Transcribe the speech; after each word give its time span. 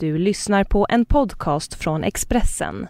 Du 0.00 0.18
lyssnar 0.18 0.64
på 0.64 0.86
en 0.88 1.04
podcast 1.04 1.74
från 1.74 2.04
Expressen. 2.04 2.88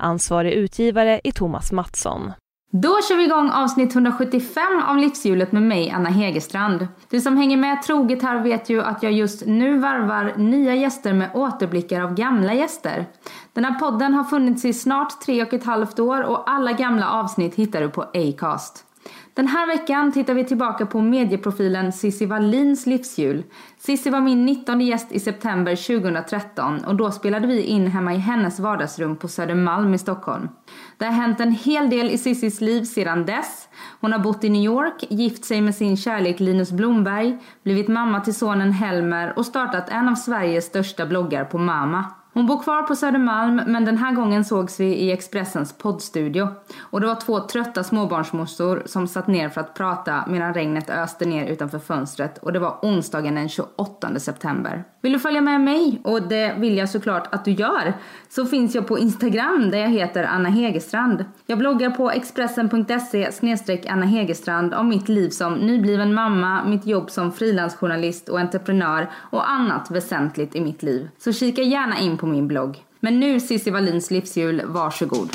Ansvarig 0.00 0.52
utgivare 0.52 1.20
är 1.24 1.32
Thomas 1.32 1.72
Mattsson. 1.72 2.32
Då 2.72 2.98
kör 3.08 3.16
vi 3.16 3.24
igång 3.24 3.50
avsnitt 3.50 3.94
175 3.94 4.82
av 4.86 4.96
Livshjulet 4.96 5.52
med 5.52 5.62
mig, 5.62 5.90
Anna 5.90 6.08
Hegerstrand. 6.08 6.88
Du 7.10 7.20
som 7.20 7.36
hänger 7.36 7.56
med 7.56 7.82
troget 7.82 8.22
här 8.22 8.42
vet 8.42 8.70
ju 8.70 8.82
att 8.82 9.02
jag 9.02 9.12
just 9.12 9.46
nu 9.46 9.78
varvar 9.78 10.34
nya 10.36 10.74
gäster 10.74 11.12
med 11.12 11.30
återblickar 11.34 12.00
av 12.00 12.14
gamla 12.14 12.54
gäster. 12.54 13.06
Den 13.52 13.64
här 13.64 13.78
podden 13.78 14.14
har 14.14 14.24
funnits 14.24 14.64
i 14.64 14.72
snart 14.72 15.20
tre 15.20 15.42
och 15.42 15.54
ett 15.54 15.64
halvt 15.64 15.98
år 15.98 16.22
och 16.22 16.50
alla 16.50 16.72
gamla 16.72 17.10
avsnitt 17.10 17.54
hittar 17.54 17.80
du 17.80 17.88
på 17.88 18.02
Acast. 18.02 18.85
Den 19.36 19.46
här 19.46 19.66
veckan 19.66 20.12
tittar 20.12 20.34
vi 20.34 20.44
tillbaka 20.44 20.86
på 20.86 21.00
medieprofilen 21.00 21.92
Cissi 21.92 22.26
Wallins 22.26 22.86
livshjul. 22.86 23.44
Cissi 23.78 24.10
var 24.10 24.20
min 24.20 24.46
19 24.46 24.80
gäst 24.80 25.12
i 25.12 25.20
september 25.20 25.76
2013 25.76 26.84
och 26.84 26.94
då 26.94 27.10
spelade 27.10 27.46
vi 27.46 27.62
in 27.62 27.86
hemma 27.86 28.14
i 28.14 28.18
hennes 28.18 28.60
vardagsrum 28.60 29.16
på 29.16 29.28
Södermalm 29.28 29.94
i 29.94 29.98
Stockholm. 29.98 30.48
Det 30.98 31.04
har 31.04 31.12
hänt 31.12 31.40
en 31.40 31.52
hel 31.52 31.90
del 31.90 32.10
i 32.10 32.18
Cissis 32.18 32.60
liv 32.60 32.84
sedan 32.84 33.26
dess. 33.26 33.68
Hon 34.00 34.12
har 34.12 34.18
bott 34.18 34.44
i 34.44 34.48
New 34.48 34.62
York, 34.62 35.04
gift 35.10 35.44
sig 35.44 35.60
med 35.60 35.74
sin 35.74 35.96
kärlek 35.96 36.40
Linus 36.40 36.72
Blomberg, 36.72 37.38
blivit 37.62 37.88
mamma 37.88 38.20
till 38.20 38.34
sonen 38.34 38.72
Helmer 38.72 39.38
och 39.38 39.46
startat 39.46 39.88
en 39.88 40.08
av 40.08 40.14
Sveriges 40.14 40.64
största 40.64 41.06
bloggar 41.06 41.44
på 41.44 41.58
Mama. 41.58 42.04
Hon 42.36 42.46
bor 42.46 42.62
kvar 42.62 42.82
på 42.82 42.96
Södermalm 42.96 43.60
men 43.66 43.84
den 43.84 43.98
här 43.98 44.12
gången 44.12 44.44
sågs 44.44 44.80
vi 44.80 44.84
i 44.84 45.12
Expressens 45.12 45.72
poddstudio. 45.78 46.48
Och 46.80 47.00
det 47.00 47.06
var 47.06 47.20
två 47.20 47.40
trötta 47.40 47.84
småbarnsmorsor 47.84 48.82
som 48.86 49.08
satt 49.08 49.26
ner 49.26 49.48
för 49.48 49.60
att 49.60 49.74
prata 49.74 50.24
medan 50.28 50.54
regnet 50.54 50.90
öste 50.90 51.24
ner 51.24 51.46
utanför 51.46 51.78
fönstret 51.78 52.38
och 52.38 52.52
det 52.52 52.58
var 52.58 52.78
onsdagen 52.82 53.34
den 53.34 53.48
28 53.48 54.18
september. 54.18 54.84
Vill 55.06 55.12
du 55.12 55.18
följa 55.18 55.40
med 55.40 55.60
mig? 55.60 56.00
Och 56.04 56.22
det 56.22 56.54
vill 56.58 56.76
jag 56.76 56.88
såklart 56.88 57.34
att 57.34 57.44
du 57.44 57.50
gör. 57.50 57.94
Så 58.28 58.46
finns 58.46 58.74
jag 58.74 58.86
på 58.86 58.98
Instagram 58.98 59.70
där 59.70 59.78
jag 59.78 59.88
heter 59.88 60.24
Anna 60.24 60.48
Hegerstrand. 60.48 61.24
Jag 61.46 61.58
bloggar 61.58 61.90
på 61.90 62.10
expressen.se 62.10 63.30
Anna 63.88 64.06
Hegerstrand 64.06 64.74
om 64.74 64.88
mitt 64.88 65.08
liv 65.08 65.30
som 65.30 65.54
nybliven 65.54 66.14
mamma, 66.14 66.64
mitt 66.64 66.86
jobb 66.86 67.10
som 67.10 67.32
frilansjournalist 67.32 68.28
och 68.28 68.40
entreprenör 68.40 69.10
och 69.14 69.50
annat 69.50 69.90
väsentligt 69.90 70.54
i 70.54 70.60
mitt 70.60 70.82
liv. 70.82 71.08
Så 71.18 71.32
kika 71.32 71.62
gärna 71.62 71.98
in 71.98 72.18
på 72.18 72.26
min 72.26 72.48
blogg. 72.48 72.76
Men 73.00 73.20
nu 73.20 73.40
Cissi 73.40 73.70
Wallins 73.70 74.10
livshjul, 74.10 74.62
varsågod. 74.66 75.30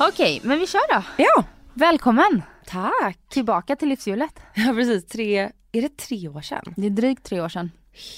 Okej, 0.00 0.40
men 0.44 0.58
vi 0.58 0.66
kör 0.66 0.94
då. 0.94 1.02
Ja, 1.16 1.44
Välkommen 1.74 2.42
tack. 2.66 3.18
tillbaka 3.28 3.76
till 3.76 3.88
livshjulet. 3.88 4.40
Ja, 4.54 4.72
precis. 4.74 5.06
Tre, 5.06 5.38
är 5.72 5.82
det 5.82 5.96
tre 5.96 6.28
år 6.28 6.40
sedan? 6.40 6.74
Det 6.76 6.86
är 6.86 6.90
drygt 6.90 7.24
tre 7.24 7.40
år 7.40 7.48
sedan. 7.48 7.70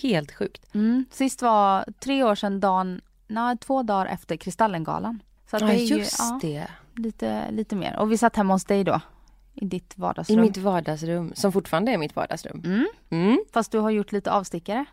Helt 0.03 0.33
sjukt. 0.33 0.75
Mm. 0.75 1.05
Sist 1.11 1.43
var 1.43 1.85
tre 2.01 2.25
år 2.25 2.35
sedan 2.35 2.61
dagen, 2.61 3.01
nej, 3.29 3.57
två 3.59 3.83
dagar 3.83 4.07
efter 4.07 4.37
Kristallengalan. 4.37 5.23
Så 5.51 5.57
att 5.57 5.63
Ja, 5.63 5.69
det 5.69 5.75
är 5.75 5.85
ju, 5.85 5.97
just 5.97 6.19
ja, 6.19 6.39
det. 6.43 6.67
Lite, 6.97 7.51
lite 7.51 7.77
mer. 7.77 7.97
Och 7.99 8.13
vi 8.13 8.19
satt 8.19 8.37
hemma 8.37 8.55
hos 8.55 8.65
dig 8.65 8.85
då. 8.85 9.01
I 9.55 9.65
ditt 9.65 9.95
I 9.97 10.01
vardagsrum. 10.01 10.41
mitt 10.41 10.57
vardagsrum, 10.57 11.33
som 11.35 11.53
fortfarande 11.53 11.93
är 11.93 11.99
mitt 11.99 12.17
vardagsrum. 12.17 12.63
Mm. 12.65 12.87
Mm. 13.11 13.45
Fast 13.53 13.73
du 13.73 13.79
har 13.79 13.91
gjort 13.91 14.13
lite 14.13 14.33
avstickare. 14.33 14.85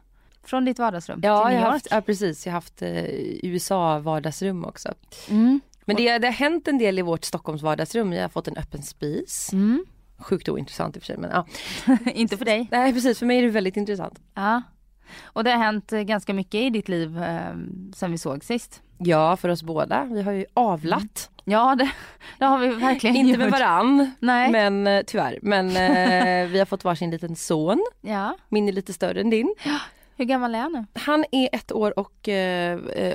Från 0.44 0.66
ditt 0.66 0.80
vardagsrum 0.80 1.20
Ja, 1.24 1.46
till 1.46 1.54
jag 1.54 1.60
New 1.60 1.60
har 1.60 1.66
York. 1.66 1.74
haft, 1.74 1.88
ja, 1.92 2.02
precis. 2.02 2.46
Jag 2.46 2.54
har 2.54 2.58
haft 2.58 2.82
eh, 2.82 3.04
USA-vardagsrum 3.44 4.66
också. 4.66 4.94
Mm. 5.30 5.60
Men 5.88 5.96
det, 5.96 6.18
det 6.18 6.28
har 6.28 6.34
hänt 6.34 6.68
en 6.68 6.78
del 6.78 7.00
i 7.00 7.02
vårt 7.02 7.26
Stockholms 7.26 7.62
vardagsrum. 7.62 8.14
Jag 8.14 8.22
har 8.22 8.30
fått 8.30 8.48
en 8.48 8.58
öppen 8.58 8.82
spis. 8.84 9.50
Mm. 9.54 9.86
Sjukt 10.20 10.50
ointressant 10.50 10.96
i 10.96 11.00
och 11.00 11.04
för 11.04 11.08
sig 11.08 11.18
men 11.18 11.30
ja. 11.32 11.46
Inte 12.12 12.38
för 12.38 12.46
dig. 12.46 12.68
Nej 12.72 12.94
precis, 12.94 13.20
för 13.20 13.26
mig 13.26 13.38
är 13.38 13.42
det 13.44 13.50
väldigt 13.50 13.78
intressant. 13.78 14.20
Ja. 14.34 14.62
Och 15.24 15.44
det 15.44 15.52
har 15.52 15.58
hänt 15.58 15.94
eh, 15.94 16.02
ganska 16.02 16.34
mycket 16.34 16.56
i 16.62 16.70
ditt 16.70 16.90
liv 16.90 17.24
eh, 17.24 17.40
sen 17.96 18.12
vi 18.12 18.18
såg 18.18 18.44
sist. 18.44 18.82
Ja, 18.98 19.38
för 19.38 19.50
oss 19.50 19.64
båda. 19.64 20.04
Vi 20.06 20.22
har 20.22 20.32
ju 20.32 20.46
avlat. 20.54 21.30
Ja, 21.44 21.76
det, 21.76 21.92
det 22.40 22.46
har 22.46 22.58
vi 22.58 22.68
verkligen 22.68 23.16
Inte 23.16 23.38
med 23.38 23.46
gjort. 23.46 23.60
varann, 23.60 24.12
Nej. 24.20 24.52
men 24.52 24.88
eh, 24.88 25.04
tyvärr. 25.08 25.40
Men 25.42 25.68
eh, 25.70 26.48
vi 26.52 26.60
har 26.60 26.66
fått 26.66 26.84
varsin 26.84 27.12
liten 27.12 27.36
son. 27.36 27.86
Ja. 28.02 28.38
Min 28.50 28.68
är 28.68 28.72
lite 28.72 28.94
större 28.94 29.22
än 29.22 29.30
din. 29.30 29.56
Hur 30.16 30.26
gammal 30.26 30.56
är 30.56 30.60
han 30.60 30.72
nu? 30.72 30.86
Han 31.02 31.26
är 31.32 31.50
ett 31.52 31.72
år 31.72 32.00
och 32.00 32.30
eh, 32.30 32.80
eh, 32.80 33.14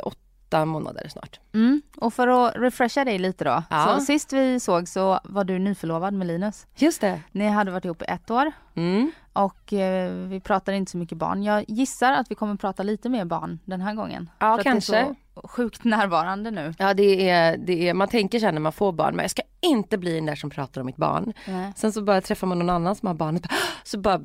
åtta 0.52 0.64
månader 0.64 1.08
snart. 1.08 1.40
Mm. 1.54 1.82
Och 1.96 2.14
för 2.14 2.28
att 2.28 2.56
refresha 2.56 3.04
dig 3.04 3.18
lite 3.18 3.44
då. 3.44 3.62
Ja. 3.70 3.96
Så 3.98 4.04
sist 4.04 4.32
vi 4.32 4.60
såg 4.60 4.88
så 4.88 5.20
var 5.24 5.44
du 5.44 5.58
nyförlovad 5.58 6.14
med 6.14 6.26
Linus. 6.26 6.66
Just 6.76 7.00
det. 7.00 7.20
Ni 7.32 7.48
hade 7.48 7.70
varit 7.70 7.84
ihop 7.84 8.02
i 8.02 8.04
ett 8.08 8.30
år 8.30 8.52
Mm. 8.74 9.10
och 9.32 9.72
eh, 9.72 10.12
vi 10.12 10.40
pratade 10.40 10.76
inte 10.76 10.90
så 10.90 10.98
mycket 10.98 11.18
barn. 11.18 11.42
Jag 11.42 11.64
gissar 11.68 12.12
att 12.12 12.30
vi 12.30 12.34
kommer 12.34 12.56
prata 12.56 12.82
lite 12.82 13.08
mer 13.08 13.24
barn 13.24 13.58
den 13.64 13.80
här 13.80 13.94
gången. 13.94 14.30
Ja, 14.38 14.52
För 14.54 14.58
att 14.58 14.64
kanske. 14.64 14.92
Det 14.92 14.98
är 14.98 15.14
så 15.34 15.48
sjukt 15.48 15.84
närvarande 15.84 16.50
nu. 16.50 16.74
Ja 16.78 16.94
det 16.94 17.30
är, 17.30 17.56
det 17.56 17.88
är, 17.88 17.94
man 17.94 18.08
tänker 18.08 18.38
sen 18.40 18.54
när 18.54 18.60
man 18.60 18.72
får 18.72 18.92
barn, 18.92 19.16
men 19.16 19.22
jag 19.22 19.30
ska 19.30 19.42
inte 19.60 19.98
bli 19.98 20.14
den 20.14 20.26
där 20.26 20.34
som 20.34 20.50
pratar 20.50 20.80
om 20.80 20.86
mitt 20.86 20.96
barn. 20.96 21.32
Nej. 21.46 21.72
Sen 21.76 21.92
så 21.92 22.02
bara 22.02 22.20
träffar 22.20 22.46
man 22.46 22.58
någon 22.58 22.70
annan 22.70 22.96
som 22.96 23.06
har 23.06 23.14
barnet, 23.14 23.46
så 23.84 23.98
bara 23.98 24.20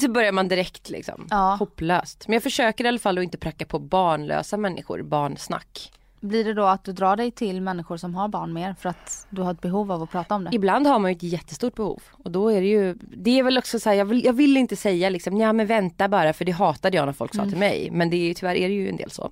så 0.00 0.10
börjar 0.10 0.32
man 0.32 0.48
direkt 0.48 0.90
liksom. 0.90 1.26
Ja. 1.30 1.56
Hopplöst. 1.58 2.28
Men 2.28 2.32
jag 2.32 2.42
försöker 2.42 2.84
i 2.84 2.88
alla 2.88 2.98
fall 2.98 3.18
att 3.18 3.24
inte 3.24 3.38
pracka 3.38 3.66
på 3.66 3.78
barnlösa 3.78 4.56
människor 4.56 5.02
barnsnack. 5.02 5.92
Blir 6.24 6.44
det 6.44 6.54
då 6.54 6.64
att 6.64 6.84
du 6.84 6.92
drar 6.92 7.16
dig 7.16 7.30
till 7.30 7.60
människor 7.60 7.96
som 7.96 8.14
har 8.14 8.28
barn 8.28 8.52
mer 8.52 8.74
för 8.80 8.88
att 8.88 9.26
du 9.30 9.42
har 9.42 9.50
ett 9.50 9.60
behov 9.60 9.92
av 9.92 10.02
att 10.02 10.10
prata 10.10 10.34
om 10.34 10.44
det? 10.44 10.50
Ibland 10.52 10.86
har 10.86 10.98
man 10.98 11.10
ju 11.10 11.16
ett 11.16 11.22
jättestort 11.22 11.74
behov 11.74 12.02
och 12.10 12.30
då 12.30 12.48
är 12.48 12.60
det 12.60 12.66
ju, 12.66 12.94
det 12.94 13.38
är 13.38 13.42
väl 13.42 13.58
också 13.58 13.80
så 13.80 13.88
här, 13.88 13.96
jag 13.96 14.04
vill, 14.04 14.24
jag 14.24 14.32
vill 14.32 14.56
inte 14.56 14.76
säga 14.76 15.10
liksom, 15.10 15.36
ja 15.36 15.52
men 15.52 15.66
vänta 15.66 16.08
bara 16.08 16.32
för 16.32 16.44
det 16.44 16.52
hatade 16.52 16.96
jag 16.96 17.06
när 17.06 17.12
folk 17.12 17.34
sa 17.34 17.44
till 17.44 17.56
mig. 17.56 17.90
Men 17.90 18.10
det 18.10 18.16
är 18.16 18.28
ju, 18.28 18.34
tyvärr 18.34 18.54
är 18.54 18.68
det 18.68 18.74
ju 18.74 18.88
en 18.88 18.96
del 18.96 19.10
så. 19.10 19.30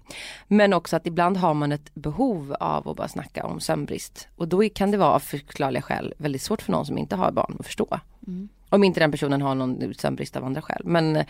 Men 0.49 0.73
också 0.73 0.97
att 0.97 1.07
ibland 1.07 1.37
har 1.37 1.55
man 1.55 1.73
ett 1.73 1.95
behov 1.95 2.57
av 2.61 2.89
att 2.89 2.97
bara 2.97 3.09
snacka 3.09 3.45
om 3.45 3.61
sömnbrist. 3.61 4.29
Och 4.37 4.49
då 4.49 4.69
kan 4.69 4.91
det 4.91 4.97
vara 4.97 5.13
av 5.13 5.21
förklarliga 5.21 5.83
skäl 5.83 6.15
väldigt 6.19 6.43
svårt 6.43 6.63
för 6.63 6.73
någon 6.73 6.87
som 6.87 6.99
inte 6.99 7.17
har 7.17 7.33
barn 7.33 7.57
att 7.59 7.67
förstå. 7.67 8.01
Om 8.69 8.85
inte 8.85 9.01
den 9.01 9.11
personen 9.11 9.43
har 9.43 9.55
någon 9.55 9.95
sömnbrist 9.95 10.37
av 10.37 10.45
andra 10.45 10.63
skäl. 10.63 10.83
Men 10.85 11.17
eh, 11.17 11.25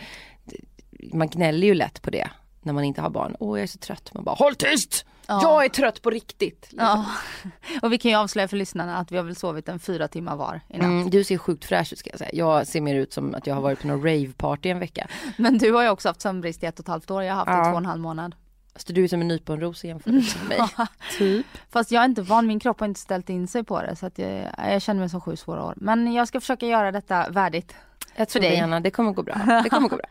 man 1.13 1.27
gnäller 1.27 1.67
ju 1.67 1.73
lätt 1.73 2.01
på 2.01 2.09
det 2.09 2.29
när 2.61 2.73
man 2.73 2.83
inte 2.83 3.01
har 3.01 3.09
barn. 3.09 3.35
Åh 3.39 3.57
jag 3.57 3.63
är 3.63 3.67
så 3.67 3.77
trött. 3.77 4.13
Man 4.13 4.23
bara 4.23 4.35
håll 4.35 4.55
tyst! 4.55 5.05
Ja. 5.27 5.41
Jag 5.41 5.65
är 5.65 5.69
trött 5.69 6.01
på 6.01 6.09
riktigt. 6.09 6.69
Ja. 6.71 7.05
Och 7.81 7.93
vi 7.93 7.97
kan 7.97 8.11
ju 8.11 8.17
avslöja 8.17 8.47
för 8.47 8.57
lyssnarna 8.57 8.97
att 8.97 9.11
vi 9.11 9.17
har 9.17 9.23
väl 9.23 9.35
sovit 9.35 9.69
en 9.69 9.79
fyra 9.79 10.07
timmar 10.07 10.35
var 10.35 10.61
i 10.69 10.77
natt. 10.77 10.85
Mm, 10.85 11.09
du 11.09 11.23
ser 11.23 11.37
sjukt 11.37 11.65
fräsch 11.65 11.93
ut 11.93 11.99
ska 11.99 12.09
jag 12.09 12.19
säga. 12.19 12.29
Jag 12.33 12.67
ser 12.67 12.81
mer 12.81 12.95
ut 12.95 13.13
som 13.13 13.35
att 13.35 13.47
jag 13.47 13.55
har 13.55 13.61
varit 13.61 13.81
på 13.81 13.87
någon 13.87 14.03
raveparty 14.03 14.69
en 14.69 14.79
vecka. 14.79 15.07
Men 15.37 15.57
du 15.57 15.71
har 15.71 15.83
ju 15.83 15.89
också 15.89 16.09
haft 16.09 16.21
sömnbrist 16.21 16.63
i 16.63 16.65
ett 16.65 16.79
och 16.79 16.83
ett 16.83 16.87
halvt 16.87 17.11
år. 17.11 17.23
Jag 17.23 17.33
har 17.33 17.37
haft 17.45 17.47
det 17.47 17.53
i 17.53 17.57
Ja. 17.57 17.63
två 17.63 17.71
och 17.71 17.77
en 17.77 17.85
halv 17.85 18.01
månad. 18.01 18.35
Så 18.75 18.93
du 18.93 19.03
är 19.03 19.07
som 19.07 19.21
en 19.21 19.27
nyponros 19.27 19.85
i 19.85 19.87
jämförelse 19.87 20.37
med 20.39 20.57
mig. 20.59 20.67
typ. 21.17 21.45
Fast 21.69 21.91
jag 21.91 22.01
är 22.01 22.05
inte 22.05 22.21
van, 22.21 22.47
min 22.47 22.59
kropp 22.59 22.79
har 22.79 22.87
inte 22.87 22.99
ställt 22.99 23.29
in 23.29 23.47
sig 23.47 23.63
på 23.63 23.81
det 23.81 23.95
så 23.95 24.05
att 24.05 24.17
jag, 24.17 24.49
jag 24.57 24.81
känner 24.81 24.99
mig 24.99 25.09
som 25.09 25.21
sju 25.21 25.35
svåra 25.35 25.63
år. 25.63 25.73
Men 25.77 26.13
jag 26.13 26.27
ska 26.27 26.39
försöka 26.39 26.65
göra 26.67 26.91
detta 26.91 27.29
värdigt. 27.29 27.75
Jag 28.15 28.29
tror 28.29 28.41
För 28.41 28.49
det 28.49 28.65
dig. 28.67 28.81
Det 28.81 28.91
kommer 28.91 29.11
gå 29.11 29.23
bra. 29.23 29.35
Det 29.63 29.69
kommer 29.69 29.89
gå 29.89 29.95
bra. 29.95 30.05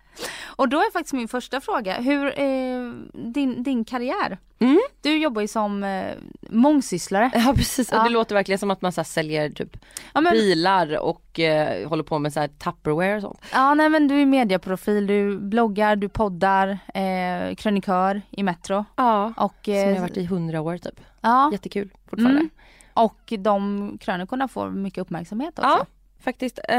Och 0.57 0.69
då 0.69 0.77
är 0.79 0.93
faktiskt 0.93 1.13
min 1.13 1.29
första 1.29 1.61
fråga, 1.61 1.95
hur 1.95 2.27
är 2.39 2.95
din, 3.33 3.63
din 3.63 3.85
karriär? 3.85 4.39
Mm. 4.59 4.81
Du 5.01 5.17
jobbar 5.19 5.43
ju 5.43 5.49
som 5.49 5.85
eh, 5.85 6.05
mångsysslare. 6.51 7.31
Ja 7.35 7.53
precis, 7.57 7.93
och 7.93 7.99
Ja. 7.99 8.03
det 8.03 8.09
låter 8.11 8.35
verkligen 8.35 8.59
som 8.59 8.71
att 8.71 8.83
man 8.83 8.93
så 8.93 9.01
här, 9.01 9.05
säljer 9.05 9.51
typ 9.51 9.77
Ja 10.15 10.21
men, 10.21 10.33
bilar 10.33 10.99
och 10.99 11.41
eh, 11.41 11.89
håller 11.89 12.03
på 12.05 12.19
med 12.19 12.33
så 12.33 12.41
här 12.41 12.49
Tupperware 12.49 13.17
och 13.17 13.23
sånt. 13.23 13.39
ja, 13.53 13.75
nej, 13.75 13.89
men 13.89 14.09
du 14.09 14.23
är 14.23 14.27
medieprofil, 14.27 15.07
du 15.07 15.39
bloggar, 15.39 15.97
du 15.97 16.09
poddar, 16.09 16.79
eh, 16.95 17.55
krönikör 17.55 18.23
i 18.31 18.43
Metro. 18.43 18.85
Ja. 18.97 19.33
Och, 19.37 19.55
Som 19.65 19.75
jag 19.75 19.89
eh, 19.89 19.95
har 19.95 20.01
varit 20.01 20.17
i 20.17 20.25
hundra 20.25 20.61
år 20.61 20.79
typ. 20.79 21.01
ja, 21.21 21.49
Jättekul 21.53 21.91
fortfarande. 22.11 22.41
Mm. 22.41 22.51
och 22.95 23.33
de 23.39 23.99
krönikorna 24.01 24.49
får 24.49 24.71
mycket 24.71 24.99
uppmärksamhet 24.99 25.59
också. 25.59 25.69
Ja, 25.71 25.87
faktiskt. 26.23 26.59
Eh, 26.59 26.75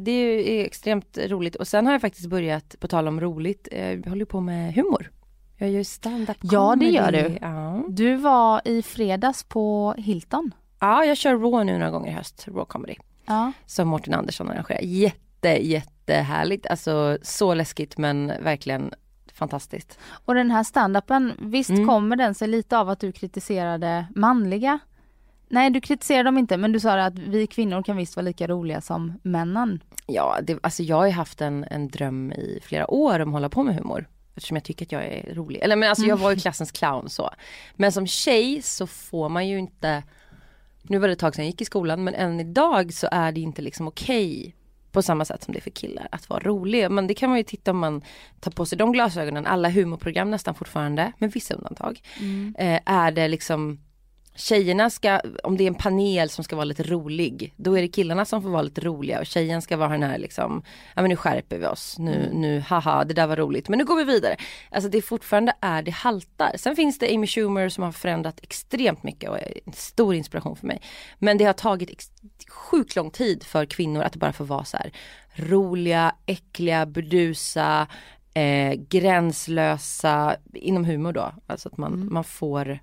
det 0.00 0.10
är 0.10 0.64
extremt 0.64 1.18
roligt. 1.26 1.56
Och 1.56 1.68
sen 1.68 1.86
har 1.86 1.92
jag 1.92 2.00
faktiskt 2.00 2.26
börjat, 2.28 2.74
på 2.80 2.88
tal 2.88 3.08
om 3.08 3.20
roligt, 3.20 3.68
eh, 3.72 3.90
jag 3.92 4.04
håller 4.06 4.20
ju 4.20 4.26
på 4.26 4.40
med 4.40 4.74
humor. 4.74 5.10
Jag 5.56 5.70
gör 5.70 5.82
stand-up 5.82 6.36
Ja, 6.40 6.76
det 6.80 6.86
gör 6.86 7.06
comedy. 7.06 7.28
du. 7.28 7.38
Ja. 7.40 7.82
Du 7.88 8.16
var 8.16 8.60
i 8.64 8.82
fredags 8.82 9.44
på 9.44 9.94
Hilton. 9.98 10.54
ja, 10.80 11.04
jag 11.04 11.16
kör 11.16 11.32
Raw 11.36 11.64
nu 11.64 11.78
några 11.78 11.90
gånger 11.90 12.10
i 12.10 12.14
höst, 12.14 12.44
Raw 12.48 12.64
comedy. 12.64 12.94
Ja. 13.26 13.52
Som 13.66 13.88
Mårten 13.88 14.14
Andersson 14.14 14.50
arrangerar. 14.50 14.80
Jätte, 14.82 15.48
jättehärligt. 15.48 16.66
Alltså 16.66 17.18
så 17.22 17.54
läskigt 17.54 17.98
men 17.98 18.26
verkligen 18.26 18.92
fantastiskt. 19.34 19.98
Och 20.24 20.34
den 20.34 20.50
här 20.50 20.62
standupen, 20.64 21.32
visst 21.38 21.70
Mm. 21.70 21.86
kommer 21.88 22.16
den 22.16 22.34
sig 22.34 22.48
lite 22.48 22.78
av 22.78 22.88
att 22.88 23.00
du 23.00 23.12
kritiserade 23.12 24.06
manliga 24.14 24.78
Nej 25.50 25.70
du 25.70 25.80
kritiserar 25.80 26.24
dem 26.24 26.38
inte 26.38 26.56
men 26.56 26.72
du 26.72 26.80
sa 26.80 27.00
att 27.00 27.18
vi 27.18 27.46
kvinnor 27.46 27.82
kan 27.82 27.96
visst 27.96 28.16
vara 28.16 28.24
lika 28.24 28.46
roliga 28.46 28.80
som 28.80 29.12
männen. 29.22 29.82
Ja, 30.06 30.38
det, 30.42 30.58
alltså 30.62 30.82
jag 30.82 30.96
har 30.96 31.06
ju 31.06 31.12
haft 31.12 31.40
en, 31.40 31.64
en 31.70 31.88
dröm 31.88 32.32
i 32.32 32.60
flera 32.62 32.90
år 32.90 33.20
om 33.20 33.28
att 33.28 33.32
hålla 33.32 33.48
på 33.48 33.62
med 33.62 33.74
humor. 33.74 34.08
Eftersom 34.34 34.56
jag 34.56 34.64
tycker 34.64 34.84
att 34.86 34.92
jag 34.92 35.04
är 35.04 35.34
rolig. 35.34 35.60
Eller 35.62 35.76
men 35.76 35.88
alltså 35.88 36.04
jag 36.04 36.16
var 36.16 36.30
ju 36.30 36.36
klassens 36.36 36.72
clown 36.72 37.08
så. 37.08 37.30
Men 37.74 37.92
som 37.92 38.06
tjej 38.06 38.62
så 38.62 38.86
får 38.86 39.28
man 39.28 39.48
ju 39.48 39.58
inte 39.58 40.02
Nu 40.82 40.98
var 40.98 41.08
det 41.08 41.12
ett 41.12 41.18
tag 41.18 41.34
sedan 41.34 41.44
jag 41.44 41.50
gick 41.50 41.60
i 41.60 41.64
skolan 41.64 42.04
men 42.04 42.14
än 42.14 42.40
idag 42.40 42.92
så 42.92 43.08
är 43.12 43.32
det 43.32 43.40
inte 43.40 43.62
liksom 43.62 43.88
okej 43.88 44.40
okay 44.40 44.52
på 44.92 45.02
samma 45.02 45.24
sätt 45.24 45.42
som 45.42 45.52
det 45.52 45.58
är 45.58 45.62
för 45.62 45.70
killar 45.70 46.08
att 46.12 46.28
vara 46.28 46.40
rolig. 46.40 46.90
Men 46.90 47.06
det 47.06 47.14
kan 47.14 47.28
man 47.28 47.38
ju 47.38 47.44
titta 47.44 47.70
om 47.70 47.78
man 47.78 48.02
tar 48.40 48.50
på 48.50 48.66
sig 48.66 48.78
de 48.78 48.92
glasögonen. 48.92 49.46
Alla 49.46 49.70
humorprogram 49.70 50.30
nästan 50.30 50.54
fortfarande, 50.54 51.12
med 51.18 51.32
vissa 51.32 51.54
undantag. 51.54 52.00
Mm. 52.20 52.54
Eh, 52.58 52.80
är 52.84 53.10
det 53.10 53.28
liksom 53.28 53.78
Tjejerna 54.40 54.90
ska, 54.90 55.20
om 55.42 55.56
det 55.56 55.64
är 55.64 55.68
en 55.68 55.74
panel 55.74 56.30
som 56.30 56.44
ska 56.44 56.56
vara 56.56 56.64
lite 56.64 56.82
rolig, 56.82 57.54
då 57.56 57.78
är 57.78 57.82
det 57.82 57.88
killarna 57.88 58.24
som 58.24 58.42
får 58.42 58.48
vara 58.48 58.62
lite 58.62 58.80
roliga 58.80 59.20
och 59.20 59.26
tjejen 59.26 59.62
ska 59.62 59.76
vara 59.76 59.88
den 59.88 60.02
här 60.02 60.18
liksom, 60.18 60.62
ja 60.94 61.02
men 61.02 61.08
nu 61.08 61.16
skärper 61.16 61.58
vi 61.58 61.66
oss, 61.66 61.98
nu, 61.98 62.30
nu, 62.32 62.60
haha 62.60 63.04
det 63.04 63.14
där 63.14 63.26
var 63.26 63.36
roligt, 63.36 63.68
men 63.68 63.78
nu 63.78 63.84
går 63.84 63.96
vi 63.96 64.04
vidare. 64.04 64.36
Alltså 64.70 64.90
det 64.90 65.02
fortfarande 65.02 65.52
är 65.60 65.82
det 65.82 65.90
haltar. 65.90 66.52
Sen 66.56 66.76
finns 66.76 66.98
det 66.98 67.14
Amy 67.14 67.26
Schumer 67.26 67.68
som 67.68 67.84
har 67.84 67.92
förändrat 67.92 68.40
extremt 68.42 69.02
mycket 69.02 69.30
och 69.30 69.38
är 69.38 69.60
en 69.66 69.72
stor 69.72 70.14
inspiration 70.14 70.56
för 70.56 70.66
mig. 70.66 70.80
Men 71.18 71.38
det 71.38 71.44
har 71.44 71.52
tagit 71.52 72.10
sjukt 72.48 72.96
lång 72.96 73.10
tid 73.10 73.44
för 73.44 73.64
kvinnor 73.66 74.02
att 74.02 74.16
bara 74.16 74.32
få 74.32 74.44
vara 74.44 74.64
så 74.64 74.76
här 74.76 74.92
roliga, 75.34 76.14
äckliga, 76.26 76.86
burdusa, 76.86 77.86
eh, 78.34 78.72
gränslösa 78.72 80.36
inom 80.54 80.84
humor 80.84 81.12
då. 81.12 81.32
Alltså 81.46 81.68
att 81.68 81.76
man, 81.76 81.94
mm. 81.94 82.12
man 82.12 82.24
får 82.24 82.78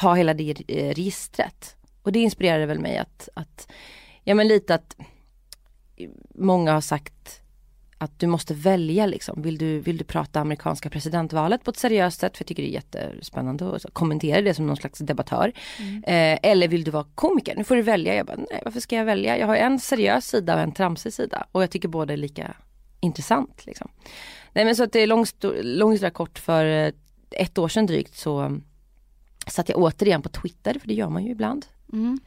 ha 0.00 0.14
hela 0.14 0.34
det 0.34 0.62
eh, 0.68 0.94
registret. 0.94 1.76
Och 2.02 2.12
det 2.12 2.18
inspirerade 2.18 2.66
väl 2.66 2.78
mig 2.78 2.98
att, 2.98 3.28
att 3.34 3.72
ja 4.24 4.34
men 4.34 4.48
lite 4.48 4.74
att 4.74 4.96
många 6.34 6.72
har 6.72 6.80
sagt 6.80 7.40
att 7.98 8.20
du 8.20 8.26
måste 8.26 8.54
välja 8.54 9.06
liksom. 9.06 9.42
Vill 9.42 9.58
du, 9.58 9.80
vill 9.80 9.96
du 9.96 10.04
prata 10.04 10.40
amerikanska 10.40 10.90
presidentvalet 10.90 11.64
på 11.64 11.70
ett 11.70 11.76
seriöst 11.76 12.20
sätt, 12.20 12.36
för 12.36 12.42
jag 12.42 12.48
tycker 12.48 12.62
det 12.62 12.68
är 12.68 12.72
jättespännande 12.72 13.76
att 13.76 13.86
kommentera 13.92 14.42
det 14.42 14.54
som 14.54 14.66
någon 14.66 14.76
slags 14.76 14.98
debattör. 14.98 15.52
Mm. 15.78 16.04
Eh, 16.04 16.50
eller 16.50 16.68
vill 16.68 16.84
du 16.84 16.90
vara 16.90 17.06
komiker? 17.14 17.56
Nu 17.56 17.64
får 17.64 17.76
du 17.76 17.82
välja. 17.82 18.14
Jag 18.14 18.26
bara, 18.26 18.36
nej 18.36 18.62
varför 18.64 18.80
ska 18.80 18.96
jag 18.96 19.04
välja? 19.04 19.38
Jag 19.38 19.46
har 19.46 19.56
en 19.56 19.78
seriös 19.78 20.26
sida 20.26 20.54
och 20.54 20.60
en 20.60 20.72
tramsig 20.72 21.12
sida. 21.12 21.46
Och 21.52 21.62
jag 21.62 21.70
tycker 21.70 21.88
båda 21.88 22.12
är 22.12 22.16
lika 22.16 22.56
intressant. 23.00 23.66
Liksom. 23.66 23.90
Nej 24.52 24.64
men 24.64 24.76
så 24.76 24.82
att 24.82 24.92
det 24.92 25.00
är 25.00 25.06
långt, 25.06 25.44
långt 25.62 26.12
kort 26.12 26.38
för 26.38 26.64
eh, 26.64 26.92
ett 27.30 27.58
år 27.58 27.68
sedan 27.68 27.86
drygt 27.86 28.16
så 28.16 28.60
satt 29.50 29.68
jag 29.68 29.78
återigen 29.78 30.22
på 30.22 30.28
Twitter, 30.28 30.76
för 30.80 30.88
det 30.88 30.94
gör 30.94 31.08
man 31.08 31.24
ju 31.24 31.30
ibland. 31.30 31.66
Mm. 31.92 32.20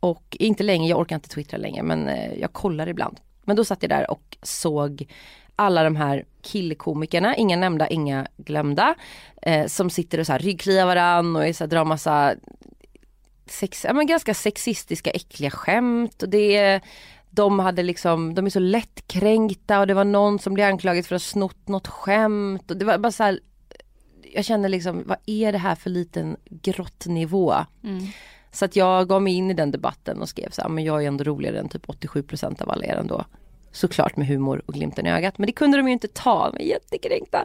Och 0.00 0.36
inte 0.40 0.62
länge, 0.62 0.88
jag 0.88 0.98
orkar 0.98 1.16
inte 1.16 1.28
twittra 1.28 1.56
längre 1.56 1.82
men 1.82 2.08
eh, 2.08 2.34
jag 2.34 2.52
kollar 2.52 2.88
ibland. 2.88 3.20
Men 3.44 3.56
då 3.56 3.64
satt 3.64 3.82
jag 3.82 3.90
där 3.90 4.10
och 4.10 4.36
såg 4.42 5.08
alla 5.56 5.82
de 5.82 5.96
här 5.96 6.24
killkomikerna, 6.42 7.36
inga 7.36 7.56
nämnda, 7.56 7.88
inga 7.88 8.26
glömda. 8.36 8.94
Eh, 9.42 9.66
som 9.66 9.90
sitter 9.90 10.20
och 10.20 10.26
så 10.26 10.32
här 10.32 10.38
ryggkliar 10.38 10.86
varann 10.86 11.36
och 11.36 11.46
är 11.46 11.52
så 11.52 11.64
här, 11.64 11.68
drar 11.68 11.84
massa 11.84 12.34
sex, 13.46 13.84
ja, 13.84 13.92
men 13.92 14.06
ganska 14.06 14.34
sexistiska 14.34 15.10
äckliga 15.10 15.50
skämt. 15.50 16.22
Och 16.22 16.28
det 16.28 16.80
de 17.30 17.58
hade 17.58 17.82
liksom, 17.82 18.34
de 18.34 18.46
är 18.46 18.50
så 18.50 18.58
lättkränkta 18.58 19.80
och 19.80 19.86
det 19.86 19.94
var 19.94 20.04
någon 20.04 20.38
som 20.38 20.54
blev 20.54 20.66
anklagad 20.66 21.06
för 21.06 21.14
att 21.14 21.22
ha 21.22 21.28
snott 21.28 21.68
något 21.68 21.88
skämt. 21.88 22.70
Och 22.70 22.76
det 22.76 22.84
var 22.84 22.98
bara 22.98 23.12
så 23.12 23.24
här, 23.24 23.40
jag 24.34 24.44
kände 24.44 24.68
liksom, 24.68 25.02
vad 25.06 25.18
är 25.26 25.52
det 25.52 25.58
här 25.58 25.74
för 25.74 25.90
liten 25.90 26.36
grottnivå? 26.50 27.54
Mm. 27.84 28.06
Så 28.52 28.64
att 28.64 28.76
jag 28.76 29.08
gav 29.08 29.22
mig 29.22 29.34
in 29.34 29.50
i 29.50 29.54
den 29.54 29.70
debatten 29.70 30.20
och 30.20 30.28
skrev 30.28 30.50
så 30.50 30.62
här, 30.62 30.68
men 30.68 30.84
jag 30.84 31.04
är 31.04 31.08
ändå 31.08 31.24
roligare 31.24 31.58
än 31.58 31.68
typ 31.68 31.86
87% 31.86 32.62
av 32.62 32.70
alla 32.70 32.84
er 32.84 32.96
ändå. 32.96 33.24
Såklart 33.72 34.16
med 34.16 34.26
humor 34.26 34.62
och 34.66 34.74
glimten 34.74 35.06
i 35.06 35.10
ögat, 35.10 35.38
men 35.38 35.46
det 35.46 35.52
kunde 35.52 35.76
de 35.76 35.86
ju 35.86 35.92
inte 35.92 36.08
ta, 36.08 36.50
de 36.50 36.62
är 36.62 36.68
jättekränkta. 36.68 37.44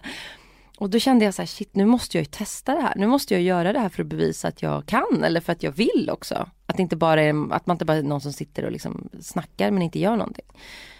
Och 0.77 0.89
då 0.89 0.99
kände 0.99 1.25
jag 1.25 1.33
så 1.33 1.41
här, 1.41 1.47
shit 1.47 1.75
nu 1.75 1.85
måste 1.85 2.17
jag 2.17 2.21
ju 2.21 2.25
testa 2.25 2.75
det 2.75 2.81
här. 2.81 2.93
Nu 2.95 3.07
måste 3.07 3.33
jag 3.33 3.43
göra 3.43 3.73
det 3.73 3.79
här 3.79 3.89
för 3.89 4.03
att 4.03 4.07
bevisa 4.07 4.47
att 4.47 4.61
jag 4.61 4.85
kan 4.85 5.23
eller 5.23 5.41
för 5.41 5.51
att 5.51 5.63
jag 5.63 5.71
vill 5.71 6.09
också. 6.11 6.49
Att, 6.65 6.79
inte 6.79 6.95
bara 6.95 7.21
är, 7.21 7.53
att 7.53 7.67
man 7.67 7.75
inte 7.75 7.85
bara 7.85 7.97
är 7.97 8.03
någon 8.03 8.21
som 8.21 8.33
sitter 8.33 8.65
och 8.65 8.71
liksom 8.71 9.09
snackar 9.21 9.71
men 9.71 9.83
inte 9.83 9.99
gör 9.99 10.15
någonting. 10.15 10.45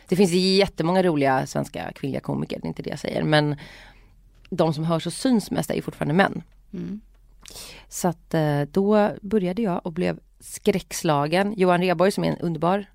Det 0.08 0.16
finns 0.16 0.32
jättemånga 0.32 1.04
roliga 1.04 1.48
svenska 1.48 1.92
kvinnliga 1.96 2.22
komiker, 2.22 2.60
det 2.62 2.66
är 2.66 2.68
inte 2.68 2.84
det 2.84 2.90
jag 2.90 3.00
säger. 3.00 3.24
Men 3.24 3.56
de 4.56 4.74
som 4.74 4.84
hörs 4.84 5.08
och 5.08 5.14
syns 5.14 5.52
mest 5.52 5.70
är 5.72 5.76
ju 5.76 5.82
fortfarande 5.82 6.14
män. 6.14 6.44
Mm. 6.74 7.02
Så 7.88 8.08
att 8.08 8.34
eh, 8.34 8.62
då 8.62 9.12
började 9.22 9.62
jag 9.62 9.82
och 9.84 9.94
blev 9.94 10.20
skräckslagen. 10.40 11.54
Johan 11.58 11.82
Reborg 11.82 12.12
som 12.12 12.24
är 12.24 12.28
en 12.28 12.38
underbar 12.38 12.86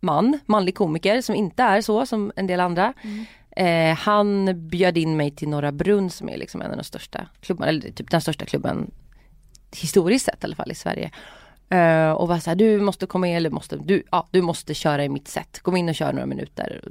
man, 0.00 0.38
manlig 0.46 0.74
komiker 0.74 1.20
som 1.20 1.34
inte 1.34 1.62
är 1.62 1.80
så 1.80 2.06
som 2.06 2.32
en 2.36 2.46
del 2.46 2.60
andra. 2.60 2.92
Mm. 3.02 3.26
Eh, 3.50 3.96
han 3.96 4.54
bjöd 4.68 4.98
in 4.98 5.16
mig 5.16 5.30
till 5.30 5.48
Norra 5.48 5.72
Brunn 5.72 6.10
som 6.10 6.28
är 6.28 6.36
liksom 6.36 6.62
en 6.62 6.70
av 6.70 6.76
de 6.76 6.84
största 6.84 7.28
klubbarna, 7.40 7.68
eller 7.68 7.80
typ 7.80 8.10
den 8.10 8.20
största 8.20 8.44
klubben 8.44 8.90
historiskt 9.76 10.24
sett 10.24 10.44
i 10.44 10.46
alla 10.46 10.56
fall 10.56 10.72
i 10.72 10.74
Sverige. 10.74 11.10
Uh, 11.74 12.10
och 12.10 12.28
var 12.28 12.38
såhär, 12.38 12.56
du 12.56 12.80
måste 12.80 13.06
komma 13.06 13.28
in, 13.28 13.36
eller 13.36 13.50
måste, 13.50 13.76
du, 13.76 14.02
ja, 14.10 14.28
du 14.30 14.42
måste 14.42 14.74
köra 14.74 15.04
i 15.04 15.08
mitt 15.08 15.28
sätt. 15.28 15.60
Kom 15.62 15.76
in 15.76 15.88
och 15.88 15.94
kör 15.94 16.12
några 16.12 16.26
minuter. 16.26 16.82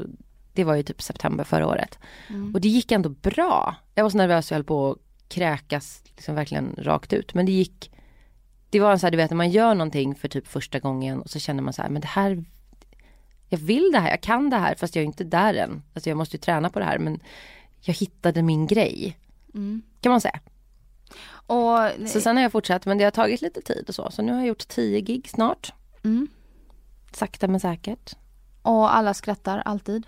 Det 0.55 0.63
var 0.63 0.75
ju 0.75 0.83
typ 0.83 1.01
september 1.01 1.43
förra 1.43 1.67
året. 1.67 1.99
Mm. 2.29 2.53
Och 2.53 2.61
det 2.61 2.67
gick 2.67 2.91
ändå 2.91 3.09
bra. 3.09 3.75
Jag 3.95 4.03
var 4.03 4.09
så 4.09 4.17
nervös 4.17 4.51
jag 4.51 4.55
höll 4.55 4.63
på 4.63 4.91
att 4.91 4.97
kräkas 5.27 6.03
liksom 6.15 6.35
verkligen 6.35 6.75
rakt 6.77 7.13
ut. 7.13 7.33
Men 7.33 7.45
det 7.45 7.51
gick 7.51 7.91
Det 8.69 8.79
var 8.79 8.97
så 8.97 9.05
här, 9.05 9.11
du 9.11 9.17
vet 9.17 9.31
när 9.31 9.37
man 9.37 9.49
gör 9.49 9.75
någonting 9.75 10.15
för 10.15 10.27
typ 10.27 10.47
första 10.47 10.79
gången 10.79 11.21
och 11.21 11.29
så 11.29 11.39
känner 11.39 11.63
man 11.63 11.73
så 11.73 11.81
här, 11.81 11.89
men 11.89 12.01
det 12.01 12.07
här 12.07 12.43
Jag 13.49 13.57
vill 13.57 13.91
det 13.91 13.99
här, 13.99 14.09
jag 14.09 14.21
kan 14.21 14.49
det 14.49 14.57
här 14.57 14.75
fast 14.75 14.95
jag 14.95 15.01
är 15.01 15.05
inte 15.05 15.23
där 15.23 15.53
än. 15.53 15.83
Alltså 15.93 16.09
jag 16.09 16.17
måste 16.17 16.35
ju 16.35 16.41
träna 16.41 16.69
på 16.69 16.79
det 16.79 16.85
här 16.85 16.99
men 16.99 17.19
Jag 17.81 17.93
hittade 17.93 18.41
min 18.41 18.67
grej. 18.67 19.17
Mm. 19.53 19.81
Kan 20.01 20.11
man 20.11 20.21
säga. 20.21 20.39
Och, 21.47 22.09
så 22.09 22.21
sen 22.21 22.35
har 22.35 22.43
jag 22.43 22.51
fortsatt 22.51 22.85
men 22.85 22.97
det 22.97 23.03
har 23.03 23.11
tagit 23.11 23.41
lite 23.41 23.61
tid 23.61 23.85
och 23.87 23.95
så. 23.95 24.11
Så 24.11 24.21
nu 24.21 24.31
har 24.31 24.39
jag 24.39 24.47
gjort 24.47 24.67
tio 24.67 25.01
gig 25.01 25.29
snart. 25.29 25.73
Mm. 26.03 26.27
Sakta 27.11 27.47
men 27.47 27.59
säkert. 27.59 28.15
Och 28.61 28.95
alla 28.95 29.13
skrattar 29.13 29.61
alltid? 29.65 30.05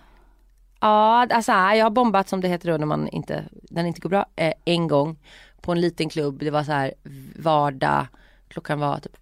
Ja, 0.79 1.27
alltså 1.29 1.51
jag 1.51 1.85
har 1.85 1.89
bombat 1.89 2.29
som 2.29 2.41
det 2.41 2.47
heter 2.47 2.71
då 2.71 2.77
när 2.77 2.85
man 2.85 3.07
inte, 3.07 3.44
när 3.69 3.83
det 3.83 3.88
inte 3.88 4.01
går 4.01 4.09
bra, 4.09 4.25
eh, 4.35 4.53
en 4.65 4.88
gång 4.88 5.18
på 5.62 5.71
en 5.71 5.81
liten 5.81 6.09
klubb. 6.09 6.39
Det 6.39 6.51
var 6.51 6.63
så 6.63 6.71
här 6.71 6.94
vardag, 7.35 8.07
klockan 8.47 8.79
var 8.79 9.00
typ 9.00 9.18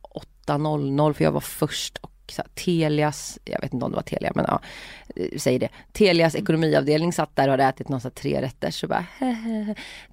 8.00 0.46 1.14
för 1.14 1.24
jag 1.24 1.32
var 1.32 1.42
först 1.42 1.98
och 1.98 2.12
så 2.32 2.42
här, 2.42 2.50
Telias, 2.66 3.40
jag 3.46 3.62
vet 3.62 3.74
inte 3.74 3.86
om 3.86 3.92
det 3.92 3.96
var 3.96 4.04
Telia 4.04 4.32
men 4.36 4.46
ja, 4.48 4.60
eh, 5.16 5.38
säg 5.38 5.60
det. 5.60 5.70
Telias 5.92 6.36
ekonomiavdelning 6.36 7.14
satt 7.14 7.36
där 7.36 7.48
och 7.48 7.52
hade 7.52 7.64
ätit 7.64 7.90
någon 7.90 8.02
så 8.02 8.10
tre 8.10 8.42
rätter 8.42 8.72
så 8.72 8.88
bara 8.88 9.06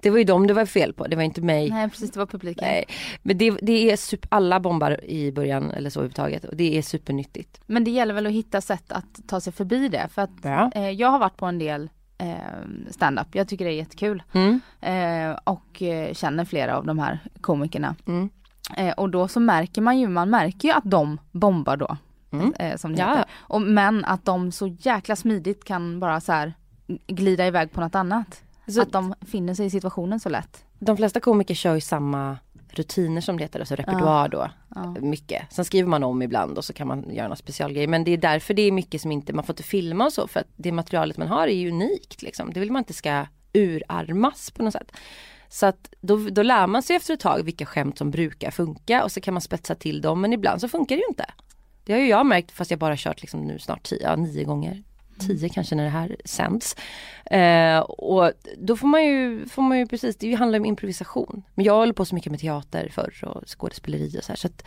Det 0.01 0.09
var 0.09 0.17
ju 0.17 0.23
dem 0.23 0.47
det 0.47 0.53
var 0.53 0.65
fel 0.65 0.93
på, 0.93 1.07
det 1.07 1.15
var 1.15 1.23
inte 1.23 1.41
mig. 1.41 1.69
Nej 1.69 1.89
precis, 1.89 2.11
det 2.11 2.19
var 2.19 2.25
publiken. 2.25 2.67
Nej. 2.67 2.85
Men 3.21 3.37
det, 3.37 3.51
det 3.61 3.91
är 3.91 3.97
super, 3.97 4.27
alla 4.31 4.59
bombar 4.59 5.05
i 5.05 5.31
början 5.31 5.71
eller 5.71 5.89
så 5.89 5.99
överhuvudtaget 5.99 6.45
och 6.45 6.55
det 6.55 6.77
är 6.77 6.81
supernyttigt. 6.81 7.61
Men 7.65 7.83
det 7.83 7.91
gäller 7.91 8.13
väl 8.13 8.25
att 8.25 8.33
hitta 8.33 8.61
sätt 8.61 8.91
att 8.91 9.27
ta 9.27 9.41
sig 9.41 9.53
förbi 9.53 9.87
det 9.87 10.07
för 10.11 10.21
att 10.21 10.31
ja. 10.41 10.71
eh, 10.75 10.89
jag 10.89 11.07
har 11.07 11.19
varit 11.19 11.37
på 11.37 11.45
en 11.45 11.59
del 11.59 11.89
eh, 12.17 12.35
stand-up. 12.89 13.27
Jag 13.31 13.47
tycker 13.47 13.65
det 13.65 13.71
är 13.71 13.75
jättekul. 13.75 14.23
Mm. 14.33 14.61
Eh, 14.81 15.37
och 15.43 15.81
eh, 15.81 16.13
känner 16.13 16.45
flera 16.45 16.77
av 16.77 16.85
de 16.85 16.99
här 16.99 17.19
komikerna. 17.41 17.95
Mm. 18.07 18.29
Eh, 18.77 18.93
och 18.93 19.09
då 19.09 19.27
så 19.27 19.39
märker 19.39 19.81
man 19.81 19.99
ju, 19.99 20.07
man 20.07 20.29
märker 20.29 20.67
ju 20.67 20.73
att 20.73 20.83
de 20.91 21.17
bombar 21.31 21.77
då. 21.77 21.97
Mm. 22.33 22.53
Eh, 22.59 22.77
som 22.77 22.95
det 22.95 23.01
ja. 23.01 23.09
heter. 23.09 23.25
Och, 23.35 23.61
men 23.61 24.05
att 24.05 24.25
de 24.25 24.51
så 24.51 24.67
jäkla 24.67 25.15
smidigt 25.15 25.63
kan 25.63 25.99
bara 25.99 26.21
så 26.21 26.31
här 26.31 26.53
glida 27.07 27.47
iväg 27.47 27.71
på 27.71 27.81
något 27.81 27.95
annat. 27.95 28.43
Så 28.67 28.81
att 28.81 28.91
de 28.91 29.15
finner 29.21 29.53
sig 29.53 29.65
i 29.65 29.69
situationen 29.69 30.19
så 30.19 30.29
lätt. 30.29 30.65
De 30.79 30.97
flesta 30.97 31.19
komiker 31.19 31.55
kör 31.55 31.75
ju 31.75 31.81
samma 31.81 32.37
rutiner 32.69 33.21
som 33.21 33.37
det 33.37 33.43
heter, 33.43 33.59
alltså 33.59 33.75
repertoar 33.75 34.27
då. 34.29 34.49
Ja. 34.75 34.95
Mycket. 34.99 35.53
Sen 35.53 35.65
skriver 35.65 35.89
man 35.89 36.03
om 36.03 36.21
ibland 36.21 36.57
och 36.57 36.65
så 36.65 36.73
kan 36.73 36.87
man 36.87 37.09
göra 37.09 37.27
några 37.27 37.35
specialgrejer. 37.35 37.87
Men 37.87 38.03
det 38.03 38.11
är 38.11 38.17
därför 38.17 38.53
det 38.53 38.61
är 38.61 38.71
mycket 38.71 39.01
som 39.01 39.11
inte, 39.11 39.33
man 39.33 39.43
får 39.43 39.53
inte 39.53 39.63
filma 39.63 40.05
och 40.05 40.13
så 40.13 40.27
för 40.27 40.39
att 40.39 40.47
det 40.55 40.71
materialet 40.71 41.17
man 41.17 41.27
har 41.27 41.47
är 41.47 41.67
unikt 41.67 42.21
liksom. 42.21 42.53
Det 42.53 42.59
vill 42.59 42.71
man 42.71 42.79
inte 42.79 42.93
ska 42.93 43.25
urarmas 43.53 44.51
på 44.51 44.63
något 44.63 44.73
sätt. 44.73 44.91
Så 45.49 45.65
att 45.65 45.93
då, 46.01 46.17
då 46.17 46.43
lär 46.43 46.67
man 46.67 46.83
sig 46.83 46.95
efter 46.95 47.13
ett 47.13 47.19
tag 47.19 47.43
vilka 47.43 47.65
skämt 47.65 47.97
som 47.97 48.11
brukar 48.11 48.51
funka 48.51 49.03
och 49.03 49.11
så 49.11 49.21
kan 49.21 49.33
man 49.33 49.41
spetsa 49.41 49.75
till 49.75 50.01
dem 50.01 50.21
men 50.21 50.33
ibland 50.33 50.61
så 50.61 50.67
funkar 50.67 50.95
det 50.95 51.01
ju 51.01 51.07
inte. 51.07 51.25
Det 51.83 51.93
har 51.93 51.99
ju 51.99 52.07
jag 52.07 52.25
märkt 52.25 52.51
fast 52.51 52.71
jag 52.71 52.79
bara 52.79 52.95
kört 52.97 53.21
liksom 53.21 53.47
nu 53.47 53.59
snart 53.59 53.83
tio, 53.83 54.03
ja, 54.03 54.15
nio 54.15 54.43
gånger. 54.43 54.83
Tio 55.19 55.49
kanske 55.49 55.75
när 55.75 55.83
det 55.83 55.89
här 55.89 56.15
sänds. 56.25 56.75
Eh, 57.25 57.79
och 57.79 58.31
då 58.57 58.77
får 58.77 58.87
man 58.87 59.05
ju, 59.05 59.45
får 59.47 59.61
man 59.61 59.79
ju 59.79 59.87
precis, 59.87 60.17
det 60.17 60.33
handlar 60.33 60.59
om 60.59 60.65
improvisation. 60.65 61.43
Men 61.55 61.65
jag 61.65 61.73
håller 61.73 61.93
på 61.93 62.05
så 62.05 62.15
mycket 62.15 62.31
med 62.31 62.39
teater 62.39 62.89
förr 62.89 63.23
och 63.25 63.47
skådespeleri 63.47 64.19
och 64.19 64.23
så 64.23 64.31
här 64.31 64.37
så 64.37 64.47
att 64.47 64.65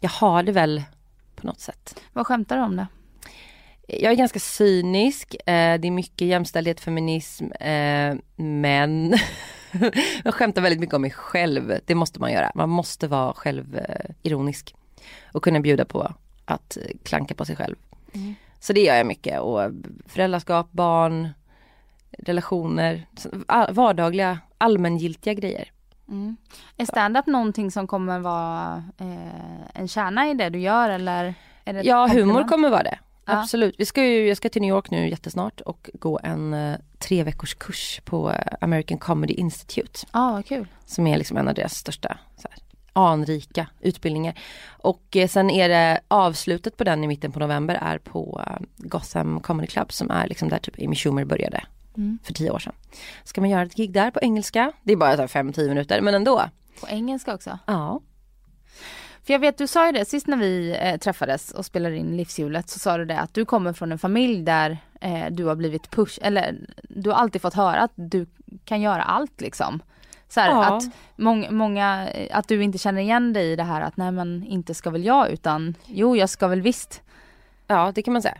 jag 0.00 0.10
har 0.10 0.42
det 0.42 0.52
väl 0.52 0.82
på 1.36 1.46
något 1.46 1.60
sätt. 1.60 2.00
Vad 2.12 2.26
skämtar 2.26 2.56
du 2.56 2.62
om 2.62 2.76
då? 2.76 2.86
Jag 3.88 4.12
är 4.12 4.16
ganska 4.16 4.38
cynisk, 4.38 5.34
eh, 5.34 5.80
det 5.80 5.88
är 5.88 5.90
mycket 5.90 6.28
jämställdhet, 6.28 6.80
feminism, 6.80 7.52
eh, 7.52 8.16
men 8.36 9.14
jag 10.24 10.34
skämtar 10.34 10.62
väldigt 10.62 10.80
mycket 10.80 10.94
om 10.94 11.02
mig 11.02 11.10
själv. 11.10 11.78
Det 11.84 11.94
måste 11.94 12.20
man 12.20 12.32
göra. 12.32 12.52
Man 12.54 12.68
måste 12.68 13.08
vara 13.08 13.32
självironisk. 13.34 14.74
Och 15.32 15.42
kunna 15.42 15.60
bjuda 15.60 15.84
på 15.84 16.14
att 16.50 16.78
klanka 17.02 17.34
på 17.34 17.44
sig 17.44 17.56
själv. 17.56 17.76
Mm. 18.12 18.34
Så 18.60 18.72
det 18.72 18.80
gör 18.80 18.94
jag 18.94 19.06
mycket 19.06 19.40
och 19.40 19.70
föräldraskap, 20.06 20.72
barn, 20.72 21.28
relationer, 22.18 23.06
vardagliga 23.70 24.38
allmängiltiga 24.58 25.34
grejer. 25.34 25.72
Mm. 26.08 26.36
Är 26.76 26.84
stand-up 26.84 27.26
någonting 27.26 27.70
som 27.70 27.86
kommer 27.86 28.18
vara 28.18 28.84
eh, 28.98 29.80
en 29.80 29.88
kärna 29.88 30.30
i 30.30 30.34
det 30.34 30.48
du 30.48 30.58
gör 30.58 30.90
eller? 30.90 31.34
Ja, 31.64 32.08
humor 32.12 32.48
kommer 32.48 32.70
vara 32.70 32.82
det. 32.82 32.98
Ja. 33.24 33.40
Absolut. 33.40 33.74
Vi 33.78 33.86
ska 33.86 34.04
ju, 34.04 34.28
jag 34.28 34.36
ska 34.36 34.48
till 34.48 34.62
New 34.62 34.70
York 34.70 34.90
nu 34.90 35.08
jättesnart 35.08 35.60
och 35.60 35.90
gå 35.94 36.20
en 36.22 36.54
eh, 36.54 36.76
tre 36.98 37.22
veckors 37.24 37.54
kurs 37.54 38.00
på 38.04 38.30
eh, 38.32 38.54
American 38.60 38.98
Comedy 38.98 39.34
Institute. 39.34 40.06
Ja, 40.12 40.32
vad 40.32 40.46
kul. 40.46 40.66
Som 40.84 41.06
är 41.06 41.18
liksom 41.18 41.36
en 41.36 41.48
av 41.48 41.54
deras 41.54 41.74
största 41.74 42.18
så 42.36 42.48
här, 42.50 42.58
anrika 42.98 43.66
utbildningar. 43.80 44.38
Och 44.68 45.16
eh, 45.16 45.28
sen 45.28 45.50
är 45.50 45.68
det 45.68 46.00
avslutet 46.08 46.76
på 46.76 46.84
den 46.84 47.04
i 47.04 47.06
mitten 47.06 47.32
på 47.32 47.40
november 47.40 47.74
är 47.74 47.98
på 47.98 48.42
eh, 48.46 48.56
Gotham 48.76 49.40
Comedy 49.40 49.66
Club 49.66 49.92
som 49.92 50.10
är 50.10 50.28
liksom 50.28 50.48
där 50.48 50.58
typ 50.58 50.82
Amy 50.82 50.96
Schumer 50.96 51.24
började 51.24 51.64
Mm. 51.96 52.18
för 52.22 52.32
tio 52.34 52.50
år 52.50 52.58
sedan. 52.58 52.72
Ska 53.24 53.40
man 53.40 53.50
göra 53.50 53.62
ett 53.62 53.74
gig 53.74 53.92
där 53.92 54.10
på 54.10 54.20
engelska? 54.20 54.72
Det 54.82 54.92
är 54.92 54.96
bara 54.96 55.14
så 55.16 55.20
här 55.20 55.28
fem, 55.28 55.52
tio 55.52 55.68
minuter 55.68 56.00
men 56.00 56.14
ändå. 56.14 56.42
På 56.80 56.88
engelska 56.88 57.34
också? 57.34 57.58
Ja. 57.66 58.00
För 59.22 59.32
jag 59.32 59.38
vet, 59.40 59.58
du 59.58 59.66
sa 59.66 59.86
ju 59.86 59.92
det 59.92 60.04
sist 60.04 60.26
när 60.26 60.36
vi 60.36 60.76
eh, 60.80 60.96
träffades 60.96 61.50
och 61.50 61.64
spelade 61.66 61.96
in 61.96 62.16
Livshjulet 62.16 62.68
så 62.68 62.78
sa 62.78 62.98
du 62.98 63.04
det 63.04 63.18
att 63.20 63.34
du 63.34 63.44
kommer 63.44 63.72
från 63.72 63.92
en 63.92 63.98
familj 63.98 64.42
där 64.42 64.78
eh, 65.00 65.26
du 65.30 65.44
har 65.44 65.54
blivit 65.54 65.90
push, 65.90 66.18
eller 66.22 66.56
du 66.88 67.10
har 67.10 67.16
alltid 67.16 67.42
fått 67.42 67.54
höra 67.54 67.80
att 67.80 67.92
du 67.94 68.26
kan 68.64 68.80
göra 68.80 69.02
allt 69.02 69.40
liksom. 69.40 69.82
Så 70.28 70.40
här, 70.40 70.48
Ja. 70.48 70.76
att 70.76 70.84
mång, 71.16 71.46
många, 71.50 72.08
eh, 72.14 72.36
att 72.38 72.48
du 72.48 72.62
inte 72.62 72.78
känner 72.78 73.02
igen 73.02 73.32
dig 73.32 73.52
i 73.52 73.56
det 73.56 73.62
här 73.62 73.80
att 73.80 73.96
nej 73.96 74.12
men 74.12 74.44
inte 74.48 74.74
ska 74.74 74.90
väl 74.90 75.04
jag 75.04 75.30
utan 75.30 75.74
jo 75.86 76.16
jag 76.16 76.30
ska 76.30 76.48
väl 76.48 76.62
visst. 76.62 77.00
ja, 77.66 77.92
det 77.94 78.02
kan 78.02 78.12
man 78.12 78.22
säga. 78.22 78.38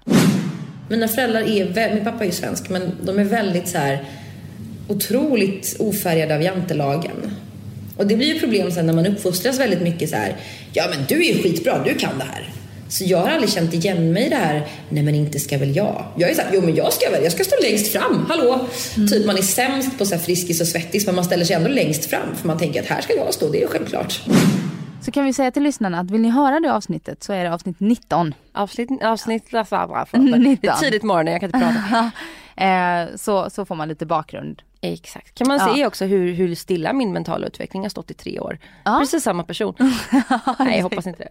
Mina 0.91 1.09
föräldrar 1.09 1.41
är, 1.41 1.95
min 1.95 2.05
pappa 2.05 2.21
är 2.21 2.27
ju 2.27 2.33
svensk, 2.33 2.69
men 2.71 2.93
de 3.03 3.19
är 3.19 3.25
väldigt 3.25 3.69
så 3.69 3.79
här 3.79 4.05
otroligt 4.89 5.77
ofärgade 5.79 6.35
av 6.35 6.43
jantelagen. 6.43 7.17
Och 7.97 8.07
det 8.07 8.17
blir 8.17 8.35
ju 8.35 8.41
problem 8.41 8.71
sen 8.71 8.87
när 8.87 8.93
man 8.93 9.07
uppfostras 9.07 9.61
väldigt 9.61 9.83
mycket 9.83 10.11
så 10.11 10.17
här. 10.17 10.37
ja 10.73 10.85
men 10.91 11.05
du 11.09 11.15
är 11.15 11.35
ju 11.35 11.43
skitbra, 11.43 11.85
du 11.85 11.95
kan 11.95 12.19
det 12.19 12.25
här. 12.25 12.49
Så 12.89 13.05
jag 13.05 13.19
har 13.19 13.29
aldrig 13.29 13.51
känt 13.51 13.75
igen 13.75 14.13
mig 14.13 14.27
i 14.27 14.29
det 14.29 14.37
här, 14.37 14.67
nej 14.89 15.03
men 15.03 15.15
inte 15.15 15.39
ska 15.39 15.59
väl 15.59 15.77
jag. 15.77 16.05
Jag 16.17 16.31
är 16.31 16.35
såhär, 16.35 16.51
jo 16.55 16.61
men 16.61 16.75
jag 16.75 16.93
ska 16.93 17.11
väl, 17.11 17.23
jag 17.23 17.33
ska 17.33 17.45
stå 17.45 17.57
längst 17.63 17.93
fram, 17.93 18.27
hallå. 18.29 18.61
Typ 18.95 19.27
man 19.27 19.37
är 19.37 19.43
sämst 19.43 19.99
på 19.99 20.07
så 20.07 20.15
här 20.15 20.23
friskis 20.23 20.61
och 20.61 20.67
svettis 20.67 21.07
men 21.07 21.15
man 21.15 21.25
ställer 21.25 21.45
sig 21.45 21.57
ändå 21.57 21.69
längst 21.69 22.05
fram 22.05 22.37
för 22.37 22.47
man 22.47 22.59
tänker 22.59 22.83
att 22.83 22.87
här 22.87 23.01
ska 23.01 23.15
jag 23.17 23.35
stå, 23.35 23.49
det 23.49 23.59
är 23.59 23.63
ju 23.63 23.69
självklart. 23.69 24.21
Så 25.03 25.11
kan 25.11 25.25
vi 25.25 25.33
säga 25.33 25.51
till 25.51 25.63
lyssnarna 25.63 26.01
att 26.01 26.11
vill 26.11 26.21
ni 26.21 26.31
höra 26.31 26.61
det 26.61 26.73
avsnittet 26.73 27.23
så 27.23 27.33
är 27.33 27.45
det 27.45 27.55
avsnitt 27.55 27.77
19. 27.81 28.35
Avsnitt, 28.53 28.89
avsnitt, 29.03 29.55
alltså, 29.55 29.77
förlåt. 30.11 30.33
det 30.33 30.39
19. 30.39 30.71
är 30.71 30.75
tidigt 30.75 31.03
morgon, 31.03 31.27
jag 31.27 31.41
kan 31.41 31.49
inte 31.49 31.59
prata. 31.59 32.11
Eh, 32.61 33.17
så, 33.17 33.51
så 33.51 33.65
får 33.65 33.75
man 33.75 33.89
lite 33.89 34.07
bakgrund. 34.07 34.63
Exakt. 34.81 35.35
Kan 35.35 35.49
man 35.49 35.59
Ja. 35.59 35.75
se 35.75 35.87
också 35.87 36.05
hur, 36.05 36.33
hur 36.33 36.55
stilla 36.55 36.93
min 36.93 37.13
mentala 37.13 37.47
utveckling 37.47 37.83
har 37.83 37.89
stått 37.91 38.11
i 38.11 38.15
tre 38.15 38.41
år. 38.41 38.59
Ja. 38.85 38.99
Precis 39.01 39.23
samma 39.23 39.45
person. 39.45 39.75
Nej 40.59 40.77
jag 40.77 40.83
hoppas 40.83 41.07
inte 41.07 41.23
det. 41.23 41.29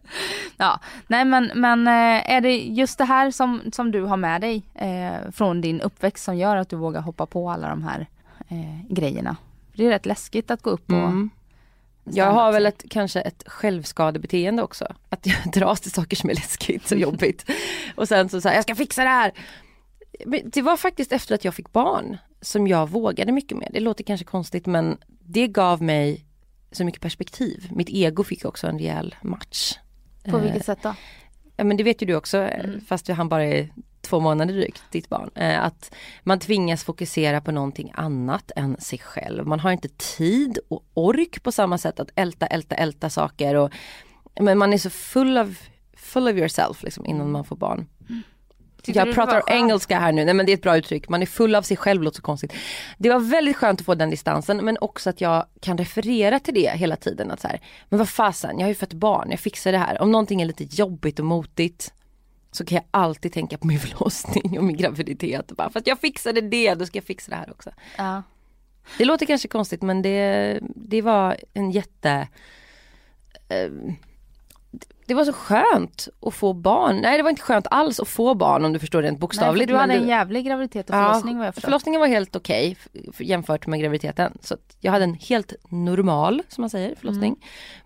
Ja, 0.58 0.80
nej 1.08 1.26
men, 1.26 1.52
men 1.56 1.88
eh, 1.88 2.32
är 2.34 2.42
det 2.42 2.58
just 2.58 2.98
det 2.98 3.06
här 3.06 3.32
som, 3.32 3.62
som 3.74 3.92
du 3.92 4.02
har 4.04 4.18
med 4.18 4.42
dig 4.42 4.62
eh, 4.76 5.32
från 5.32 5.62
din 5.62 5.82
uppväxt 5.82 6.24
som 6.24 6.38
gör 6.38 6.56
att 6.56 6.70
du 6.70 6.76
vågar 6.76 7.02
hoppa 7.02 7.26
på 7.26 7.50
alla 7.50 7.70
de 7.70 7.84
här 7.84 8.08
eh, 8.48 8.86
grejerna? 8.90 9.36
Det 9.74 9.86
är 9.86 9.90
rätt 9.90 10.06
läskigt 10.06 10.52
att 10.52 10.62
gå 10.62 10.70
upp 10.70 10.90
och 10.92 10.98
Mm. 10.98 11.30
Jag 12.04 12.32
har 12.32 12.52
väl 12.52 12.66
ett, 12.66 12.84
kanske 12.90 13.22
ett 13.22 13.44
självskadebeteende 13.48 14.64
också. 14.64 14.88
Att 15.10 15.26
jag 15.26 15.36
dras 15.54 15.82
till 15.82 15.92
saker 15.92 16.16
som 16.16 16.30
är 16.30 16.34
läskigt 16.34 16.92
och 16.92 16.98
jobbigt. 16.98 17.46
Och 17.96 18.08
sen 18.08 18.30
så 18.30 18.42
säger 18.42 18.56
jag 18.56 18.64
ska 18.64 18.76
fixa 18.76 19.04
det 19.04 19.10
här. 19.10 19.32
Det 20.46 20.62
var 20.62 20.78
faktiskt 20.78 21.12
efter 21.12 21.36
att 21.36 21.46
jag 21.46 21.54
fick 21.54 21.72
barn 21.74 22.18
som 22.42 22.68
jag 22.68 22.90
vågade 22.90 23.32
mycket 23.32 23.58
mer. 23.58 23.70
Det 23.74 23.80
låter 23.80 24.04
kanske 24.04 24.26
konstigt 24.26 24.66
men 24.66 24.98
det 25.20 25.48
gav 25.48 25.82
mig 25.82 26.26
så 26.72 26.86
mycket 26.86 27.02
perspektiv. 27.02 27.68
Mitt 27.72 27.90
ego 27.90 28.24
fick 28.24 28.46
också 28.46 28.68
en 28.68 28.80
rejäl 28.80 29.16
match. 29.22 29.74
På 30.30 30.38
Eh, 30.38 30.44
vilket 30.44 30.66
sätt 30.66 30.80
då? 30.84 30.94
Ja 31.58 31.64
men 31.64 31.78
det 31.78 31.84
vet 31.84 32.02
ju 32.02 32.06
du 32.06 32.16
också, 32.16 32.38
eh, 32.38 32.70
fast 32.88 33.08
han 33.08 33.30
bara 33.30 33.46
är 33.46 33.70
två 34.02 34.20
månader 34.20 34.54
drygt, 34.54 34.84
ditt 34.92 35.10
barn. 35.10 35.30
Eh, 35.36 35.64
Att 35.64 35.94
man 36.24 36.40
tvingas 36.40 36.84
fokusera 36.84 37.42
på 37.42 37.52
någonting 37.52 37.92
annat 37.96 38.52
än 38.56 38.82
sig 38.82 39.00
själv. 39.00 39.48
Man 39.48 39.60
har 39.60 39.72
inte 39.72 39.90
tid 40.18 40.60
och 40.68 40.84
ork 40.94 41.44
på 41.44 41.52
samma 41.52 41.78
sätt 41.78 42.00
att 42.00 42.10
älta, 42.16 42.48
älta, 42.48 42.76
älta 42.76 43.10
saker. 43.10 43.56
Och, 43.56 43.72
men 44.40 44.58
man 44.58 44.74
är 44.74 44.78
så 44.78 44.90
full 44.90 45.38
of, 45.38 45.70
full 45.98 46.28
of 46.28 46.36
yourself 46.36 46.84
liksom, 46.84 47.06
innan 47.06 47.32
man 47.32 47.46
får 47.46 47.56
barn. 47.56 47.88
Jag 48.88 49.14
pratar 49.14 49.44
engelska 49.48 50.00
här 50.00 50.12
nu, 50.12 50.26
nej 50.26 50.34
men 50.34 50.46
det 50.46 50.52
är 50.52 50.54
ett 50.54 50.62
bra 50.62 50.78
uttryck. 50.78 51.10
Man 51.10 51.22
är 51.22 51.26
full 51.26 51.56
av 51.56 51.62
sig 51.62 51.78
själv, 51.78 52.04
låter 52.04 52.16
så 52.16 52.22
konstigt. 52.22 52.54
Det 52.98 53.10
var 53.10 53.20
väldigt 53.20 53.56
skönt 53.56 53.80
att 53.80 53.86
få 53.86 53.96
den 53.96 54.10
distansen 54.10 54.58
men 54.66 54.78
också 54.82 55.10
att 55.10 55.22
jag 55.22 55.46
kan 55.60 55.78
referera 55.78 56.40
till 56.40 56.54
det 56.54 56.70
hela 56.70 56.96
tiden. 56.96 57.32
Att 57.32 57.42
så 57.42 57.48
här, 57.48 57.62
men 57.90 58.00
vad 58.00 58.10
fasen, 58.10 58.60
jag 58.60 58.66
har 58.66 58.70
ju 58.70 58.76
fött 58.76 58.94
barn, 58.94 59.32
jag 59.32 59.40
fixar 59.40 59.72
det 59.72 59.78
här. 59.78 60.02
Om 60.02 60.12
någonting 60.12 60.42
är 60.42 60.46
lite 60.46 60.64
jobbigt 60.64 61.20
och 61.20 61.26
motigt 61.26 61.94
så 62.52 62.66
kan 62.66 62.76
jag 62.76 62.86
alltid 62.92 63.34
tänka 63.34 63.58
på 63.58 63.68
min 63.68 63.80
förlossning 63.88 64.58
och 64.58 64.64
min 64.64 64.78
graviditet. 64.78 65.52
Bara, 65.52 65.70
för 65.70 65.80
att 65.80 65.88
jag 65.88 66.00
fixade 66.00 66.42
det, 66.42 66.76
då 66.76 66.86
ska 66.86 66.98
jag 66.98 67.06
fixa 67.06 67.32
det 67.32 67.38
här 67.38 67.52
också. 67.52 67.70
Ja. 67.98 68.24
Det 68.98 69.06
låter 69.06 69.26
kanske 69.26 69.48
konstigt 69.48 69.82
men 69.82 70.02
det, 70.02 70.60
det 70.76 71.02
var 71.02 71.38
en 71.54 71.72
jätte 71.72 72.28
eh, 73.50 73.72
det 75.08 75.14
var 75.14 75.26
så 75.26 75.34
skönt 75.34 76.08
att 76.22 76.34
få 76.34 76.54
barn. 76.54 76.98
Nej 77.02 77.18
det 77.18 77.24
var 77.24 77.30
inte 77.30 77.42
skönt 77.42 77.68
alls 77.72 78.00
att 78.00 78.08
få 78.08 78.34
barn 78.34 78.66
om 78.66 78.74
du 78.74 78.80
förstår 78.80 79.02
rent 79.02 79.14
Nej, 79.16 79.20
bokstavligt. 79.20 79.68
du 79.68 79.76
hade 79.76 79.94
en 79.94 80.08
jävlig 80.08 80.46
graviditet 80.46 80.90
och 80.90 80.96
förlossning 80.96 81.38
vad 81.38 81.48
jag 81.48 81.54
förstått. 81.54 81.66
förlossningen 81.68 82.02
var 82.02 82.08
helt 82.08 82.36
okej 82.36 82.78
f- 83.10 83.22
jämfört 83.22 83.68
med 83.68 83.80
graviditeten. 83.80 84.38
Så 84.42 84.58
jag 84.80 84.92
hade 84.92 85.04
en 85.04 85.14
helt 85.14 85.54
normal, 85.70 86.42
som 86.48 86.62
man 86.62 86.70
säger, 86.70 86.96
förlossning. 86.96 87.32
Mm. 87.34 87.40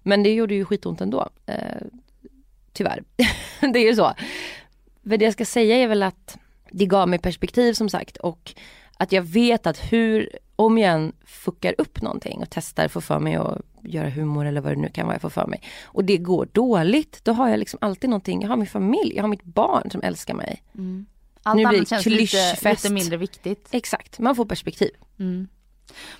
Men 0.04 0.24
det 0.24 0.34
gjorde 0.34 0.54
ju 0.56 0.66
skitont 0.66 1.02
ändå. 1.02 1.30
Eh, 1.46 1.56
tyvärr. 2.74 3.04
det 3.74 3.80
är 3.80 3.86
ju 3.90 3.96
så. 3.96 4.14
Men 5.02 5.20
det 5.20 5.26
jag 5.26 5.34
ska 5.34 5.46
säga 5.46 5.76
är 5.76 5.88
väl 5.88 6.04
att 6.04 6.38
det 6.72 6.86
gav 6.86 7.10
mig 7.10 7.20
perspektiv 7.20 7.74
som 7.74 7.90
sagt 7.90 8.18
och 8.18 8.54
att 8.98 9.12
jag 9.12 9.22
vet 9.22 9.68
att 9.68 9.94
hur, 9.94 10.30
om 10.66 10.78
jag 10.78 10.94
än 10.94 11.14
fuckar 11.26 11.76
upp 11.78 12.02
någonting 12.02 12.40
och 12.42 12.50
testar, 12.50 12.88
får 12.88 13.02
för 13.02 13.20
mig 13.20 13.36
att 13.36 13.62
göra 13.84 14.10
humor 14.10 14.46
eller 14.46 14.62
vad 14.62 14.72
det 14.72 14.82
nu 14.82 14.90
kan 14.90 15.06
vara 15.06 15.16
jag 15.16 15.22
får 15.22 15.30
för 15.30 15.48
mig. 15.48 15.62
Och 15.84 16.06
det 16.06 16.18
går 16.18 16.48
dåligt, 16.52 17.20
då 17.24 17.32
har 17.32 17.50
jag 17.50 17.60
liksom 17.60 17.80
alltid 17.82 18.10
någonting, 18.10 18.42
jag 18.42 18.50
har 18.50 18.58
min 18.58 18.68
familj, 18.68 19.16
jag 19.16 19.24
har 19.24 19.28
mitt 19.28 19.44
barn 19.44 19.92
som 19.92 20.02
älskar 20.02 20.34
mig. 20.34 20.64
Allt 21.44 21.58
nu 21.58 21.68
blir 21.68 21.78
annat 21.78 21.90
känns 21.90 22.06
lite, 22.06 22.70
lite 22.70 22.94
mindre 22.94 23.18
viktigt. 23.18 23.68
Exakt, 23.72 24.20
man 24.20 24.36
får 24.36 24.46
perspektiv. 24.46 24.92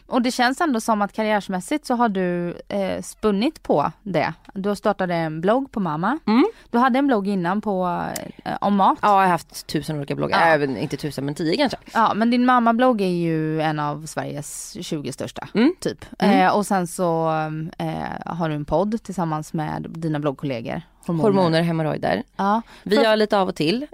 Och 0.08 0.22
det 0.22 0.32
känns 0.32 0.62
ändå 0.62 0.82
som 0.82 1.02
att 1.02 1.14
karriärsmässigt 1.14 1.86
så 1.86 1.96
har 1.96 2.10
du 2.10 2.56
eh, 2.68 3.02
spunnit 3.02 3.64
på 3.64 3.92
det. 4.04 4.34
Du 4.54 4.70
har 4.70 4.76
startat 4.76 5.10
en 5.10 5.42
blogg 5.42 5.72
på 5.72 5.80
mamma. 5.80 6.20
Mm. 6.28 6.46
Du 6.70 6.78
hade 6.78 7.00
en 7.00 7.08
blogg 7.08 7.28
innan 7.28 7.62
på, 7.62 8.06
eh, 8.46 8.52
om 8.62 8.76
mat. 8.76 8.98
Ja, 9.02 9.08
jag 9.08 9.16
har 9.22 9.28
haft 9.28 9.68
tusen 9.68 9.98
olika 9.98 10.16
bloggar, 10.16 10.40
Ja. 10.42 10.46
även 10.54 10.78
inte 10.78 10.98
tusen 10.98 11.26
men 11.26 11.36
tio 11.36 11.58
kanske. 11.58 11.78
Ja 11.94 12.14
men 12.14 12.30
din 12.32 12.46
mammablogg 12.46 13.02
är 13.02 13.06
ju 13.08 13.62
en 13.62 13.80
av 13.80 14.06
Sveriges 14.06 14.78
20 14.82 15.12
största 15.14 15.48
Mm. 15.54 15.74
typ. 15.80 16.06
Mm. 16.20 16.40
Eh, 16.40 16.56
och 16.56 16.66
sen 16.66 16.88
så 16.88 17.30
eh, 17.78 17.96
har 18.36 18.50
du 18.50 18.56
en 18.56 18.66
podd 18.66 19.04
tillsammans 19.04 19.54
med 19.54 19.86
dina 19.90 20.20
bloggkollegor. 20.20 20.82
Hormoner, 21.06 21.62
hemorrojder. 21.62 22.24
Ja. 22.36 22.62
Vi 22.84 22.96
För- 22.96 23.04
gör 23.04 23.16
lite 23.16 23.38
av 23.38 23.48
och 23.48 23.56
till. 23.56 23.88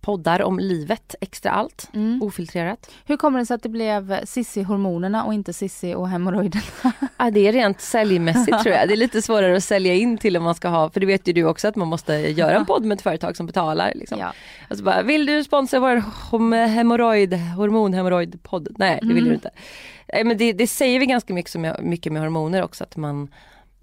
Poddar 0.00 0.42
om 0.42 0.58
livet, 0.58 1.14
extra 1.20 1.50
allt, 1.50 1.90
Mm. 1.94 2.22
ofiltrerat. 2.22 2.90
Hur 3.06 3.16
kommer 3.16 3.38
det 3.38 3.46
sig 3.46 3.54
att 3.54 3.62
det 3.62 3.68
blev 3.68 4.24
Sissi-hormonerna 4.24 5.24
och 5.24 5.34
inte 5.34 5.52
Sissi 5.52 5.94
och 5.94 6.08
hemorrojderna? 6.08 6.62
Ja, 7.16 7.30
det 7.30 7.48
är 7.48 7.52
rent 7.52 7.80
säljmässigt 7.80 8.62
tror 8.62 8.74
jag. 8.74 8.88
Det 8.88 8.94
är 8.94 8.96
lite 8.96 9.22
svårare 9.22 9.56
att 9.56 9.64
sälja 9.64 9.94
in 9.94 10.18
till 10.18 10.36
om 10.36 10.42
man 10.44 10.54
ska 10.54 10.68
ha, 10.68 10.90
för 10.90 11.00
det 11.00 11.06
vet 11.06 11.28
ju 11.28 11.32
du 11.32 11.44
också 11.44 11.68
att 11.68 11.76
man 11.76 11.88
måste 11.88 12.12
göra 12.14 12.56
en 12.56 12.66
podd 12.66 12.84
med 12.84 12.96
ett 12.96 13.02
företag 13.02 13.36
som 13.36 13.46
betalar. 13.46 13.92
Liksom. 13.94 14.18
Ja. 14.18 14.32
Alltså 14.68 14.84
bara, 14.84 15.02
vill 15.02 15.26
du 15.26 15.44
sponsra 15.44 15.80
vår 15.80 16.66
hemorrojd, 16.66 17.34
hormonhemorrojdpodd? 17.34 18.68
Nej, 18.78 18.98
det 19.02 19.14
vill 19.14 19.24
du 19.24 19.34
inte. 19.34 19.50
Men 20.24 20.36
det, 20.38 20.52
det 20.52 20.66
säger 20.66 21.00
vi 21.00 21.06
ganska 21.06 21.34
mycket, 21.34 21.52
som, 21.52 21.72
mycket 21.82 22.12
med 22.12 22.22
hormoner 22.22 22.62
också, 22.62 22.84
att 22.84 22.96
man 22.96 23.28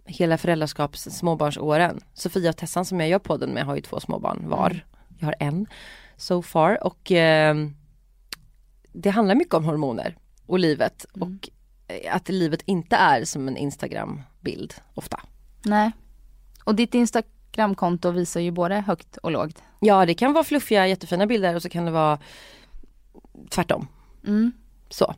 hela 0.06 0.38
föräldraskaps 0.38 1.02
småbarnsåren. 1.04 2.00
Sofia 2.14 2.50
och 2.50 2.58
Tessan 2.58 2.86
som 2.86 3.00
jag 3.00 3.10
gör 3.10 3.20
podden 3.20 3.50
med 3.50 3.66
har 3.66 3.76
ju 3.76 3.82
två 3.82 4.00
småbarn 4.00 4.50
var. 4.50 4.86
Jag 5.20 5.28
har 5.28 5.36
en 5.40 5.66
so 6.18 6.42
far 6.42 6.84
och 6.84 7.12
eh, 7.12 7.56
det 8.94 9.10
handlar 9.10 9.36
mycket 9.36 9.54
om 9.54 9.66
hormoner 9.66 10.18
och 10.46 10.60
livet 10.60 11.06
och 11.14 11.50
eh, 11.88 12.16
att 12.16 12.30
livet 12.30 12.62
inte 12.66 12.96
är 12.96 13.26
som 13.26 13.48
en 13.48 13.58
Instagram-bild 13.58 14.74
ofta. 14.94 15.20
Nej. 15.66 15.92
Och 16.64 16.76
ditt 16.76 16.94
Instagramkonto 16.94 18.12
visar 18.12 18.40
ju 18.40 18.52
både 18.52 18.76
högt 18.76 19.18
och 19.18 19.32
lågt. 19.32 19.64
Ja 19.80 20.06
det 20.06 20.14
kan 20.14 20.34
vara 20.34 20.44
fluffiga 20.44 20.88
jättefina 20.88 21.26
bilder 21.28 21.56
och 21.56 21.62
så 21.62 21.70
kan 21.70 21.86
det 21.86 21.92
vara 21.92 22.20
tvärtom. 23.50 23.88
Mm. 24.28 24.52
Så. 24.90 25.16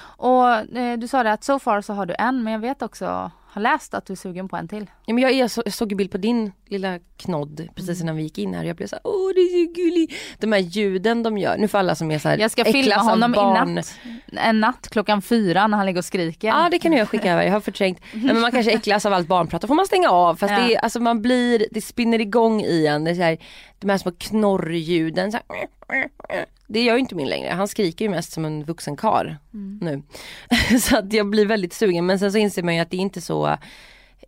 Och 0.00 0.48
eh, 0.48 0.98
du 0.98 1.08
sa 1.08 1.22
det 1.22 1.32
att 1.32 1.44
so 1.44 1.58
far 1.58 1.80
så 1.80 1.92
har 1.92 2.06
du 2.06 2.14
en, 2.18 2.44
men 2.44 2.52
jag 2.52 2.60
vet 2.60 2.82
också, 2.82 3.30
har 3.58 3.72
läst 3.72 3.94
att 3.94 4.06
du 4.06 4.12
är 4.12 4.16
sugen 4.16 4.48
på 4.48 4.56
en 4.56 4.68
till. 4.68 4.90
Ja, 5.06 5.14
men 5.14 5.22
jag, 5.22 5.32
är 5.32 5.48
så, 5.48 5.62
jag 5.64 5.74
såg 5.74 5.92
ju 5.92 5.96
bild 5.96 6.10
på 6.10 6.18
din 6.18 6.52
lilla 6.66 6.98
knodd 7.16 7.68
precis 7.74 8.00
innan 8.00 8.16
vi 8.16 8.22
gick 8.22 8.38
in 8.38 8.54
här 8.54 8.60
och 8.62 8.68
jag 8.68 8.76
blev 8.76 8.86
såhär, 8.86 9.00
åh 9.04 9.30
det 9.34 9.40
är 9.40 9.66
så 9.66 9.72
gulligt. 9.72 10.14
De 10.38 10.52
här 10.52 10.58
ljuden 10.58 11.22
de 11.22 11.38
gör, 11.38 11.56
nu 11.58 11.68
för 11.68 11.78
alla 11.78 11.94
som 11.94 12.10
är 12.10 12.18
såhär 12.18 12.38
Jag 12.38 12.50
ska 12.50 12.64
filma 12.64 12.94
honom 12.94 13.34
i 13.34 13.38
natt, 13.38 13.94
en 14.32 14.60
natt 14.60 14.88
klockan 14.90 15.22
fyra 15.22 15.66
när 15.66 15.76
han 15.76 15.86
ligger 15.86 15.98
och 15.98 16.04
skriker. 16.04 16.48
Ja 16.48 16.68
det 16.70 16.78
kan 16.78 16.92
jag 16.92 17.08
skicka 17.08 17.32
över, 17.32 17.42
jag 17.42 17.52
har 17.52 17.60
förträngt. 17.60 18.00
Nej, 18.12 18.24
men 18.24 18.40
man 18.40 18.50
kanske 18.50 18.72
äcklas 18.72 19.06
av 19.06 19.12
allt 19.12 19.28
barnprat, 19.28 19.62
då 19.62 19.68
får 19.68 19.74
man 19.74 19.86
stänga 19.86 20.10
av. 20.10 20.36
Fast 20.36 20.52
Ja. 20.52 20.58
det, 20.58 20.74
är, 20.74 20.78
alltså 20.78 21.00
man 21.00 21.22
blir, 21.22 21.66
det 21.70 21.80
spinner 21.80 22.20
igång 22.20 22.60
i 22.62 22.86
en. 22.86 23.04
Det 23.04 23.10
är 23.10 23.14
så 23.14 23.22
här, 23.22 23.38
de 23.78 23.90
här 23.90 23.98
små 23.98 24.12
knorrljuden. 24.18 25.32
Så 25.32 25.38
här, 25.48 26.46
det 26.68 26.82
gör 26.82 26.94
ju 26.94 27.00
inte 27.00 27.14
min 27.14 27.28
längre, 27.28 27.50
han 27.50 27.68
skriker 27.68 28.04
ju 28.04 28.10
mest 28.10 28.32
som 28.32 28.44
en 28.44 28.64
vuxen 28.64 28.96
kar 28.96 29.38
nu. 29.80 30.02
så 30.80 30.98
att 30.98 31.12
jag 31.12 31.30
blir 31.30 31.46
väldigt 31.46 31.72
sugen 31.72 32.06
men 32.06 32.18
sen 32.18 32.32
så 32.32 32.38
inser 32.38 32.62
man 32.62 32.74
ju 32.74 32.80
att 32.80 32.90
det 32.90 32.96
är 32.96 33.00
inte 33.00 33.20
så 33.20 33.46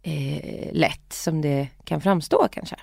eh, 0.02 0.72
lätt 0.72 1.12
som 1.12 1.40
det 1.40 1.68
kan 1.84 2.00
framstå 2.00 2.48
kanske. 2.52 2.76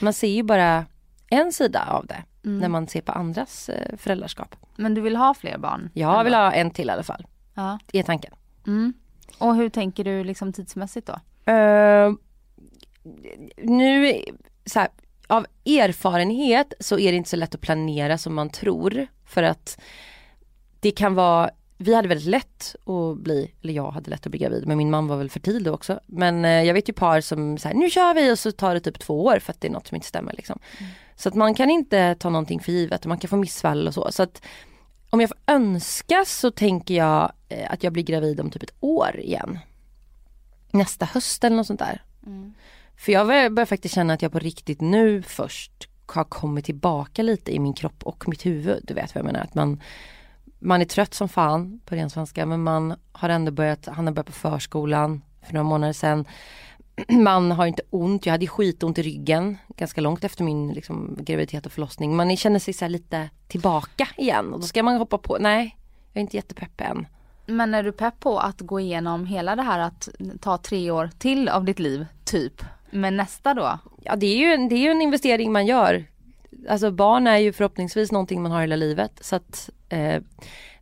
Man 0.00 0.12
ser 0.12 0.28
ju 0.28 0.42
bara 0.42 0.86
en 1.30 1.52
sida 1.52 1.84
av 1.90 2.06
det 2.06 2.22
när 2.42 2.68
man 2.68 2.88
ser 2.88 3.00
på 3.00 3.12
andras 3.12 3.68
eh, 3.68 3.96
föräldraskap. 3.96 4.56
Men 4.76 4.94
du 4.94 5.00
vill 5.00 5.16
ha 5.16 5.34
fler 5.34 5.58
barn? 5.58 5.90
Jag 5.94 6.24
vill 6.24 6.34
ha 6.34 6.52
en 6.52 6.70
till 6.70 6.88
i 6.88 6.92
alla 6.92 7.02
fall, 7.02 7.26
Ja. 7.54 7.78
är 7.92 8.02
tanken. 8.02 8.34
Mm. 8.66 8.92
Och 9.38 9.54
hur 9.54 9.68
tänker 9.68 10.04
du 10.04 10.24
liksom 10.24 10.52
tidsmässigt 10.52 11.06
då? 11.06 11.52
Eh, 11.52 12.12
nu, 13.56 14.20
så 14.66 14.78
här, 14.80 14.88
av 15.26 15.46
erfarenhet 15.66 16.74
så 16.80 16.98
är 16.98 17.12
det 17.12 17.16
inte 17.16 17.30
så 17.30 17.36
lätt 17.36 17.54
att 17.54 17.60
planera 17.60 18.18
som 18.18 18.34
man 18.34 18.50
tror. 18.50 19.06
För 19.26 19.42
att 19.42 19.80
det 20.80 20.90
kan 20.90 21.14
vara, 21.14 21.50
vi 21.76 21.94
hade 21.94 22.08
väldigt 22.08 22.28
lätt 22.28 22.76
att 22.86 23.18
bli, 23.18 23.54
eller 23.62 23.72
jag 23.72 23.90
hade 23.90 24.10
lätt 24.10 24.26
att 24.26 24.30
bli 24.30 24.38
gravid, 24.38 24.66
men 24.66 24.78
min 24.78 24.90
man 24.90 25.06
var 25.06 25.16
väl 25.16 25.30
fertil 25.30 25.64
då 25.64 25.72
också. 25.72 26.00
Men 26.06 26.44
eh, 26.44 26.62
jag 26.62 26.74
vet 26.74 26.88
ju 26.88 26.92
par 26.92 27.20
som 27.20 27.58
säger 27.58 27.76
nu 27.76 27.90
kör 27.90 28.14
vi 28.14 28.32
och 28.32 28.38
så 28.38 28.52
tar 28.52 28.74
det 28.74 28.80
typ 28.80 28.98
två 28.98 29.24
år 29.24 29.38
för 29.38 29.52
att 29.52 29.60
det 29.60 29.68
är 29.68 29.72
något 29.72 29.86
som 29.86 29.94
inte 29.94 30.06
stämmer 30.06 30.32
liksom. 30.32 30.58
Så 31.16 31.28
att 31.28 31.34
man 31.34 31.54
kan 31.54 31.70
inte 31.70 32.14
ta 32.14 32.30
någonting 32.30 32.60
för 32.60 32.72
givet 32.72 33.00
och 33.00 33.06
man 33.06 33.18
kan 33.18 33.28
få 33.28 33.36
missfall 33.36 33.86
och 33.86 33.94
så. 33.94 34.12
så 34.12 34.22
att 34.22 34.42
om 35.10 35.20
jag 35.20 35.28
får 35.28 35.38
önska 35.46 36.24
så 36.26 36.50
tänker 36.50 36.94
jag 36.94 37.32
eh, 37.48 37.72
att 37.72 37.82
jag 37.82 37.92
blir 37.92 38.02
gravid 38.02 38.40
om 38.40 38.50
typ 38.50 38.62
ett 38.62 38.74
år 38.80 39.20
igen. 39.20 39.58
Nästa 40.70 41.06
höst 41.06 41.44
eller 41.44 41.56
något 41.56 41.66
sånt 41.66 41.80
där. 41.80 42.02
För 42.96 43.12
jag 43.12 43.26
börjar, 43.26 43.66
faktiskt 43.66 43.94
känna 43.94 44.14
att 44.14 44.22
jag 44.22 44.32
på 44.32 44.38
riktigt 44.38 44.80
nu 44.80 45.22
först 45.22 45.88
har 46.06 46.24
kommit 46.24 46.64
tillbaka 46.64 47.22
lite 47.22 47.54
i 47.54 47.58
min 47.58 47.74
kropp 47.74 48.02
och 48.02 48.28
mitt 48.28 48.46
huvud. 48.46 48.80
Du 48.82 48.94
vet 48.94 49.14
vad 49.14 49.20
jag 49.20 49.26
menar? 49.26 49.40
Att 49.40 49.54
man, 49.54 49.80
man 50.58 50.80
är 50.80 50.84
trött 50.84 51.14
som 51.14 51.28
fan 51.28 51.80
på 51.84 51.94
ren 51.94 52.10
svenska 52.10 52.46
men 52.46 52.62
man 52.62 52.94
har 53.12 53.28
ändå 53.28 53.52
börjat, 53.52 53.86
han 53.86 54.06
har 54.06 54.14
börjat 54.14 54.26
på 54.26 54.32
förskolan 54.32 55.22
för 55.42 55.52
några 55.52 55.64
månader 55.64 55.92
sedan. 55.92 56.24
Man 57.08 57.50
har 57.50 57.66
inte 57.66 57.82
ont, 57.90 58.26
jag 58.26 58.32
hade 58.32 58.46
skitont 58.46 58.98
i 58.98 59.02
ryggen 59.02 59.58
ganska 59.76 60.00
långt 60.00 60.24
efter 60.24 60.44
min 60.44 60.72
liksom, 60.72 61.16
graviditet 61.20 61.66
och 61.66 61.72
förlossning. 61.72 62.16
Man 62.16 62.36
känner 62.36 62.58
sig 62.58 62.74
så 62.74 62.84
här 62.84 62.90
lite 62.90 63.30
tillbaka 63.48 64.08
igen 64.16 64.54
och 64.54 64.60
då 64.60 64.66
ska 64.66 64.82
man 64.82 64.96
hoppa 64.96 65.18
på, 65.18 65.38
nej 65.40 65.76
jag 66.12 66.20
är 66.20 66.22
inte 66.22 66.36
jättepepp 66.36 66.80
än. 66.80 67.06
Men 67.46 67.74
är 67.74 67.82
du 67.82 67.92
pepp 67.92 68.20
på 68.20 68.38
att 68.38 68.60
gå 68.60 68.80
igenom 68.80 69.26
hela 69.26 69.56
det 69.56 69.62
här 69.62 69.78
att 69.78 70.08
ta 70.40 70.58
tre 70.58 70.90
år 70.90 71.10
till 71.18 71.48
av 71.48 71.64
ditt 71.64 71.78
liv, 71.78 72.06
typ? 72.24 72.64
Men 72.94 73.16
nästa 73.16 73.54
då? 73.54 73.78
Ja 74.02 74.16
det 74.16 74.26
är 74.26 74.36
ju 74.36 74.52
en, 74.52 74.68
det 74.68 74.74
är 74.74 74.78
ju 74.78 74.90
en 74.90 75.02
investering 75.02 75.52
man 75.52 75.66
gör. 75.66 76.04
Alltså 76.68 76.90
barn 76.90 77.26
är 77.26 77.38
ju 77.38 77.52
förhoppningsvis 77.52 78.12
någonting 78.12 78.42
man 78.42 78.52
har 78.52 78.60
hela 78.60 78.76
livet. 78.76 79.18
Så 79.20 79.36
att 79.36 79.70
eh, 79.88 80.22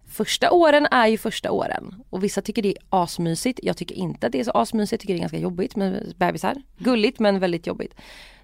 första 0.08 0.50
åren 0.50 0.86
är 0.90 1.06
ju 1.06 1.18
första 1.18 1.50
åren. 1.50 2.04
Och 2.10 2.24
vissa 2.24 2.42
tycker 2.42 2.62
det 2.62 2.68
är 2.68 2.76
asmysigt. 2.90 3.60
Jag 3.62 3.76
tycker 3.76 3.94
inte 3.94 4.26
att 4.26 4.32
det 4.32 4.40
är 4.40 4.44
så 4.44 4.50
asmysigt. 4.50 4.92
Jag 4.92 5.00
tycker 5.00 5.14
det 5.14 5.18
är 5.18 5.20
ganska 5.20 5.38
jobbigt 5.38 5.76
med 5.76 6.14
bebisar. 6.16 6.62
Gulligt 6.78 7.18
men 7.18 7.38
väldigt 7.38 7.66
jobbigt. 7.66 7.94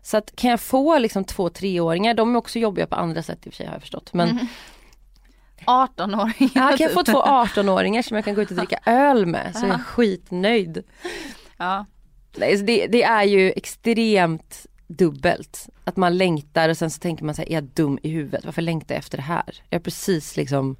Så 0.02 0.16
att 0.16 0.37
kan 0.37 0.50
jag 0.50 0.60
få 0.60 0.98
liksom 0.98 1.25
två 1.25 1.48
treåringar, 1.48 2.14
de 2.14 2.34
är 2.34 2.38
också 2.38 2.58
jobbiga 2.58 2.87
på 2.87 2.96
andra 2.96 3.22
sätt 3.22 3.46
i 3.46 3.48
och 3.48 3.52
för 3.52 3.56
sig 3.56 3.66
har 3.66 3.75
jag 3.75 3.82
förstått. 3.82 4.14
Men 4.14 4.38
18-åringar 5.66 6.50
ja, 6.54 6.68
kan 6.68 6.70
jag 6.70 6.78
typ. 6.78 6.92
få 6.92 7.04
två 7.04 7.22
18-åringar 7.22 8.02
som 8.02 8.14
jag 8.14 8.25
kan 8.25 8.34
gå 8.34 8.42
ut 8.42 8.50
och 8.50 8.56
dricka 8.56 8.78
öl 8.87 9.26
med 9.26 9.56
så 9.56 9.66
är 9.66 9.70
jag 9.70 9.84
skitnöjd. 9.87 10.82
Ja. 11.56 11.87
Nej, 12.38 12.59
så 12.59 12.64
det, 12.64 12.87
det 12.87 13.03
är 13.03 13.24
ju 13.24 13.53
extremt 13.57 14.66
dubbelt. 14.87 15.68
Att 15.85 15.96
man 15.96 16.18
längtar 16.18 16.68
och 16.68 16.77
sen 16.77 16.90
så 16.90 16.98
tänker 17.01 17.24
man 17.24 17.35
sig 17.35 17.46
är 17.48 17.55
jag 17.55 17.64
dum 17.64 17.98
i 18.03 18.09
huvudet? 18.11 18.44
Varför 18.44 18.62
längtar 18.62 18.94
jag 18.94 18.98
efter 18.98 19.18
det 19.18 19.22
här? 19.22 19.62
Jag 19.70 19.79
har 19.79 19.83
precis 19.83 20.37
liksom 20.37 20.77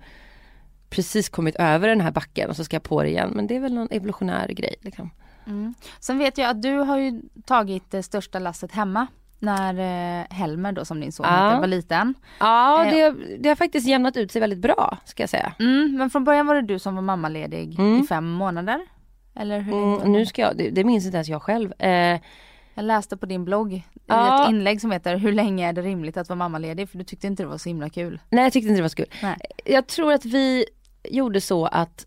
precis 0.91 1.29
kommit 1.29 1.57
över 1.57 1.89
den 1.89 2.01
här 2.01 2.11
backen 2.11 2.51
och 2.51 2.57
så 2.57 2.65
ska 2.65 2.77
jag 2.77 2.83
på 2.83 3.03
det 3.03 3.09
igen. 3.09 3.31
Men 3.35 3.47
det 3.47 3.57
är 3.57 3.61
väl 3.61 3.75
någon 3.75 3.89
evolutionär 3.91 4.49
grej 4.49 4.75
liksom. 4.81 5.11
Sen 6.01 6.19
vet 6.19 6.39
jag 6.39 6.51
att 6.51 6.63
du 6.63 6.73
har 6.77 6.99
ju 6.99 7.23
tagit 7.47 7.91
det 7.91 8.03
största 8.03 8.39
lasset 8.39 8.73
hemma. 8.73 9.07
När 9.41 9.75
eh, 10.21 10.27
Helmer 10.37 10.73
då 10.73 10.85
som 10.85 11.01
din 11.01 11.13
son 11.13 11.27
Ja. 11.29 11.47
heter 11.49 11.61
var 11.61 11.67
liten. 11.67 12.15
Ja, 12.41 12.85
Eh. 12.87 12.93
det, 12.95 13.37
det 13.39 13.49
har 13.49 13.57
faktiskt 13.57 13.87
jämnat 13.89 14.17
ut 14.17 14.33
sig 14.33 14.41
väldigt 14.41 14.59
bra 14.59 14.99
ska 15.05 15.23
jag 15.23 15.31
säga. 15.31 15.53
Mm, 15.59 15.97
men 15.99 16.11
från 16.11 16.25
början 16.25 16.47
var 16.47 16.55
det 16.55 16.63
du 16.63 16.79
som 16.79 16.95
var 16.95 17.03
mammaledig 17.03 17.81
i 17.81 18.07
fem 18.09 18.31
månader. 18.31 18.81
Eller 19.39 19.61
hur? 19.61 19.95
Mm, 19.95 20.13
nu 20.13 20.27
ska 20.27 20.43
jag, 20.43 20.57
det, 20.57 20.71
det 20.71 20.85
minns 20.85 21.05
inte 21.05 21.17
ens 21.17 21.29
jag 21.29 21.43
själv. 21.43 21.73
Eh, 21.79 22.21
Jag 22.75 22.85
läste 22.85 23.17
på 23.17 23.27
din 23.27 23.45
blogg 23.45 23.73
i 23.73 23.85
Ja. 24.07 24.45
ett 24.45 24.51
inlägg 24.51 24.81
som 24.81 24.91
heter 24.93 25.17
Hur 25.17 25.33
länge 25.33 25.69
är 25.69 25.73
det 25.73 25.83
rimligt 25.83 26.17
att 26.17 26.29
vara 26.29 26.37
mammaledig? 26.37 26.89
För 26.89 26.99
du 26.99 27.05
tyckte 27.05 27.27
inte 27.27 27.43
det 27.43 27.47
var 27.49 27.59
så 27.59 27.69
himla 27.69 27.89
kul. 27.91 28.21
nej 28.31 28.45
jag 28.45 28.53
tyckte 28.53 28.69
inte 28.69 28.79
det 28.79 28.83
var 28.83 28.89
så 28.89 28.97
kul. 28.97 29.11
Nej. 29.23 29.37
Jag 29.65 29.87
tror 29.87 30.13
att 30.13 30.25
vi 30.25 30.65
gjorde 31.05 31.41
så 31.41 31.67
att 31.67 32.07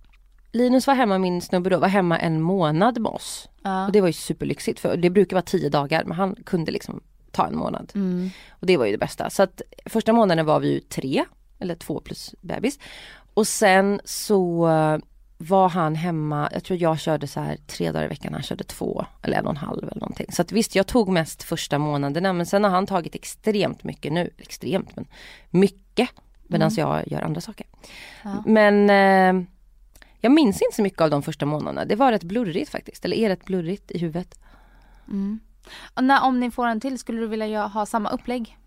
Linus 0.52 0.88
var 0.88 0.94
hemma, 0.96 1.18
min 1.18 1.42
snubbe 1.42 1.70
då, 1.70 1.80
var 1.80 1.88
hemma 1.88 2.18
en 2.20 2.42
månad 2.42 3.00
med 3.02 3.10
oss. 3.12 3.50
Ja. 3.64 3.86
Och 3.86 3.92
det 3.92 4.02
var 4.02 4.08
ju 4.08 4.14
superlyxigt 4.14 4.80
för 4.80 4.98
det 4.98 5.10
brukar 5.10 5.36
vara 5.36 5.42
tio 5.46 5.70
dagar 5.70 6.04
men 6.04 6.18
han 6.18 6.36
kunde 6.46 6.72
liksom 6.72 7.02
ta 7.32 7.48
en 7.48 7.56
månad. 7.56 7.92
Mm. 7.96 8.30
Och 8.50 8.68
det 8.68 8.78
var 8.78 8.86
ju 8.86 8.92
det 8.92 8.98
bästa. 8.98 9.30
Så 9.30 9.44
att 9.44 9.62
första 9.86 10.14
månaden 10.14 10.46
var 10.46 10.60
vi 10.60 10.74
ju 10.74 10.80
tre, 10.80 11.24
eller 11.60 11.76
två 11.76 12.00
plus 12.00 12.36
bebis. 12.42 12.80
Och 13.34 13.48
sen 13.48 14.02
så 14.06 14.68
var 15.42 15.70
han 15.70 15.96
hemma, 15.96 16.50
jag 16.54 16.64
tror 16.64 16.82
jag 16.82 17.00
körde 17.00 17.28
så 17.28 17.40
här 17.40 17.58
tre 17.68 17.92
dagar 17.92 18.06
i 18.06 18.08
veckan, 18.08 18.34
han 18.34 18.44
körde 18.44 18.64
två 18.64 19.06
eller 19.22 19.38
en 19.38 19.46
och 19.46 19.52
en 19.52 19.58
halv 19.58 19.84
eller 19.84 20.00
någonting. 20.00 20.32
Så 20.32 20.42
att 20.42 20.52
visst 20.52 20.76
jag 20.76 20.88
tog 20.88 21.10
mest 21.10 21.44
första 21.44 21.80
månaderna 21.80 22.34
men 22.34 22.46
sen 22.46 22.64
har 22.64 22.72
han 22.72 22.88
tagit 22.88 23.16
extremt 23.16 23.84
mycket 23.84 24.14
nu, 24.14 24.30
extremt 24.38 24.96
men 24.96 25.08
mycket 25.50 26.10
medan 26.44 26.72
jag 26.78 27.08
gör 27.08 27.22
andra 27.22 27.42
saker. 27.42 27.68
Ja. 28.24 28.44
Men 28.46 28.90
eh, 28.90 29.46
jag 30.20 30.32
minns 30.32 30.62
inte 30.62 30.76
så 30.76 30.82
mycket 30.82 31.02
av 31.02 31.10
de 31.10 31.24
första 31.24 31.46
månaderna, 31.46 31.86
det 31.86 31.96
var 31.96 32.12
rätt 32.12 32.24
blurrigt 32.24 32.72
faktiskt, 32.72 33.06
eller 33.06 33.18
är 33.18 33.30
rätt 33.30 33.46
blurrigt 33.46 33.92
i 33.92 33.98
huvudet. 33.98 34.40
Och 35.94 36.04
när, 36.04 36.24
om 36.24 36.40
ni 36.40 36.52
får 36.52 36.68
en 36.68 36.80
till, 36.80 37.00
skulle 37.00 37.20
du 37.20 37.28
vilja 37.28 37.68
ha 37.68 37.86
samma 37.86 38.10
upplägg? 38.10 38.58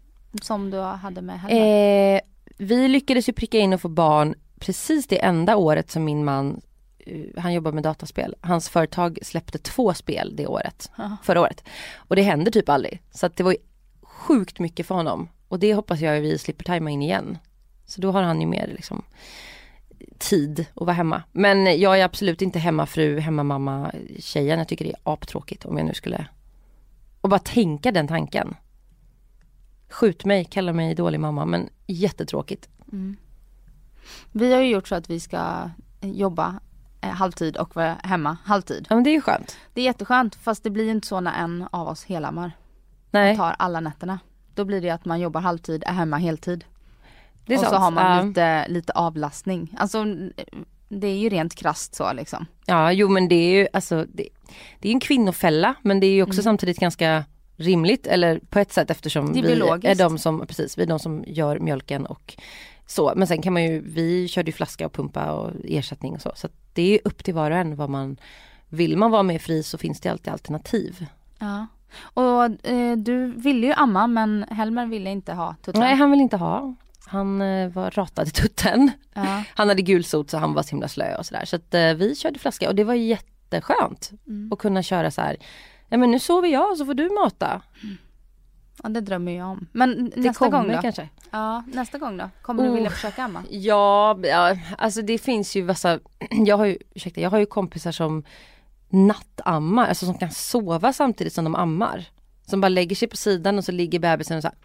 Som 0.42 0.70
du 0.70 0.80
hade 0.80 1.22
med 1.22 1.40
Helmer? 1.40 2.14
Eh, 2.14 2.20
vi 2.58 2.88
lyckades 2.88 3.28
ju 3.28 3.32
pricka 3.32 3.58
in 3.58 3.72
och 3.72 3.80
få 3.80 3.88
barn 3.88 4.34
precis 4.64 5.06
det 5.06 5.24
enda 5.24 5.56
året 5.56 5.90
som 5.90 6.04
min 6.04 6.24
man, 6.24 6.60
eh, 6.98 7.26
han 7.36 7.52
jobbar 7.52 7.72
med 7.72 7.82
dataspel, 7.82 8.34
hans 8.40 8.68
företag 8.68 9.18
släppte 9.22 9.58
två 9.58 9.94
spel 9.94 10.36
det 10.36 10.46
året, 10.46 10.90
Jaha. 10.96 11.16
förra 11.22 11.40
året. 11.40 11.64
Och 11.96 12.16
det 12.16 12.22
händer 12.22 12.50
typ 12.50 12.68
aldrig. 12.68 13.02
Så 13.10 13.26
att 13.26 13.36
det 13.36 13.42
var 13.42 13.52
ju 13.52 13.58
sjukt 14.02 14.58
mycket 14.58 14.86
för 14.86 14.94
honom. 14.94 15.28
Och 15.48 15.58
det 15.58 15.74
hoppas 15.74 16.00
jag 16.00 16.20
vi 16.20 16.38
slipper 16.38 16.64
tajma 16.64 16.90
in 16.90 17.02
igen. 17.02 17.38
Så 17.86 18.00
då 18.00 18.12
har 18.12 18.22
han 18.22 18.40
ju 18.40 18.46
mer 18.46 18.66
liksom 18.66 19.02
tid 20.18 20.66
att 20.74 20.86
vara 20.86 20.92
hemma. 20.92 21.22
Men 21.32 21.80
jag 21.80 22.00
är 22.00 22.04
absolut 22.04 22.42
inte 22.42 22.58
hemmafru, 22.58 23.18
hemmamamma 23.18 23.92
tjejen. 24.18 24.58
Jag 24.58 24.68
tycker 24.68 24.84
det 24.84 24.90
är 24.90 25.12
aptråkigt 25.12 25.64
om 25.64 25.78
jag 25.78 25.86
nu 25.86 25.94
skulle 25.94 26.26
och 27.20 27.30
bara 27.30 27.38
tänka 27.38 27.92
den 27.92 28.08
tanken. 28.08 28.54
Skjut 29.88 30.24
mig, 30.24 30.44
kalla 30.44 30.72
mig 30.72 30.94
dålig 30.94 31.20
mamma 31.20 31.44
men 31.44 31.68
jättetråkigt. 31.86 32.68
Vi 34.32 34.52
har 34.52 34.60
ju 34.60 34.70
gjort 34.70 34.88
så 34.88 34.94
att 34.94 35.10
vi 35.10 35.20
ska 35.20 35.70
eh, 36.00 36.10
jobba 36.10 36.60
eh, 37.00 37.08
halvtid 37.08 37.56
och 37.56 37.76
vara 37.76 37.96
hemma 38.02 38.36
halvtid. 38.44 38.86
Ja 38.90 38.94
men 38.94 39.04
det 39.04 39.10
är 39.10 39.14
ju 39.14 39.20
skönt. 39.20 39.56
Det 39.72 39.80
är 39.80 39.84
jätteskönt 39.84 40.34
fast 40.34 40.62
det 40.62 40.70
blir 40.70 40.90
inte 40.90 41.06
så 41.06 41.20
när 41.20 41.42
en 41.42 41.68
av 41.70 41.88
oss 41.88 42.04
helammar 42.04 42.52
Nej, 43.10 43.30
och 43.30 43.38
tar 43.38 43.56
alla 43.58 43.80
nätterna. 43.80 44.18
Då 44.54 44.64
blir 44.64 44.80
det 44.80 44.90
att 44.90 45.04
man 45.04 45.20
jobbar 45.20 45.40
halvtid, 45.40 45.84
är 45.86 45.92
hemma 45.92 46.16
heltid. 46.16 46.64
det 47.46 47.54
är 47.54 47.58
och 47.58 47.64
sant. 47.64 47.74
så 47.74 47.80
har 47.80 47.90
man 47.90 48.16
ja. 48.16 48.22
lite, 48.22 48.68
lite 48.68 48.92
avlastning. 48.92 49.74
Alltså 49.78 50.04
det 50.88 51.06
är 51.06 51.16
ju 51.16 51.28
rent 51.28 51.54
krasst 51.54 51.94
så 51.94 52.12
liksom. 52.12 52.46
Ja, 52.66 52.92
jo 52.92 53.08
men 53.08 53.28
det 53.28 53.34
är 53.34 53.58
ju 53.58 53.68
alltså, 53.72 54.06
det, 54.12 54.28
det 54.80 54.88
är 54.88 54.92
en 54.92 55.00
kvinnofälla 55.00 55.74
men 55.82 56.00
det 56.00 56.06
är 56.06 56.12
ju 56.12 56.22
också 56.22 56.42
samtidigt 56.42 56.78
ganska 56.78 57.24
rimligt 57.56 58.06
eller 58.06 58.38
på 58.38 58.58
ett 58.58 58.72
sätt 58.72 58.90
eftersom 58.90 59.32
vi 59.32 59.52
är 59.82 59.94
de 59.94 60.18
som, 60.18 60.46
precis, 60.46 60.78
vi 60.78 60.82
är 60.82 60.86
de 60.86 60.98
som 60.98 61.24
gör 61.26 61.58
mjölken 61.58 62.06
och 62.06 62.36
så. 62.86 63.12
Men 63.16 63.26
sen 63.26 63.42
kan 63.42 63.52
man 63.52 63.64
ju, 63.64 63.80
vi 63.80 64.28
körde 64.28 64.48
ju 64.48 64.52
flaska 64.52 64.86
och 64.86 64.92
pumpa 64.92 65.32
och 65.32 65.50
ersättning 65.64 66.14
och 66.14 66.22
så. 66.22 66.32
Så 66.34 66.48
det 66.72 66.94
är 66.94 67.00
upp 67.04 67.24
till 67.24 67.34
var 67.34 67.50
och 67.50 67.56
en 67.56 67.76
vad 67.76 67.90
man, 67.90 68.16
vill 68.68 68.96
man 68.96 69.10
vara 69.10 69.22
mer 69.22 69.38
fri 69.38 69.62
så 69.62 69.78
finns 69.78 70.00
det 70.00 70.08
alltid 70.08 70.32
alternativ. 70.32 71.06
Ja. 71.38 71.66
Och 72.14 72.66
eh, 72.66 72.96
du 72.96 73.26
ville 73.26 73.66
ju 73.66 73.72
amma 73.72 74.06
men 74.06 74.44
Helmer 74.50 74.86
ville 74.86 75.10
inte 75.10 75.32
ha 75.32 75.54
tutten. 75.62 75.80
Nej 75.80 75.94
han 75.94 76.10
vill 76.10 76.20
inte 76.20 76.36
ha. 76.36 76.74
Han 77.06 77.40
eh, 77.40 77.68
var 77.68 77.90
ratad 77.90 78.28
i 78.28 78.30
tutten. 78.30 78.90
Ja. 79.14 79.42
Han 79.54 79.68
hade 79.68 79.82
gulsot 79.82 80.30
så 80.30 80.38
han 80.38 80.54
var 80.54 80.62
så 80.62 80.70
himla 80.70 80.88
slö 80.88 81.16
och 81.16 81.26
sådär. 81.26 81.44
Så 81.44 81.56
att 81.56 81.74
eh, 81.74 81.92
vi 81.94 82.14
körde 82.14 82.38
flaska 82.38 82.68
och 82.68 82.74
det 82.74 82.84
var 82.84 82.94
jätte 82.94 83.28
jätteskönt 83.54 84.12
att 84.52 84.58
kunna 84.58 84.82
köra 84.82 85.10
så 85.10 85.20
här, 85.20 85.36
ja 85.88 85.98
men 85.98 86.10
nu 86.10 86.18
sover 86.18 86.48
jag 86.48 86.76
så 86.76 86.86
får 86.86 86.94
du 86.94 87.10
mata. 87.10 87.62
Ja 88.84 88.90
det 88.90 89.00
drömmer 89.00 89.32
jag 89.32 89.48
om. 89.48 89.66
Men 89.72 90.10
Det 90.10 90.20
nästa 90.20 90.48
gång 90.48 90.72
då? 90.72 90.80
kanske. 90.82 91.08
Ja, 91.30 91.62
nästa 91.72 91.98
gång 91.98 92.16
då? 92.16 92.30
Kommer 92.42 92.62
du 92.62 92.68
Oh. 92.68 92.74
vilja 92.74 92.90
försöka 92.90 93.24
amma? 93.24 93.42
Ja, 93.50 94.18
ja, 94.22 94.56
alltså 94.78 95.02
det 95.02 95.18
finns 95.18 95.56
ju 95.56 95.62
vissa, 95.62 95.98
jag 96.30 96.56
har 96.56 96.64
ju, 96.64 96.78
ursäkta, 96.94 97.20
jag 97.20 97.30
har 97.30 97.38
ju 97.38 97.46
kompisar 97.46 97.92
som 97.92 98.24
nattammar, 98.88 99.86
alltså 99.88 100.06
som 100.06 100.18
kan 100.18 100.30
sova 100.30 100.92
samtidigt 100.92 101.32
som 101.32 101.44
de 101.44 101.54
ammar. 101.54 102.04
Som 102.46 102.60
bara 102.60 102.68
lägger 102.68 102.96
sig 102.96 103.08
på 103.08 103.16
sidan 103.16 103.58
och 103.58 103.64
så 103.64 103.72
ligger 103.72 103.98
bebisen 103.98 104.36
och 104.36 104.42
så 104.42 104.48
här, 104.48 104.56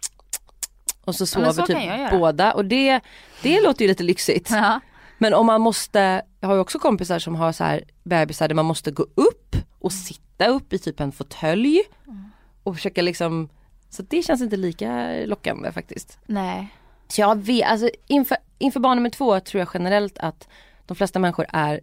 och 1.04 1.14
så 1.14 1.22
Ja, 1.22 1.26
sover 1.26 1.52
så 1.52 1.66
kan 1.66 1.84
jag 1.84 2.10
typ 2.10 2.20
båda 2.20 2.52
och 2.52 2.64
det, 2.64 3.00
det 3.42 3.60
låter 3.62 3.82
ju 3.84 3.88
lite 3.88 4.02
lyxigt. 4.02 4.50
Ja. 4.50 4.80
Men 5.18 5.34
om 5.34 5.46
man 5.46 5.60
måste, 5.60 6.22
jag 6.40 6.48
har 6.48 6.54
ju 6.54 6.60
också 6.60 6.78
kompisar 6.78 7.18
som 7.18 7.34
har 7.36 7.52
så 7.52 7.64
här 7.64 7.84
bebisar 8.04 8.48
där 8.48 8.54
man 8.54 8.64
måste 8.64 8.90
gå 8.90 9.02
upp 9.14 9.56
och 9.78 9.92
sitta 9.92 10.46
upp 10.46 10.72
i 10.72 10.78
typ 10.78 11.00
en 11.00 11.12
fåtölj 11.12 11.80
och 12.62 12.74
försöka 12.74 13.02
liksom, 13.02 13.48
så 13.90 14.02
det 14.02 14.22
känns 14.22 14.42
inte 14.42 14.56
lika 14.56 15.12
lockande 15.26 15.72
faktiskt. 15.72 16.18
Nej. 16.26 16.68
Så 17.08 17.20
jag 17.20 17.38
vet, 17.38 17.66
alltså 17.66 17.90
inför, 18.06 18.36
inför 18.58 18.80
barn 18.80 18.96
nummer 18.96 19.10
två 19.10 19.40
tror 19.40 19.58
jag 19.58 19.68
generellt 19.74 20.18
att 20.18 20.48
de 20.86 20.96
flesta 20.96 21.18
människor 21.18 21.46
är 21.48 21.80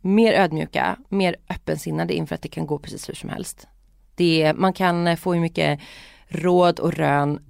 mer 0.00 0.32
ödmjuka, 0.32 0.96
mer 1.08 1.36
öppensinnade 1.48 2.14
inför 2.14 2.34
att 2.34 2.42
det 2.42 2.48
kan 2.48 2.66
gå 2.66 2.78
precis 2.78 3.08
hur 3.08 3.14
som 3.14 3.30
helst. 3.30 3.66
Det 4.14 4.42
är, 4.42 4.54
man 4.54 4.72
kan 4.72 5.16
få 5.16 5.34
hur 5.34 5.40
mycket 5.40 5.80
råd 6.28 6.80
och 6.80 6.92
rön 6.92 7.40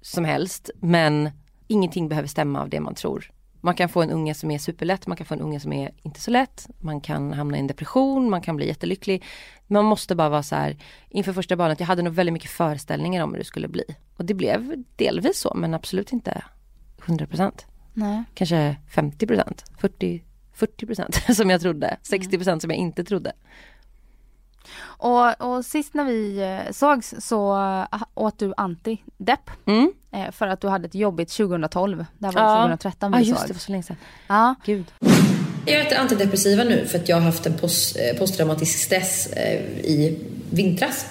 som 0.00 0.24
helst 0.24 0.70
men 0.80 1.30
ingenting 1.66 2.08
behöver 2.08 2.28
stämma 2.28 2.60
av 2.60 2.68
det 2.68 2.80
man 2.80 2.94
tror. 2.94 3.30
Man 3.64 3.74
kan 3.74 3.88
få 3.88 4.02
en 4.02 4.10
unge 4.10 4.34
som 4.34 4.50
är 4.50 4.58
superlätt, 4.58 5.06
man 5.06 5.16
kan 5.16 5.26
få 5.26 5.34
en 5.34 5.40
unge 5.40 5.60
som 5.60 5.72
är 5.72 5.90
inte 6.02 6.20
så 6.20 6.30
lätt, 6.30 6.68
man 6.78 7.00
kan 7.00 7.32
hamna 7.32 7.56
i 7.56 7.60
en 7.60 7.66
depression, 7.66 8.30
man 8.30 8.42
kan 8.42 8.56
bli 8.56 8.66
jättelycklig. 8.66 9.24
Man 9.66 9.84
måste 9.84 10.14
bara 10.14 10.28
vara 10.28 10.42
så 10.42 10.54
här, 10.54 10.76
inför 11.08 11.32
första 11.32 11.56
barnet, 11.56 11.80
jag 11.80 11.86
hade 11.86 12.02
nog 12.02 12.14
väldigt 12.14 12.32
mycket 12.32 12.50
föreställningar 12.50 13.24
om 13.24 13.30
hur 13.30 13.38
det 13.38 13.44
skulle 13.44 13.68
bli. 13.68 13.84
Och 14.16 14.24
det 14.24 14.34
blev 14.34 14.84
delvis 14.96 15.38
så, 15.38 15.54
men 15.54 15.74
absolut 15.74 16.12
inte 16.12 16.44
100%. 16.98 17.52
Nej. 17.92 18.24
Kanske 18.34 18.76
50%, 18.90 19.64
40, 19.78 20.24
40% 20.56 21.34
som 21.34 21.50
jag 21.50 21.60
trodde, 21.60 21.96
60% 22.10 22.58
som 22.58 22.70
jag 22.70 22.78
inte 22.78 23.04
trodde. 23.04 23.32
Och, 24.82 25.40
och 25.40 25.64
sist 25.64 25.94
när 25.94 26.04
vi 26.04 26.38
eh, 26.38 26.72
sågs 26.72 27.14
så 27.18 27.56
eh, 27.92 28.02
åt 28.14 28.38
du 28.38 28.52
antidepp. 28.56 29.50
Mm. 29.66 29.92
Eh, 30.12 30.30
för 30.30 30.46
att 30.46 30.60
du 30.60 30.68
hade 30.68 30.86
ett 30.86 30.94
jobbigt 30.94 31.32
2012. 31.32 32.04
Det 32.18 32.26
här 32.26 32.32
var 32.32 32.42
Ja. 32.42 32.56
2013 32.62 33.12
Ja 33.12 33.18
vi 33.18 33.24
just 33.24 33.46
det, 33.46 33.52
var 33.52 33.60
så 33.60 33.72
länge 33.72 33.82
sedan. 33.82 33.96
Ja. 34.26 34.54
Gud. 34.64 34.92
Jag 35.66 35.80
äter 35.80 35.98
antidepressiva 35.98 36.64
nu 36.64 36.86
för 36.86 36.98
att 36.98 37.08
jag 37.08 37.16
har 37.16 37.22
haft 37.22 37.46
en 37.46 37.54
post, 37.54 37.96
posttraumatisk 38.18 38.78
stress 38.78 39.26
i 39.84 40.18
vintras 40.50 41.06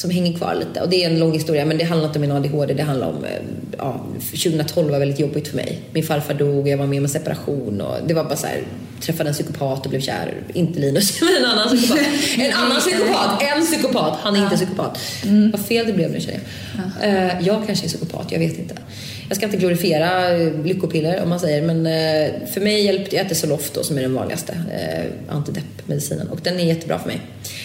som 0.00 0.10
hänger 0.10 0.32
kvar 0.32 0.54
lite. 0.54 0.80
Och 0.80 0.88
det 0.88 1.04
är 1.04 1.10
en 1.10 1.18
lång 1.18 1.32
historia 1.32 1.64
men 1.64 1.78
det 1.78 1.84
handlar 1.84 2.06
inte 2.06 2.18
om 2.18 2.20
min 2.20 2.32
ADHD. 2.32 2.74
Det 2.74 2.82
handlar 2.82 3.08
om, 3.08 3.24
eh, 3.24 3.30
ja, 3.78 4.00
2012 4.20 4.90
var 4.90 4.98
väldigt 4.98 5.20
jobbigt 5.20 5.48
för 5.48 5.56
mig. 5.56 5.80
Min 5.92 6.04
farfar 6.04 6.34
dog, 6.34 6.68
jag 6.68 6.78
var 6.78 6.86
med 6.86 6.98
om 6.98 7.04
en 7.04 7.10
separation 7.10 7.80
och 7.80 7.96
det 8.06 8.14
var 8.14 8.24
bara 8.24 8.36
så 8.36 8.46
här, 8.46 8.62
träffade 9.00 9.28
en 9.28 9.34
psykopat 9.34 9.84
och 9.84 9.90
blev 9.90 10.00
kär. 10.00 10.34
Inte 10.54 10.80
Linus, 10.80 11.20
men 11.22 11.36
en 11.36 11.44
annan 11.44 11.68
psykopat. 11.68 12.06
En 12.38 12.52
annan 12.52 12.80
psykopat, 12.80 13.42
en 13.42 13.66
psykopat. 13.66 14.18
Han 14.22 14.36
är 14.36 14.42
inte 14.42 14.56
psykopat. 14.56 14.98
Vad 15.52 15.60
fel 15.60 15.86
det 15.86 15.92
blev 15.92 16.10
nu 16.10 16.20
känner 16.20 16.40
jag. 17.00 17.08
Eh, 17.08 17.46
jag 17.46 17.66
kanske 17.66 17.86
är 17.86 17.88
psykopat, 17.88 18.32
jag 18.32 18.38
vet 18.38 18.58
inte. 18.58 18.74
Jag 19.30 19.36
ska 19.36 19.46
inte 19.46 19.58
glorifiera 19.58 20.30
eh, 20.30 20.64
lyckopiller 20.64 21.22
om 21.22 21.28
man 21.28 21.40
säger 21.40 21.62
men 21.62 21.86
eh, 21.86 22.46
för 22.46 22.60
mig 22.60 22.84
hjälpte 22.84 23.16
jag 23.16 23.26
äter 23.26 23.34
Zoloft 23.34 23.74
då, 23.74 23.82
som 23.82 23.98
är 23.98 24.02
den 24.02 24.14
vanligaste 24.14 24.52
eh, 24.52 25.34
antideppmedicinen 25.36 26.28
och 26.28 26.40
den 26.42 26.60
är 26.60 26.64
jättebra 26.64 26.98
för 26.98 27.06
mig. 27.06 27.20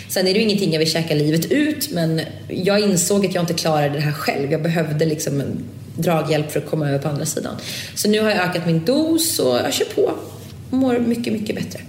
Sen 0.09 0.27
är 0.27 0.33
det 0.33 0.39
ju 0.39 0.45
ingenting 0.45 0.71
jag 0.71 0.79
vill 0.79 0.91
käka 0.91 1.13
livet 1.13 1.51
ut 1.51 1.91
men 1.91 2.21
jag 2.47 2.79
insåg 2.79 3.25
att 3.25 3.35
jag 3.35 3.41
inte 3.41 3.53
klarade 3.53 3.89
det 3.89 3.99
här 3.99 4.11
själv. 4.11 4.51
Jag 4.51 4.63
behövde 4.63 5.05
liksom 5.05 5.41
en 5.41 5.63
draghjälp 5.97 6.51
för 6.51 6.59
att 6.59 6.69
komma 6.69 6.89
över 6.89 6.99
på 6.99 7.07
andra 7.07 7.25
sidan. 7.25 7.55
Så 7.95 8.09
nu 8.09 8.19
har 8.19 8.29
jag 8.29 8.39
ökat 8.39 8.65
min 8.65 8.85
dos 8.85 9.39
och 9.39 9.55
jag 9.55 9.73
kör 9.73 9.85
på 9.85 10.01
och 10.71 10.77
mår 10.77 10.99
mycket, 10.99 11.33
mycket 11.33 11.55
bättre. 11.55 11.79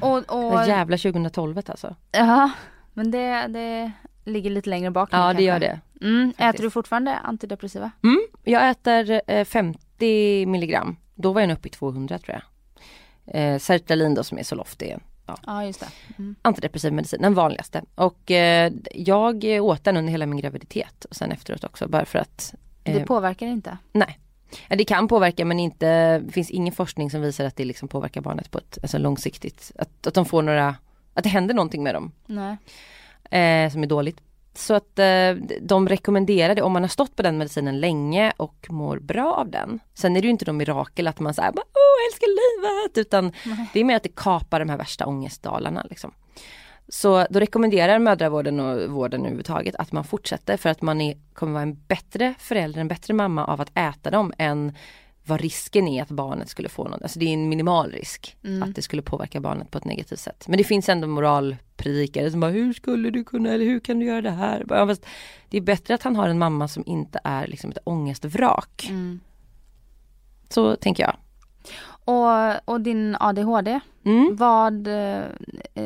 Och, 0.00 0.22
Det 0.22 0.32
och, 0.32 0.68
jävla 0.68 0.98
2012 0.98 1.58
alltså. 1.66 1.96
ja, 2.12 2.50
men 2.94 3.10
det, 3.10 3.46
det 3.48 3.92
ligger 4.26 4.50
lite 4.50 4.70
längre 4.70 4.90
bak 4.90 5.08
Ja 5.12 5.18
det 5.18 5.24
kanske. 5.24 5.42
gör 5.42 5.60
det. 5.60 5.80
Mm. 6.00 6.32
Äter 6.38 6.62
du 6.62 6.70
fortfarande 6.70 7.16
antidepressiva? 7.18 7.90
Mm, 8.04 8.26
jag 8.44 8.70
äter 8.70 9.20
eh, 9.26 9.44
50 9.44 10.46
milligram. 10.46 10.96
Då 11.14 11.32
var 11.32 11.40
jag 11.40 11.50
uppe 11.52 11.68
i 11.68 11.70
200 11.70 12.18
tror 12.18 12.40
jag. 12.40 12.42
Eh, 13.34 13.58
Sertralin 13.58 14.14
då 14.14 14.24
som 14.24 14.38
är 14.38 14.42
Zoloft 14.42 14.78
det 14.78 14.98
ja, 15.26 15.36
Ja 15.46 15.64
just 15.64 15.80
det. 15.80 15.88
Mm. 16.18 16.34
antidepressiv 16.42 16.92
medicin, 16.92 17.22
den 17.22 17.34
vanligaste. 17.34 17.82
Och 17.94 18.30
eh, 18.30 18.72
jag 18.94 19.44
åt 19.44 19.84
den 19.84 19.96
under 19.96 20.10
hela 20.10 20.26
min 20.26 20.40
graviditet 20.40 21.04
och 21.04 21.16
sen 21.16 21.32
efteråt 21.32 21.64
också 21.64 21.88
bara 21.88 22.04
för 22.04 22.18
att 22.18 22.54
Det 22.82 23.00
eh, 23.00 23.04
påverkar 23.04 23.46
inte? 23.46 23.78
Nej. 23.92 24.18
Det 24.68 24.84
kan 24.84 25.08
påverka 25.08 25.44
men 25.44 25.60
inte, 25.60 26.18
det 26.18 26.32
finns 26.32 26.50
ingen 26.50 26.74
forskning 26.74 27.10
som 27.10 27.20
visar 27.20 27.44
att 27.44 27.56
det 27.56 27.64
liksom 27.64 27.88
påverkar 27.88 28.20
barnet 28.20 28.50
på 28.50 28.58
ett 28.58 28.78
alltså 28.82 28.98
långsiktigt, 28.98 29.72
att, 29.78 30.06
att 30.06 30.14
de 30.14 30.24
får 30.24 30.42
några, 30.42 30.76
att 31.14 31.22
det 31.22 31.28
händer 31.28 31.54
någonting 31.54 31.82
med 31.82 31.94
dem 31.94 32.12
Nej. 32.26 32.56
Eh, 33.30 33.70
som 33.70 33.82
är 33.82 33.86
dåligt. 33.86 34.20
Så 34.54 34.74
att 34.74 34.98
eh, 34.98 35.32
de 35.60 35.88
rekommenderar 35.88 36.54
det 36.54 36.62
om 36.62 36.72
man 36.72 36.82
har 36.82 36.88
stått 36.88 37.16
på 37.16 37.22
den 37.22 37.38
medicinen 37.38 37.80
länge 37.80 38.32
och 38.36 38.66
mår 38.68 38.98
bra 38.98 39.34
av 39.34 39.50
den. 39.50 39.80
Sen 39.94 40.16
är 40.16 40.20
det 40.20 40.26
ju 40.26 40.30
inte 40.30 40.44
någon 40.44 40.56
mirakel 40.56 41.06
att 41.06 41.20
man 41.20 41.34
säger 41.34 41.52
åh 41.56 41.62
jag 41.98 42.12
älskar 42.12 42.28
livet 42.28 42.98
utan 42.98 43.32
det 43.72 43.80
är 43.80 43.84
mer 43.84 43.96
att 43.96 44.02
det 44.02 44.14
kapar 44.16 44.60
de 44.60 44.68
här 44.68 44.76
värsta 44.76 45.06
ångestdalarna 45.06 45.86
liksom. 45.90 46.12
Så 46.88 47.26
då 47.30 47.40
rekommenderar 47.40 47.98
mödravården 47.98 48.60
och 48.60 48.90
vården 48.90 49.20
överhuvudtaget 49.20 49.76
att 49.76 49.92
man 49.92 50.04
fortsätter 50.04 50.56
för 50.56 50.68
att 50.68 50.82
man 50.82 51.00
är, 51.00 51.16
kommer 51.34 51.52
vara 51.52 51.62
en 51.62 51.82
bättre 51.88 52.34
förälder, 52.38 52.80
en 52.80 52.88
bättre 52.88 53.14
mamma 53.14 53.44
av 53.44 53.60
att 53.60 53.70
äta 53.74 54.10
dem 54.10 54.32
än 54.38 54.74
vad 55.24 55.40
risken 55.40 55.88
är 55.88 56.02
att 56.02 56.08
barnet 56.08 56.48
skulle 56.48 56.68
få 56.68 56.84
något. 56.84 57.02
Alltså 57.02 57.18
det 57.18 57.26
är 57.26 57.34
en 57.34 57.48
minimal 57.48 57.92
risk 57.92 58.36
att 58.62 58.74
det 58.74 58.82
skulle 58.82 59.02
påverka 59.02 59.40
barnet 59.40 59.70
på 59.70 59.78
ett 59.78 59.84
negativt 59.84 60.20
sätt. 60.20 60.44
Men 60.48 60.58
det 60.58 60.64
finns 60.64 60.88
ändå 60.88 61.06
moralpredikare 61.76 62.30
som 62.30 62.40
bara 62.40 62.50
hur 62.50 62.72
skulle 62.72 63.10
du 63.10 63.24
kunna 63.24 63.50
eller 63.52 63.64
hur 63.64 63.80
kan 63.80 63.98
du 63.98 64.06
göra 64.06 64.22
det 64.22 64.30
här? 64.30 64.64
Bara, 64.64 64.86
fast 64.86 65.06
Det 65.50 65.56
är 65.56 65.60
bättre 65.60 65.94
att 65.94 66.02
han 66.02 66.16
har 66.16 66.28
en 66.28 66.38
mamma 66.38 66.68
som 66.68 66.82
inte 66.86 67.20
är 67.24 67.46
liksom 67.46 67.70
ett 67.70 67.78
ångestvrak. 67.84 68.86
Mm. 68.90 69.20
Så 70.48 70.76
tänker 70.76 71.02
jag. 71.02 71.16
Och, 72.04 72.74
och 72.74 72.80
din 72.80 73.16
ADHD, 73.20 73.80
Mm. 74.04 74.36
vad, 74.36 74.86
eh, 74.86 75.24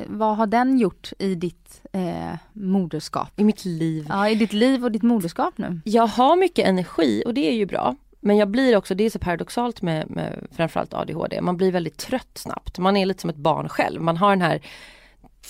vad 0.07 0.37
har 0.37 0.47
den 0.47 0.79
gjort 0.79 1.13
i 1.19 1.35
ditt 1.35 1.83
eh, 1.93 2.35
moderskap? 2.53 3.29
I 3.37 3.45
mitt 3.45 3.65
liv. 3.65 4.07
Ja, 4.09 4.29
i 4.29 4.35
ditt 4.35 4.53
liv 4.53 4.85
och 4.85 4.93
ditt 4.93 5.03
moderskap 5.03 5.59
nu? 5.59 5.81
Jag 5.85 6.07
har 6.07 6.37
mycket 6.37 6.67
energi 6.69 7.23
och 7.27 7.35
det 7.35 7.49
är 7.49 7.55
ju 7.55 7.67
bra. 7.67 7.97
Men 8.23 8.37
jag 8.37 8.49
blir 8.49 8.77
också, 8.77 8.95
det 8.95 9.05
är 9.05 9.11
så 9.11 9.19
paradoxalt 9.19 9.83
med, 9.83 10.11
med 10.11 10.47
framförallt 10.53 10.95
ADHD, 10.95 11.41
man 11.41 11.57
blir 11.57 11.73
väldigt 11.73 11.97
trött 11.97 12.39
snabbt. 12.39 12.79
Man 12.79 12.97
är 12.97 13.07
lite 13.07 13.21
som 13.21 13.31
ett 13.31 13.37
barn 13.37 13.69
själv. 13.69 14.03
Man 14.03 14.17
har 14.17 14.31
den 14.31 14.43
här 14.43 14.61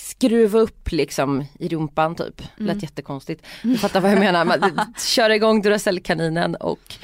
skruva 0.00 0.58
upp 0.58 0.92
liksom 0.92 1.44
i 1.58 1.68
rumpan 1.68 2.14
typ. 2.14 2.42
Lät 2.56 2.82
jättekonstigt. 2.82 3.46
Du 3.62 3.78
fattar 3.78 4.00
vad 4.00 4.12
jag 4.12 4.18
menar. 4.18 4.44
Man 4.44 4.94
kör 4.98 5.30
igång 5.30 5.62
Duracell-kaninen 5.62 6.54
och 6.54 6.94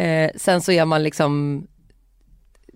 eh, 0.00 0.30
sen 0.36 0.60
så 0.60 0.72
är 0.72 0.84
man 0.84 1.02
liksom 1.02 1.62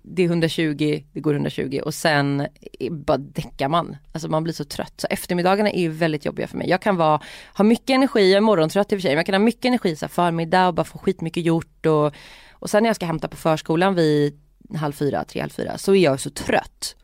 det 0.05 0.23
är 0.23 0.27
120, 0.27 1.03
det 1.13 1.21
går 1.21 1.35
120 1.35 1.81
och 1.85 1.95
sen 1.95 2.47
bara 2.91 3.19
däckar 3.19 3.69
man. 3.69 3.97
Alltså 4.13 4.29
man 4.29 4.45
blir 4.45 4.55
så 4.55 4.65
trött. 4.65 4.95
Så 4.97 5.07
eftermiddagarna 5.11 5.71
är 5.71 5.81
ju 5.81 5.89
väldigt 5.89 6.25
jobbiga 6.25 6.47
för 6.47 6.59
mig. 6.59 6.69
Jag 6.69 6.83
kan 6.83 6.97
vara, 6.97 7.21
ha 7.57 7.65
mycket 7.65 7.91
energi, 7.91 8.31
jag 8.31 8.37
är 8.37 8.41
morgontrött 8.41 8.93
i 8.93 8.97
och 8.97 8.99
för 8.99 9.03
sig, 9.03 9.11
men 9.11 9.17
jag 9.17 9.27
kan 9.27 9.35
ha 9.35 9.39
mycket 9.39 9.65
energi 9.65 9.97
så 9.97 10.05
här 10.05 10.11
förmiddag 10.11 10.69
och 10.69 10.75
bara 10.75 10.85
få 10.85 10.99
skitmycket 10.99 11.45
gjort 11.45 11.87
och, 11.87 12.15
och 12.53 12.71
sen 12.71 12.83
när 12.83 12.89
jag 12.89 12.97
ska 12.97 13.07
hämta 13.07 13.29
på 13.29 13.37
förskolan 13.37 13.95
vid 13.95 14.41
halv 14.77 14.93
fyra, 14.93 15.25
tre, 15.25 15.41
halv 15.41 15.51
fyra 15.51 15.79
så 15.79 15.95
är 15.95 16.03
jag 16.03 16.21
så 16.21 16.31
trött. 16.31 16.97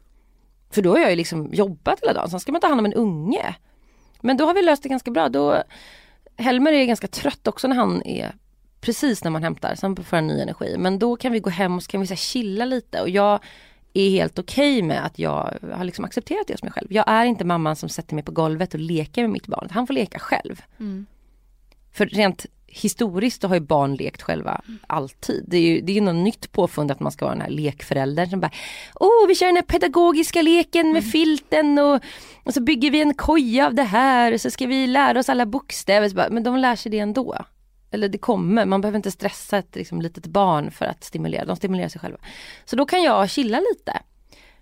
För 0.70 0.83
då 0.83 0.90
har 0.90 0.98
jag 0.98 1.11
ju 1.11 1.16
liksom 1.16 1.48
jobbat 1.52 2.00
hela 2.02 2.12
dagen, 2.12 2.31
sen 2.31 2.40
ska 2.40 2.52
man 2.52 2.61
ta 2.61 2.68
hand 2.68 2.81
om 2.81 2.87
en 2.87 2.94
unge. 2.94 3.54
Men 4.20 4.37
då 4.37 4.46
har 4.46 4.54
vi 4.54 4.62
löst 4.62 4.83
det 4.83 4.88
ganska 4.88 5.11
bra. 5.11 5.28
Då, 5.28 5.62
Helmer 6.37 6.72
är 6.72 6.85
ganska 6.85 7.09
trött 7.09 7.46
också 7.46 7.68
när 7.68 7.76
han 7.76 8.02
är 8.02 8.35
precis 8.81 9.24
när 9.24 9.31
man 9.31 9.42
hämtar, 9.42 9.74
sen 9.74 9.96
får 9.96 10.16
han 10.16 10.26
ny 10.26 10.40
energi. 10.40 10.74
Men 10.78 10.98
då 10.98 11.16
kan 11.16 11.33
vi 11.33 11.40
gå 11.40 11.50
hem 11.50 11.76
och 11.76 11.83
så 11.83 11.90
kan 11.90 12.00
vi 12.00 12.07
så 12.07 12.14
här 12.14 12.16
chilla 12.16 12.64
lite 12.64 13.00
och 13.00 13.09
jag 13.09 13.40
är 13.94 14.11
helt 14.11 14.38
okej 14.38 14.83
med 14.83 15.04
att 15.07 15.18
jag 15.18 15.59
har 15.72 15.85
liksom 15.85 16.04
accepterat 16.04 16.46
det 16.46 16.59
som 16.59 16.66
mig 16.66 16.72
själv. 16.72 16.92
Jag 16.92 17.04
är 17.09 17.24
inte 17.24 17.44
mamman 17.44 17.76
som 17.76 17.88
sätter 17.88 18.14
mig 18.14 18.24
på 18.24 18.33
golvet 18.33 18.74
och 18.74 18.81
leker 18.81 19.22
med 19.22 19.31
mitt 19.31 19.46
barn. 19.46 19.68
Han 19.70 19.87
får 19.87 19.94
leka 19.94 20.18
själv. 20.18 20.62
För 21.92 22.07
rent 22.07 22.46
historiskt 22.68 23.42
har 23.42 23.54
ju 23.54 23.61
barn 23.61 23.94
lekt 23.94 24.22
själva 24.22 24.61
alltid. 24.87 25.44
Det 25.46 25.57
är 25.57 25.61
ju 25.61 25.81
det 25.81 25.96
är 25.96 26.00
något 26.00 26.24
nytt 26.24 26.52
påfund 26.52 26.90
att 26.90 27.00
man 27.00 27.12
ska 27.12 27.24
vara 27.24 27.35
den 27.35 27.42
här 27.42 27.50
lekföräldern 27.50 28.31
som 28.31 28.40
bara 28.40 28.50
Åh, 28.94 29.28
vi 29.28 29.35
kör 29.35 29.46
den 29.46 29.57
här 29.57 29.62
pedagogiska 29.62 30.42
leken 30.42 30.92
med 30.92 31.04
filten 31.04 31.78
och, 31.78 32.00
och 32.44 32.54
så 32.54 32.61
bygger 32.61 32.90
vi 32.90 33.00
en 33.00 33.14
koja 33.14 33.66
av 33.66 33.74
det 33.74 33.83
här 33.83 34.33
och 34.33 34.40
så 34.40 34.50
ska 34.50 34.66
vi 34.66 34.87
lära 34.87 35.18
oss 35.18 35.28
alla 35.28 35.46
bokstäver. 35.46 36.14
Bara, 36.14 36.31
Men 36.31 36.42
de 36.42 36.57
lär 36.57 36.76
sig 36.76 36.92
det 36.92 36.98
ändå. 36.98 37.37
Eller 37.90 38.09
det 38.09 38.18
kommer, 38.18 38.66
man 38.66 38.81
behöver 38.81 38.96
inte 38.96 39.11
stressa 39.11 39.59
ett 39.59 39.76
liksom, 39.76 40.02
litet 40.02 40.26
barn 40.26 40.70
för 40.70 40.85
att 40.85 41.04
stimulera, 41.04 41.44
de 41.44 41.57
stimulerar 41.57 41.88
sig 41.88 42.00
själva. 42.00 42.18
Så 42.64 42.76
då 42.76 42.87
kan 42.87 43.02
jag 43.02 43.31
chilla 43.31 43.61
lite. 43.61 43.92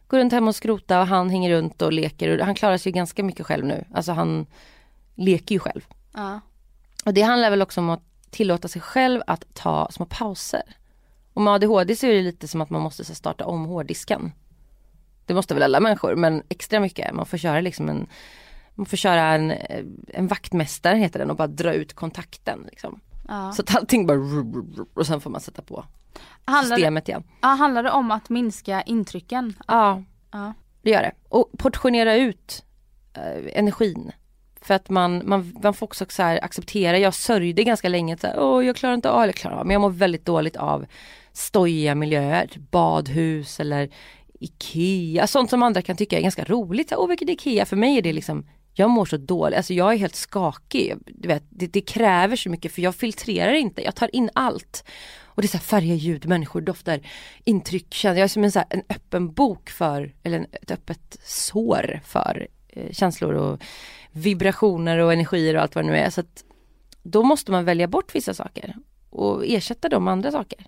går 0.07 0.19
runt 0.19 0.33
hemma 0.33 0.49
och 0.49 0.55
skrota 0.55 1.01
och 1.01 1.07
han 1.07 1.31
hänger 1.31 1.51
runt 1.51 1.83
och 1.83 1.93
leker 1.93 2.39
och 2.39 2.47
han 2.47 2.55
klarar 2.55 2.79
sig 2.79 2.93
ganska 2.93 3.23
mycket 3.23 3.47
själv 3.47 3.65
nu. 3.65 3.85
Alltså 3.95 4.13
han 4.13 4.47
leker 5.15 5.55
ju 5.55 5.59
själv. 5.59 5.87
Ja. 6.15 6.41
Och 7.07 7.15
det 7.15 7.23
handlar 7.23 7.51
väl 7.51 7.63
också 7.63 7.81
om 7.81 7.91
att 7.91 8.03
tillåta 8.31 8.69
sig 8.69 8.83
själv 8.83 9.23
att 9.27 9.45
ta 9.55 9.89
små 9.91 10.07
pauser. 10.07 10.63
Och 11.33 11.43
med 11.43 11.55
ADHD 11.55 11.97
så 11.97 12.07
är 12.07 12.15
det 12.15 12.23
lite 12.23 12.49
som 12.49 12.61
att 12.61 12.71
man 12.71 12.81
måste 12.83 13.05
starta 13.05 13.45
om 13.47 13.65
hårddisken. 13.65 14.33
Det 15.27 15.35
måste 15.35 15.55
väl 15.55 15.63
alla 15.63 15.81
människor 15.81 16.15
men 16.15 16.43
extra 16.49 16.81
mycket. 16.81 17.15
Man 17.15 17.27
får 17.27 17.39
köra 17.39 17.61
liksom 17.61 17.89
en 17.89 18.07
man 18.75 18.87
får 18.87 18.97
köra 18.97 19.23
en, 19.23 19.53
en 20.09 20.27
vaktmästare 20.27 20.97
heter 20.97 21.19
den 21.19 21.31
och 21.31 21.37
bara 21.37 21.49
dra 21.49 21.73
ut 21.73 21.95
kontakten. 21.95 22.67
Liksom. 22.71 23.01
Ja. 23.29 23.53
Så 23.53 23.63
att 23.63 23.75
allting 23.77 24.07
bara 24.07 24.19
och 24.95 25.07
sen 25.07 25.21
får 25.21 25.31
man 25.31 25.41
sätta 25.41 25.63
på 25.63 25.85
Handlar, 26.45 26.77
det, 26.77 26.77
systemet 26.77 27.09
igen. 27.09 27.23
ja, 27.43 27.49
handlar 27.49 27.83
det 27.83 27.91
om 27.91 28.11
att 28.11 28.29
minska 28.29 28.83
intrycken? 28.83 29.55
Ja, 29.69 30.03
Ja. 30.33 30.55
det 30.83 30.91
gör 30.91 31.03
det. 31.03 31.13
Och 31.29 31.51
portionera 31.59 32.15
ut 32.17 32.65
eh, 33.15 33.59
energin. 33.59 34.13
För 34.67 34.75
att 34.75 34.89
man, 34.89 35.23
man, 35.25 35.57
man 35.63 35.75
får 35.75 35.87
också 35.87 36.07
så 36.09 36.23
här 36.23 36.45
acceptera, 36.45 36.99
jag 36.99 37.15
sörjde 37.15 37.65
ganska 37.65 37.89
länge, 37.89 38.17
så 38.19 38.27
här, 38.27 38.41
Åh, 38.41 38.67
jag 38.67 38.77
klarar 38.77 38.95
inte 38.95 39.11
av, 39.11 39.23
eller 39.23 39.33
klarar 39.33 39.57
av, 39.57 39.67
men 39.67 39.75
jag 39.75 39.81
mår 39.81 39.91
väldigt 39.91 40.25
dåligt 40.25 40.57
av 40.57 40.87
stojiga 41.33 41.95
miljöer, 41.95 42.51
badhus 42.71 43.61
eller 43.61 43.91
IKEA, 44.41 45.27
sånt 45.27 45.51
som 45.51 45.63
andra 45.63 45.83
kan 45.83 45.97
tycka 45.97 46.19
är 46.19 46.23
ganska 46.23 46.45
roligt. 46.45 46.93
Åh 46.97 47.09
vilket 47.09 47.29
IKEA, 47.29 47.65
för 47.65 47.77
mig 47.77 47.99
är 47.99 48.03
det 48.03 48.13
liksom 48.13 48.47
jag 48.79 48.91
mår 48.91 49.05
så 49.05 49.17
dåligt, 49.17 49.57
alltså 49.57 49.75
jag 49.75 49.93
är 49.93 49.97
helt 49.97 50.15
skakig. 50.15 50.95
Du 51.07 51.29
vet, 51.29 51.45
det, 51.49 51.67
det 51.67 51.81
kräver 51.81 52.37
så 52.37 52.51
mycket 52.51 52.73
för 52.73 52.83
jag 52.83 52.95
filtrerar 52.95 53.53
inte, 53.53 53.83
jag 53.83 53.95
tar 53.95 54.17
in 54.17 54.31
allt. 54.33 54.85
Och 55.25 55.43
det 55.43 55.47
är 55.47 55.49
så 55.49 55.57
här 55.57 55.65
färger, 55.65 55.95
ljud, 55.95 56.27
människor, 56.27 56.61
dofter, 56.61 57.09
intryck, 57.45 57.95
känslor. 57.95 58.19
Jag 58.19 58.25
är 58.25 58.29
som 58.29 58.45
en, 58.45 58.53
så 58.53 58.59
här, 58.59 58.69
en 58.71 58.83
öppen 58.89 59.33
bok 59.33 59.71
för, 59.71 60.15
eller 60.23 60.39
en, 60.39 60.47
ett 60.53 60.71
öppet 60.71 61.19
sår 61.25 62.01
för 62.05 62.47
eh, 62.69 62.93
känslor 62.93 63.35
och 63.35 63.63
vibrationer 64.17 64.99
och 64.99 65.13
energier 65.13 65.55
och 65.55 65.63
allt 65.63 65.75
vad 65.75 65.85
det 65.85 65.91
nu 65.91 65.97
är. 65.97 66.11
Så 66.11 66.21
att 66.21 66.45
då 67.03 67.23
måste 67.23 67.53
man 67.53 67.65
välja 67.65 67.89
bort 67.89 68.15
vissa 68.15 68.35
saker 68.35 68.75
och 69.11 69.47
ersätta 69.47 69.89
dem 69.89 70.05
med 70.05 70.13
andra 70.13 70.31
saker. 70.33 70.67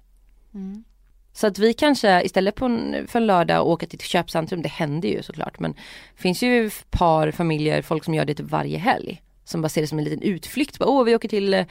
Mm. 0.54 0.84
Så 1.32 1.46
att 1.46 1.58
vi 1.58 1.72
kanske 1.72 2.22
istället 2.22 2.54
på 2.54 2.64
en, 2.64 3.06
för 3.08 3.18
en 3.18 3.26
lördag 3.26 3.66
åka 3.66 3.86
till 3.86 3.96
ett 3.96 4.02
köpcentrum, 4.02 4.62
det 4.62 4.68
händer 4.68 5.08
ju 5.08 5.22
såklart 5.22 5.58
men 5.58 5.72
det 5.72 6.22
finns 6.22 6.42
ju 6.42 6.70
par, 6.90 7.30
familjer, 7.30 7.82
folk 7.82 8.04
som 8.04 8.14
gör 8.14 8.24
det 8.24 8.34
typ 8.34 8.50
varje 8.50 8.78
helg. 8.78 9.22
Som 9.44 9.62
bara 9.62 9.68
ser 9.68 9.80
det 9.80 9.86
som 9.86 9.98
en 9.98 10.04
liten 10.04 10.22
utflykt. 10.22 10.76
Åh 10.80 11.04
vi 11.04 11.14
åker 11.14 11.28
till 11.28 11.54
eh, 11.54 11.66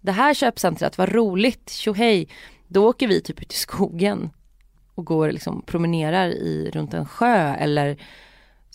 det 0.00 0.12
här 0.12 0.34
köpcentret, 0.34 0.98
vad 0.98 1.08
roligt, 1.08 1.70
tjohej. 1.70 2.28
Då 2.68 2.88
åker 2.88 3.08
vi 3.08 3.20
typ 3.20 3.42
ut 3.42 3.52
i 3.52 3.56
skogen 3.56 4.30
och 4.94 5.04
går 5.04 5.32
liksom 5.32 5.62
promenerar 5.62 6.28
i, 6.28 6.70
runt 6.72 6.94
en 6.94 7.06
sjö 7.06 7.54
eller 7.54 7.96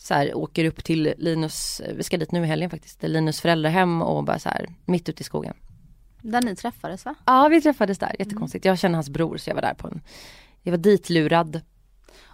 så 0.08 0.14
här, 0.14 0.38
åker 0.38 0.66
upp 0.66 0.84
till 0.84 1.14
Linus, 1.18 1.82
vi 1.96 2.04
ska 2.04 2.18
dit 2.18 2.32
nu 2.32 2.44
i 2.44 2.46
helgen 2.46 2.70
faktiskt, 2.70 3.00
till 3.00 3.12
Linus 3.12 3.42
föräldrahem 3.42 4.02
och 4.02 4.24
bara 4.24 4.40
så 4.40 4.50
här 4.50 4.70
mitt 4.86 5.10
ute 5.10 5.22
i 5.22 5.24
skogen. 5.24 5.54
Där 6.22 6.42
ni 6.42 6.56
träffades 6.56 7.06
va? 7.06 7.16
Ja 7.26 7.48
vi 7.48 7.62
träffades 7.62 7.98
där, 7.98 8.16
jättekonstigt. 8.20 8.66
Jag 8.66 8.80
känner 8.80 8.96
hans 8.96 9.10
bror 9.10 9.38
så 9.38 9.50
jag 9.50 9.56
var 9.56 9.62
där 9.62 9.74
på 9.74 9.88
en, 9.88 10.02
jag 10.62 10.72
var 10.72 10.78
ditlurad. 10.78 11.62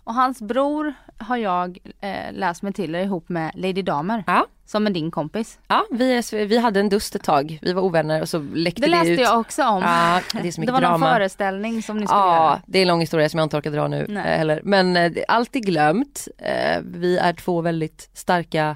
Och 0.03 0.13
hans 0.13 0.41
bror 0.41 0.93
har 1.17 1.37
jag 1.37 1.77
eh, 2.01 2.31
läst 2.33 2.61
mig 2.61 2.73
till 2.73 2.95
ihop 2.95 3.29
med 3.29 3.51
Lady 3.55 3.81
Damer. 3.81 4.23
Ja. 4.27 4.45
Som 4.65 4.87
är 4.87 4.91
din 4.91 5.11
kompis. 5.11 5.59
Ja, 5.67 5.85
vi, 5.91 6.13
är- 6.17 6.45
vi 6.45 6.57
hade 6.57 6.79
en 6.79 6.89
dust 6.89 7.15
ett 7.15 7.23
tag. 7.23 7.59
Vi 7.61 7.73
var 7.73 7.81
ovänner 7.81 8.21
och 8.21 8.29
så 8.29 8.39
läckte 8.53 8.81
Det 8.81 8.87
det, 8.87 8.91
läste 8.91 9.09
ut. 9.11 9.19
jag 9.19 9.39
också 9.39 9.63
om. 9.63 9.81
Ja, 9.83 10.21
det 10.41 10.47
är 10.47 10.51
så 10.51 10.61
det 10.65 10.71
var 10.71 10.81
någon 10.81 10.89
drama. 10.99 11.13
föreställning 11.13 11.83
som 11.83 11.97
ni 11.97 12.07
skulle 12.07 12.19
Ja, 12.19 12.35
göra. 12.45 12.61
det 12.65 12.77
är 12.79 12.81
en 12.81 12.87
lång 12.87 12.99
historia 13.01 13.29
som 13.29 13.37
jag 13.37 13.45
inte 13.45 13.57
orkar 13.57 13.71
dra 13.71 13.87
nu 13.87 14.05
Nej. 14.09 14.31
eh, 14.31 14.37
heller. 14.37 14.61
Men 14.63 14.97
eh, 14.97 15.11
allt 15.27 15.55
är 15.55 15.59
glömt. 15.59 16.27
Eh, 16.37 16.81
vi 16.83 17.17
är 17.17 17.33
två 17.33 17.61
väldigt 17.61 18.09
starka 18.13 18.75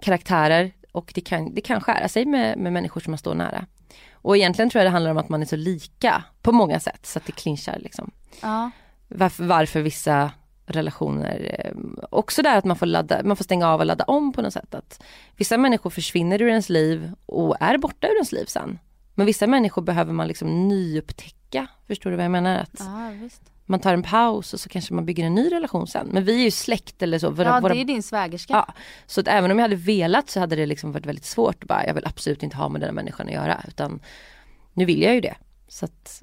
karaktärer 0.00 0.72
och 0.92 1.12
det 1.14 1.20
kan, 1.20 1.54
det 1.54 1.60
kan 1.60 1.80
skära 1.80 2.08
sig 2.08 2.24
med, 2.26 2.58
med 2.58 2.72
människor 2.72 3.00
som 3.00 3.10
man 3.10 3.18
står 3.18 3.34
nära. 3.34 3.66
Och 4.12 4.36
egentligen 4.36 4.70
tror 4.70 4.80
jag 4.80 4.86
det 4.86 4.92
handlar 4.92 5.10
om 5.10 5.18
att 5.18 5.28
man 5.28 5.42
är 5.42 5.46
så 5.46 5.56
lika 5.56 6.22
på 6.42 6.52
många 6.52 6.80
sätt 6.80 7.06
så 7.06 7.18
att 7.18 7.26
det 7.26 7.32
clinchar 7.32 7.78
liksom. 7.78 8.10
Ja. 8.42 8.70
Varför, 9.08 9.44
varför 9.44 9.80
vissa 9.80 10.30
relationer, 10.66 11.60
eh, 11.64 11.72
också 12.10 12.42
där 12.42 12.58
att 12.58 12.64
man 12.64 12.76
får, 12.76 12.86
ladda, 12.86 13.22
man 13.24 13.36
får 13.36 13.44
stänga 13.44 13.68
av 13.68 13.80
och 13.80 13.86
ladda 13.86 14.04
om 14.04 14.32
på 14.32 14.42
något 14.42 14.52
sätt. 14.52 14.74
Att 14.74 15.02
vissa 15.36 15.58
människor 15.58 15.90
försvinner 15.90 16.42
ur 16.42 16.48
ens 16.48 16.68
liv 16.68 17.12
och 17.26 17.56
är 17.60 17.78
borta 17.78 18.06
ur 18.06 18.14
ens 18.14 18.32
liv 18.32 18.44
sen. 18.44 18.78
Men 19.14 19.26
vissa 19.26 19.46
människor 19.46 19.82
behöver 19.82 20.12
man 20.12 20.28
liksom 20.28 20.68
nyupptäcka, 20.68 21.66
förstår 21.86 22.10
du 22.10 22.16
vad 22.16 22.24
jag 22.24 22.32
menar? 22.32 22.58
Att 22.58 22.76
ja, 22.78 23.10
visst. 23.22 23.42
man 23.66 23.80
tar 23.80 23.94
en 23.94 24.02
paus 24.02 24.54
och 24.54 24.60
så 24.60 24.68
kanske 24.68 24.94
man 24.94 25.06
bygger 25.06 25.24
en 25.24 25.34
ny 25.34 25.52
relation 25.52 25.86
sen. 25.86 26.08
Men 26.12 26.24
vi 26.24 26.40
är 26.40 26.44
ju 26.44 26.50
släkt 26.50 27.02
eller 27.02 27.18
så. 27.18 27.30
Våra, 27.30 27.48
Ja, 27.48 27.68
det 27.68 27.80
är 27.80 27.84
din 27.84 28.02
svägerska. 28.02 28.54
ja, 28.54 28.74
så 29.06 29.20
att 29.20 29.28
även 29.28 29.50
om 29.50 29.58
jag 29.58 29.64
hade 29.64 29.76
velat 29.76 30.30
så 30.30 30.40
hade 30.40 30.56
det 30.56 30.66
liksom 30.66 30.92
varit 30.92 31.06
väldigt 31.06 31.24
svårt. 31.24 31.64
Bara, 31.64 31.86
jag 31.86 31.94
vill 31.94 32.06
absolut 32.06 32.42
inte 32.42 32.56
ha 32.56 32.68
med 32.68 32.80
den 32.80 32.88
här 32.88 32.94
människan 32.94 33.26
att 33.26 33.32
göra. 33.32 33.60
Utan 33.68 34.00
nu 34.72 34.84
vill 34.84 35.02
jag 35.02 35.14
ju 35.14 35.20
det. 35.20 35.36
Så 35.68 35.84
att, 35.84 36.22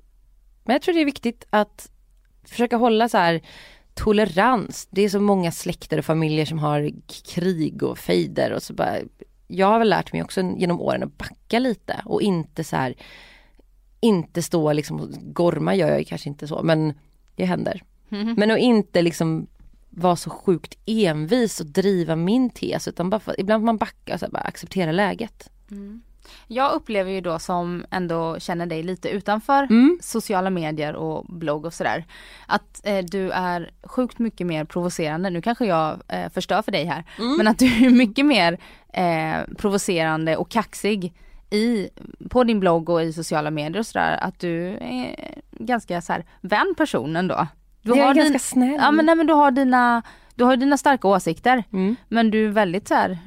men 0.64 0.74
jag 0.74 0.82
tror 0.82 0.94
det 0.94 1.02
är 1.02 1.06
viktigt 1.06 1.46
att 1.50 1.90
försöka 2.48 2.78
hålla 2.78 3.10
så 3.10 3.18
här 3.18 3.42
tolerans. 3.94 4.88
Det 4.92 5.02
är 5.02 5.10
så 5.10 5.20
många 5.20 5.52
släkter 5.52 5.98
och 5.98 6.06
familjer 6.06 6.46
som 6.46 6.60
har 6.60 6.92
krig 7.26 7.84
och 7.84 7.98
fejder 7.98 8.52
och 8.54 8.64
så 8.64 8.74
bara 8.74 8.98
jag 9.48 9.68
har 9.68 9.80
väl 9.80 9.90
lärt 9.90 10.14
mig 10.14 10.24
också 10.24 10.42
genom 10.42 10.82
åren 10.82 11.04
att 11.04 11.18
backa 11.18 11.60
lite 11.60 12.02
och 12.06 12.22
inte 12.22 12.64
så 12.64 12.76
här 12.76 12.96
inte 14.00 14.42
stå 14.42 14.74
liksom 14.74 15.00
och 15.00 15.10
gorma 15.22 15.76
gör 15.76 15.90
jag 15.90 16.08
kanske 16.08 16.30
inte 16.30 16.48
så 16.48 16.64
men 16.64 16.94
det 17.36 17.46
händer. 17.46 17.84
Men 18.38 18.52
att 18.52 18.60
inte 18.60 19.02
liksom 19.02 19.48
vara 19.90 20.16
så 20.16 20.30
sjukt 20.30 20.78
envis 20.86 21.60
och 21.60 21.66
driva 21.66 22.16
min 22.16 22.50
tes 22.50 22.88
utan 22.88 23.10
bara 23.10 23.22
ibland 23.38 23.62
får 23.62 23.66
man 23.66 23.78
backa 23.78 24.14
och 24.14 24.20
så 24.20 24.26
här, 24.26 24.32
bara 24.32 24.44
acceptera 24.44 24.92
läget. 24.92 25.50
Jag 26.48 26.74
upplever 26.74 27.12
ju 27.12 27.22
då 27.22 27.40
som 27.40 27.86
ändå 27.92 28.40
känner 28.40 28.66
dig 28.66 28.84
lite 28.84 29.10
utanför 29.10 29.64
Mm. 29.64 29.98
sociala 30.02 30.50
medier 30.50 30.96
och 30.96 31.26
blogg 31.26 31.66
och 31.66 31.74
sådär. 31.74 32.06
Att 32.48 32.82
eh, 32.84 33.06
du 33.06 33.32
är 33.32 33.72
sjukt 33.84 34.20
mycket 34.20 34.48
mer 34.48 34.66
provocerande. 34.66 35.30
Nu 35.30 35.42
kanske 35.42 35.66
jag 35.66 36.00
eh, 36.08 36.30
förstör 36.30 36.62
för 36.62 36.72
dig 36.72 36.86
här. 36.86 37.04
Mm. 37.20 37.38
Men 37.38 37.48
att 37.48 37.60
du 37.60 37.86
är 37.86 37.90
mycket 37.90 38.26
mer 38.26 38.58
eh, 38.94 39.56
provocerande 39.58 40.38
och 40.38 40.50
kaxig 40.50 41.14
i, 41.50 41.90
på 42.30 42.44
din 42.44 42.60
blogg 42.60 42.90
och 42.90 43.04
i 43.04 43.14
sociala 43.14 43.52
medier 43.52 43.80
och 43.80 43.86
sådär. 43.86 44.18
Att 44.22 44.40
du 44.40 44.68
är 44.70 45.16
ganska 45.52 46.02
så 46.02 46.14
här 46.14 46.26
vän 46.42 46.74
person 46.78 47.16
ändå. 47.16 47.48
Du 47.82 47.90
jag 47.90 48.10
är 48.10 48.14
ganska 48.14 48.32
din, 48.32 48.40
snäll. 48.40 48.78
Ja 48.80 48.92
men, 48.92 49.06
nej, 49.06 49.16
men 49.16 49.28
du 49.28 49.34
har 49.34 49.52
dina, 49.52 50.02
du 50.36 50.44
har 50.44 50.56
dina 50.58 50.78
starka 50.78 51.08
åsikter. 51.08 51.64
Mm. 51.74 51.96
Men 52.10 52.32
du 52.32 52.46
är 52.46 52.50
väldigt 52.50 52.88
så 52.88 52.94
här 52.94 53.18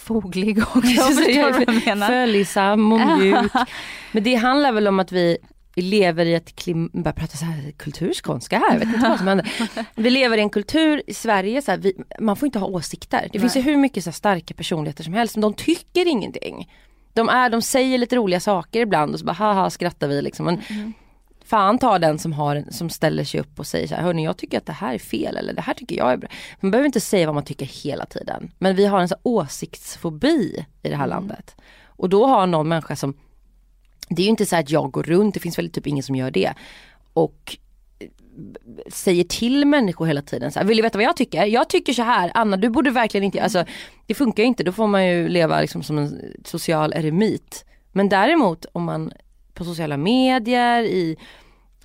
foglig 0.00 0.56
menar? 1.86 2.06
Följsam 2.06 2.92
och 2.92 3.00
mjuk. 3.18 3.52
Men 4.12 4.22
det 4.22 4.34
handlar 4.34 4.72
väl 4.72 4.88
om 4.88 5.00
att 5.00 5.12
vi 5.12 5.38
vi 5.74 5.82
lever 5.82 6.26
i 6.26 6.34
ett 6.34 6.56
klim, 6.56 6.90
bara 6.92 7.12
prata 7.12 7.36
så 7.36 7.44
här 7.44 7.72
kulturskånska 7.76 8.58
här, 8.58 8.72
jag 8.72 8.78
vet 8.78 8.88
inte 8.88 9.08
vad 9.08 9.18
som 9.18 9.26
händer. 9.26 9.52
Vi 9.94 10.10
lever 10.10 10.38
i 10.38 10.40
en 10.40 10.50
kultur 10.50 11.02
i 11.06 11.14
Sverige, 11.14 11.62
så 11.62 11.70
här, 11.70 11.78
vi, 11.78 11.92
man 12.20 12.36
får 12.36 12.46
inte 12.46 12.58
ha 12.58 12.66
åsikter. 12.66 13.28
Det 13.32 13.40
finns 13.40 13.56
ju 13.56 13.60
hur 13.60 13.76
mycket 13.76 14.04
så 14.04 14.10
här, 14.10 14.14
starka 14.14 14.54
personligheter 14.54 15.04
som 15.04 15.14
helst, 15.14 15.36
men 15.36 15.40
de 15.40 15.54
tycker 15.54 16.06
ingenting. 16.08 16.72
De, 17.12 17.28
är, 17.28 17.50
de 17.50 17.62
säger 17.62 17.98
lite 17.98 18.16
roliga 18.16 18.40
saker 18.40 18.80
ibland 18.80 19.12
och 19.12 19.20
så 19.20 19.26
bara 19.26 19.32
haha 19.32 19.70
skrattar 19.70 20.08
vi 20.08 20.22
liksom. 20.22 20.46
Men 20.46 20.62
fan 21.50 21.78
ta 21.78 21.98
den 21.98 22.18
som, 22.18 22.32
har, 22.32 22.64
som 22.70 22.90
ställer 22.90 23.24
sig 23.24 23.40
upp 23.40 23.58
och 23.58 23.66
säger 23.66 23.86
så 23.86 23.94
här, 23.94 24.02
hörni 24.02 24.24
jag 24.24 24.36
tycker 24.36 24.58
att 24.58 24.66
det 24.66 24.72
här 24.72 24.94
är 24.94 24.98
fel 24.98 25.36
eller 25.36 25.52
det 25.52 25.62
här 25.62 25.74
tycker 25.74 25.96
jag 25.96 26.12
är 26.12 26.16
bra. 26.16 26.28
Man 26.60 26.70
behöver 26.70 26.86
inte 26.86 27.00
säga 27.00 27.26
vad 27.26 27.34
man 27.34 27.44
tycker 27.44 27.66
hela 27.66 28.06
tiden. 28.06 28.52
Men 28.58 28.76
vi 28.76 28.86
har 28.86 29.00
en 29.00 29.08
så 29.08 29.14
här 29.14 29.20
åsiktsfobi 29.22 30.66
i 30.82 30.88
det 30.88 30.96
här 30.96 31.06
landet. 31.06 31.56
Och 31.86 32.08
då 32.08 32.26
har 32.26 32.46
någon 32.46 32.68
människa 32.68 32.96
som, 32.96 33.14
det 34.08 34.22
är 34.22 34.24
ju 34.24 34.30
inte 34.30 34.46
så 34.46 34.56
här 34.56 34.62
att 34.62 34.70
jag 34.70 34.90
går 34.90 35.02
runt, 35.02 35.34
det 35.34 35.40
finns 35.40 35.58
väl 35.58 35.70
typ 35.70 35.86
ingen 35.86 36.02
som 36.02 36.16
gör 36.16 36.30
det. 36.30 36.52
Och 37.12 37.56
säger 38.88 39.24
till 39.24 39.64
människor 39.64 40.06
hela 40.06 40.22
tiden 40.22 40.52
så 40.52 40.58
här, 40.58 40.66
vill 40.66 40.76
du 40.76 40.82
veta 40.82 40.98
vad 40.98 41.04
jag 41.04 41.16
tycker? 41.16 41.44
Jag 41.44 41.68
tycker 41.68 41.92
så 41.92 42.02
här, 42.02 42.30
Anna 42.34 42.56
du 42.56 42.68
borde 42.68 42.90
verkligen 42.90 43.24
inte, 43.24 43.42
alltså 43.42 43.64
det 44.06 44.14
funkar 44.14 44.42
ju 44.42 44.46
inte, 44.46 44.62
då 44.62 44.72
får 44.72 44.86
man 44.86 45.06
ju 45.06 45.28
leva 45.28 45.60
liksom 45.60 45.82
som 45.82 45.98
en 45.98 46.20
social 46.44 46.92
eremit. 46.92 47.64
Men 47.92 48.08
däremot 48.08 48.66
om 48.72 48.84
man 48.84 49.12
på 49.54 49.64
sociala 49.64 49.96
medier, 49.96 50.82
i, 50.82 51.16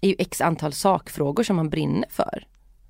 i 0.06 0.16
x 0.20 0.42
antal 0.42 0.74
sakfrågor 0.74 1.44
som 1.44 1.56
man 1.56 1.70
brinner 1.70 2.06
för. 2.10 2.48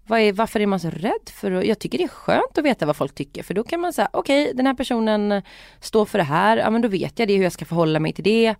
Vad 0.07 0.19
är, 0.19 0.33
varför 0.33 0.59
är 0.59 0.65
man 0.65 0.79
så 0.79 0.89
rädd 0.89 1.29
för 1.33 1.51
att, 1.51 1.65
jag 1.65 1.79
tycker 1.79 1.97
det 1.97 2.03
är 2.03 2.07
skönt 2.07 2.57
att 2.57 2.65
veta 2.65 2.85
vad 2.85 2.95
folk 2.95 3.15
tycker 3.15 3.43
för 3.43 3.53
då 3.53 3.63
kan 3.63 3.79
man 3.79 3.93
säga 3.93 4.09
okej 4.13 4.51
den 4.55 4.65
här 4.65 4.73
personen 4.73 5.41
står 5.79 6.05
för 6.05 6.17
det 6.17 6.23
här, 6.23 6.57
ja 6.57 6.69
men 6.69 6.81
då 6.81 6.87
vet 6.87 7.19
jag 7.19 7.27
det 7.27 7.35
hur 7.35 7.43
jag 7.43 7.51
ska 7.51 7.65
förhålla 7.65 7.99
mig 7.99 8.13
till 8.13 8.23
det. 8.23 8.55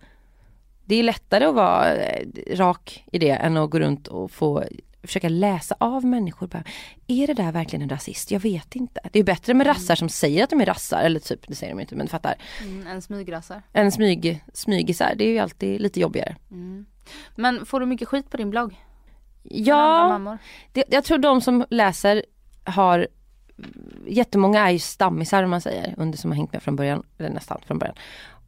Det 0.84 0.94
är 0.96 1.02
lättare 1.02 1.44
att 1.44 1.54
vara 1.54 1.94
eh, 1.94 2.26
rak 2.56 3.04
i 3.12 3.18
det 3.18 3.30
än 3.30 3.56
att 3.56 3.70
gå 3.70 3.78
runt 3.78 4.08
och 4.08 4.30
få 4.30 4.64
försöka 5.02 5.28
läsa 5.28 5.76
av 5.80 6.04
människor. 6.04 6.46
Bara, 6.46 6.64
är 7.06 7.26
det 7.26 7.34
där 7.34 7.52
verkligen 7.52 7.82
en 7.82 7.88
rasist? 7.88 8.30
Jag 8.30 8.40
vet 8.40 8.76
inte. 8.76 9.00
Det 9.12 9.18
är 9.18 9.24
bättre 9.24 9.54
med 9.54 9.66
rassar 9.66 9.94
som 9.94 10.08
säger 10.08 10.44
att 10.44 10.50
de 10.50 10.60
är 10.60 10.66
rassar, 10.66 11.02
eller 11.02 11.20
typ, 11.20 11.48
det 11.48 11.54
säger 11.54 11.74
de 11.74 11.80
inte 11.80 11.94
men 11.94 12.06
du 12.06 12.10
fattar. 12.10 12.34
Mm, 12.62 12.86
en 12.86 13.02
smygrassar. 13.02 13.62
En 13.72 13.92
smyg, 13.92 14.44
smygisar, 14.52 15.14
det 15.16 15.24
är 15.24 15.28
ju 15.28 15.38
alltid 15.38 15.80
lite 15.80 16.00
jobbigare. 16.00 16.36
Men 17.34 17.66
får 17.66 17.80
du 17.80 17.86
mycket 17.86 18.08
skit 18.08 18.30
på 18.30 18.36
din 18.36 18.50
blogg? 18.50 18.82
Ja, 19.42 20.38
det, 20.72 20.84
jag 20.88 21.04
tror 21.04 21.18
de 21.18 21.40
som 21.40 21.64
läser 21.70 22.22
har 22.64 23.08
Jättemånga 24.06 24.66
är 24.66 24.70
ju 24.70 24.78
stammisar 24.78 25.42
om 25.42 25.50
man 25.50 25.60
säger, 25.60 25.94
under 25.96 26.18
som 26.18 26.30
har 26.30 26.36
hängt 26.36 26.52
med 26.52 26.62
från 26.62 26.76
början, 26.76 27.02
eller 27.18 27.30
nästan 27.30 27.60
från 27.66 27.78
början. 27.78 27.96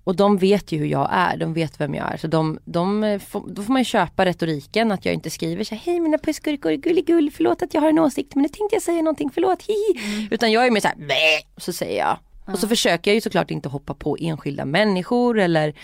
Och 0.04 0.16
de 0.16 0.38
vet 0.38 0.72
ju 0.72 0.78
hur 0.78 0.86
jag 0.86 1.08
är, 1.12 1.36
de 1.36 1.54
vet 1.54 1.80
vem 1.80 1.94
jag 1.94 2.12
är. 2.12 2.16
Så 2.16 2.26
de, 2.26 2.58
de 2.64 3.04
eh, 3.04 3.18
får, 3.18 3.44
då 3.48 3.62
får 3.62 3.72
man 3.72 3.80
ju 3.80 3.84
köpa 3.84 4.24
retoriken 4.24 4.92
att 4.92 5.04
jag 5.04 5.14
inte 5.14 5.30
skriver 5.30 5.64
så 5.64 5.74
här, 5.74 5.82
hej 5.82 6.00
mina 6.00 6.18
pussgurkor, 6.18 6.72
gulligull, 6.72 7.30
förlåt 7.30 7.62
att 7.62 7.74
jag 7.74 7.80
har 7.80 7.88
en 7.88 7.98
åsikt 7.98 8.34
men 8.34 8.42
nu 8.42 8.48
tänkte 8.48 8.76
jag 8.76 8.82
säga 8.82 9.02
någonting, 9.02 9.30
förlåt, 9.34 9.62
hihi. 9.62 10.14
Mm. 10.14 10.28
Utan 10.30 10.52
jag 10.52 10.66
är 10.66 10.70
mer 10.70 10.80
så 10.80 10.88
här, 10.88 10.96
Bäh! 10.96 11.46
så 11.56 11.72
säger 11.72 11.98
jag. 11.98 12.18
Mm. 12.46 12.54
Och 12.54 12.58
så 12.58 12.68
försöker 12.68 13.10
jag 13.10 13.14
ju 13.14 13.20
såklart 13.20 13.50
inte 13.50 13.68
hoppa 13.68 13.94
på 13.94 14.16
enskilda 14.20 14.64
människor 14.64 15.38
eller 15.38 15.74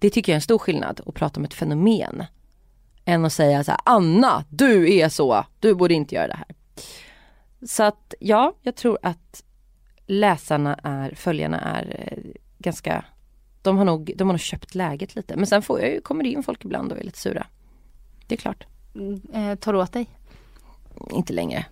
det 0.00 0.10
tycker 0.10 0.32
jag 0.32 0.34
är 0.34 0.38
en 0.38 0.42
stor 0.42 0.58
skillnad 0.58 1.00
att 1.06 1.14
prata 1.14 1.40
om 1.40 1.44
ett 1.44 1.54
fenomen. 1.54 2.24
Än 3.04 3.24
att 3.24 3.32
säga 3.32 3.64
så 3.64 3.70
här, 3.70 3.80
Anna, 3.84 4.44
du 4.48 4.94
är 4.94 5.08
så, 5.08 5.44
du 5.60 5.74
borde 5.74 5.94
inte 5.94 6.14
göra 6.14 6.28
det 6.28 6.36
här. 6.36 6.54
Så 7.66 7.82
att 7.82 8.14
ja, 8.20 8.54
jag 8.62 8.76
tror 8.76 8.98
att 9.02 9.44
läsarna 10.06 10.74
är, 10.82 11.14
följarna 11.14 11.60
är 11.60 12.12
eh, 12.12 12.40
ganska 12.58 13.04
de 13.62 13.78
har 13.78 13.84
nog, 13.84 14.12
de 14.16 14.28
har 14.28 14.32
nog 14.32 14.40
köpt 14.40 14.74
läget 14.74 15.16
lite. 15.16 15.36
Men 15.36 15.46
sen 15.46 15.62
får 15.62 15.80
jag 15.80 15.90
ju, 15.90 16.00
kommer 16.00 16.24
det 16.24 16.30
in 16.30 16.42
folk 16.42 16.64
ibland 16.64 16.92
och 16.92 16.98
är 16.98 17.04
lite 17.04 17.18
sura. 17.18 17.46
Det 18.26 18.34
är 18.34 18.38
klart. 18.38 18.66
Mm, 18.94 19.20
eh, 19.32 19.54
tar 19.54 19.72
du 19.72 19.78
åt 19.78 19.92
dig? 19.92 20.06
Inte 21.10 21.32
längre. 21.32 21.66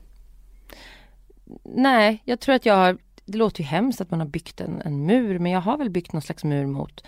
Nej, 1.62 2.22
jag 2.24 2.40
tror 2.40 2.54
att 2.54 2.66
jag 2.66 2.74
har, 2.74 2.98
det 3.24 3.38
låter 3.38 3.60
ju 3.60 3.66
hemskt 3.66 4.00
att 4.00 4.10
man 4.10 4.20
har 4.20 4.26
byggt 4.26 4.60
en, 4.60 4.82
en 4.84 5.06
mur 5.06 5.38
men 5.38 5.52
jag 5.52 5.60
har 5.60 5.78
väl 5.78 5.90
byggt 5.90 6.12
någon 6.12 6.22
slags 6.22 6.44
mur 6.44 6.66
mot 6.66 7.04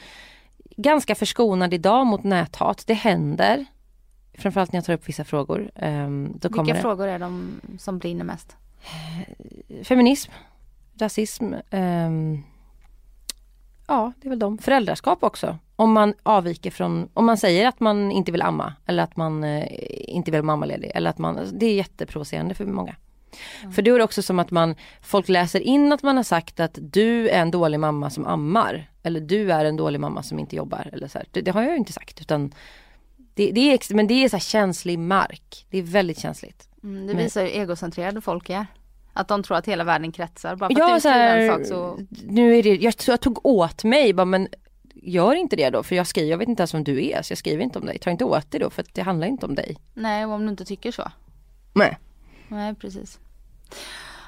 ganska 0.82 1.14
förskonad 1.14 1.74
idag 1.74 2.06
mot 2.06 2.24
näthat. 2.24 2.84
Det 2.86 2.94
händer. 2.94 3.66
Framförallt 4.34 4.72
när 4.72 4.76
jag 4.78 4.84
tar 4.84 4.92
upp 4.92 5.08
vissa 5.08 5.24
frågor. 5.24 5.70
Um, 5.74 6.38
då 6.40 6.48
Vilka 6.48 6.74
det. 6.74 6.80
frågor 6.80 7.08
är 7.08 7.18
de 7.18 7.60
som 7.78 7.98
brinner 7.98 8.24
mest? 8.24 8.56
Feminism, 9.84 10.32
rasism, 10.98 11.54
um, 11.70 12.42
Ja, 13.90 14.12
det 14.20 14.28
är 14.28 14.30
väl 14.30 14.38
de. 14.38 14.58
Föräldraskap 14.58 15.22
också. 15.22 15.58
Om 15.76 15.92
man 15.92 16.14
avviker 16.22 16.70
från, 16.70 17.08
om 17.14 17.26
man 17.26 17.36
säger 17.36 17.68
att 17.68 17.80
man 17.80 18.12
inte 18.12 18.32
vill 18.32 18.42
amma 18.42 18.74
eller 18.86 19.02
att 19.02 19.16
man 19.16 19.44
eh, 19.44 19.66
inte 19.88 20.30
vill 20.30 20.40
vara 20.40 20.46
mammaledig 20.46 20.90
eller 20.94 21.10
att 21.10 21.18
man, 21.18 21.38
det 21.52 21.66
är 21.66 21.74
jätteprovocerande 21.74 22.54
för 22.54 22.66
många. 22.66 22.96
Mm. 23.60 23.72
För 23.72 23.82
då 23.82 23.94
är 23.94 23.98
det 23.98 24.04
också 24.04 24.22
som 24.22 24.38
att 24.38 24.50
man, 24.50 24.74
folk 25.02 25.28
läser 25.28 25.60
in 25.60 25.92
att 25.92 26.02
man 26.02 26.16
har 26.16 26.24
sagt 26.24 26.60
att 26.60 26.78
du 26.80 27.28
är 27.28 27.40
en 27.40 27.50
dålig 27.50 27.80
mamma 27.80 28.10
som 28.10 28.26
ammar. 28.26 28.90
Eller 29.02 29.20
du 29.20 29.52
är 29.52 29.64
en 29.64 29.76
dålig 29.76 30.00
mamma 30.00 30.22
som 30.22 30.38
inte 30.38 30.56
jobbar. 30.56 30.90
Eller 30.92 31.08
så 31.08 31.18
det, 31.30 31.40
det, 31.40 31.50
har 31.50 31.62
jag 31.62 31.76
inte 31.76 31.92
sagt 31.92 32.20
utan 32.20 32.54
det, 33.34 33.50
det 33.50 33.72
är, 33.72 33.94
men 33.94 34.06
det 34.06 34.24
är 34.24 34.28
så 34.28 34.38
känslig 34.38 34.98
mark. 34.98 35.66
Det 35.70 35.78
är 35.78 35.82
väldigt 35.82 36.18
känsligt. 36.18 36.68
Mm, 36.82 37.06
det 37.06 37.14
visar 37.14 37.42
hur 37.42 37.50
egocentrerade 37.50 38.20
folk 38.20 38.50
är. 38.50 38.66
Att 39.12 39.28
de 39.28 39.42
tror 39.42 39.56
att 39.56 39.66
hela 39.66 39.84
världen 39.84 40.12
kretsar. 40.12 40.56
Bara 40.56 40.70
för 40.70 40.78
ja, 40.78 40.88
att 40.88 40.96
du 40.96 41.00
skriver 41.00 41.36
en 41.36 41.48
sak 41.48 41.66
så... 41.66 41.98
Nu 42.24 42.56
är 42.58 42.62
det, 42.62 42.76
jag, 42.76 42.94
jag 43.06 43.20
tog 43.20 43.46
åt 43.46 43.84
mig 43.84 44.12
bara 44.12 44.24
men 44.24 44.48
gör 44.94 45.34
inte 45.34 45.56
det 45.56 45.70
då 45.70 45.82
för 45.82 45.96
jag 45.96 46.06
skriver, 46.06 46.30
jag 46.30 46.38
vet 46.38 46.48
inte 46.48 46.60
ens 46.60 46.74
vem 46.74 46.84
du 46.84 47.06
är 47.06 47.22
så 47.22 47.32
jag 47.32 47.38
skriver 47.38 47.62
inte 47.62 47.78
om 47.78 47.86
dig. 47.86 47.98
Ta 47.98 48.10
inte 48.10 48.24
åt 48.24 48.50
dig 48.50 48.60
då 48.60 48.70
för 48.70 48.84
det 48.92 49.02
handlar 49.02 49.26
inte 49.26 49.46
om 49.46 49.54
dig. 49.54 49.76
Nej 49.94 50.26
och 50.26 50.32
om 50.32 50.42
du 50.44 50.50
inte 50.50 50.64
tycker 50.64 50.92
så. 50.92 51.12
Nej. 51.72 51.98
Nej 52.50 52.74
precis. 52.74 53.18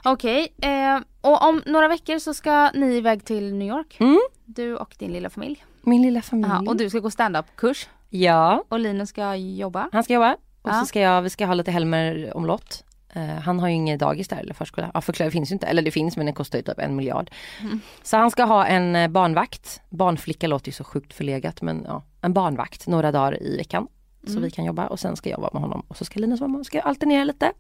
Okej, 0.05 0.49
okay, 0.59 0.71
eh, 0.71 1.01
och 1.21 1.49
om 1.49 1.63
några 1.67 1.89
veckor 1.89 2.19
så 2.19 2.35
ska 2.35 2.71
ni 2.75 2.97
iväg 2.97 3.25
till 3.25 3.55
New 3.55 3.69
York. 3.69 3.97
Mm. 4.01 4.21
Du 4.45 4.77
och 4.77 4.95
din 4.99 5.13
lilla 5.13 5.31
familj. 5.31 5.65
Min 5.83 6.03
lilla 6.03 6.23
familj. 6.23 6.53
Aha, 6.53 6.65
och 6.67 6.77
du 6.77 6.91
ska 6.91 6.99
gå 6.99 7.11
standup-kurs. 7.11 7.89
Ja. 8.11 8.65
Och 8.69 8.79
Linus 8.79 9.09
ska 9.09 9.37
jobba. 9.37 9.89
Han 9.93 10.05
ska 10.05 10.15
jobba. 10.15 10.37
Och 10.63 10.71
ja. 10.71 10.81
så 10.81 10.87
ska 10.87 11.01
jag, 11.01 11.23
vi 11.23 11.31
ska 11.31 11.47
ha 11.47 11.55
lite 11.55 11.71
Helmer 11.71 12.37
omlott. 12.37 12.85
Uh, 13.17 13.23
han 13.23 13.61
har 13.61 13.69
ju 13.69 13.75
inget 13.75 14.01
dagis 14.01 14.29
där 14.29 14.37
eller 14.37 14.55
förskola. 14.55 14.91
Ja 14.95 15.03
det 15.19 15.31
finns 15.31 15.51
ju 15.51 15.53
inte. 15.53 15.67
Eller 15.67 15.83
det 15.83 15.91
finns 15.91 16.17
men 16.17 16.27
det 16.27 16.33
kostar 16.33 16.59
ju 16.59 16.63
typ 16.63 16.79
en 16.79 16.97
miljard. 16.97 17.31
Mm. 17.61 17.81
Så 18.03 18.17
han 18.17 18.31
ska 18.31 18.45
ha 18.45 18.67
en 18.67 18.97
uh, 18.97 19.09
barnvakt. 19.09 19.81
Barnflicka 19.91 20.47
låter 20.47 20.69
ju 20.69 20.73
så 20.73 20.85
sjukt 20.85 21.13
förlegat 21.13 21.63
men 21.63 21.85
ja, 21.87 22.03
en 22.21 22.33
barnvakt 22.33 22.87
några 22.87 23.13
dagar 23.13 23.43
i 23.43 23.57
veckan. 23.57 23.89
Mm. 24.23 24.35
Så 24.35 24.41
vi 24.41 24.51
kan 24.51 24.65
jobba 24.65 24.87
och 24.87 25.01
sen 25.01 25.17
ska 25.17 25.31
jag 25.31 25.39
vara 25.39 25.51
med 25.53 25.63
honom 25.63 25.83
och 25.89 25.97
så 25.97 26.05
ska 26.05 26.21
Linus 26.21 26.41
vara 26.41 26.49
med 26.49 26.59
och 26.59 26.67
ska 26.67 26.81
alternera 26.81 27.25
lite. 27.25 27.53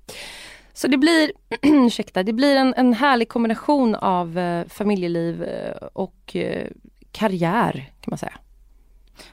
Så 0.72 0.88
det 0.88 0.96
blir, 0.96 1.32
ursäkta, 1.62 2.22
det 2.22 2.32
blir 2.32 2.56
en, 2.56 2.74
en 2.76 2.92
härlig 2.92 3.28
kombination 3.28 3.94
av 3.94 4.38
uh, 4.38 4.68
familjeliv 4.68 5.46
och 5.92 6.36
karriär 7.12 7.72
kan 7.72 8.10
man 8.10 8.18
säga. 8.18 8.38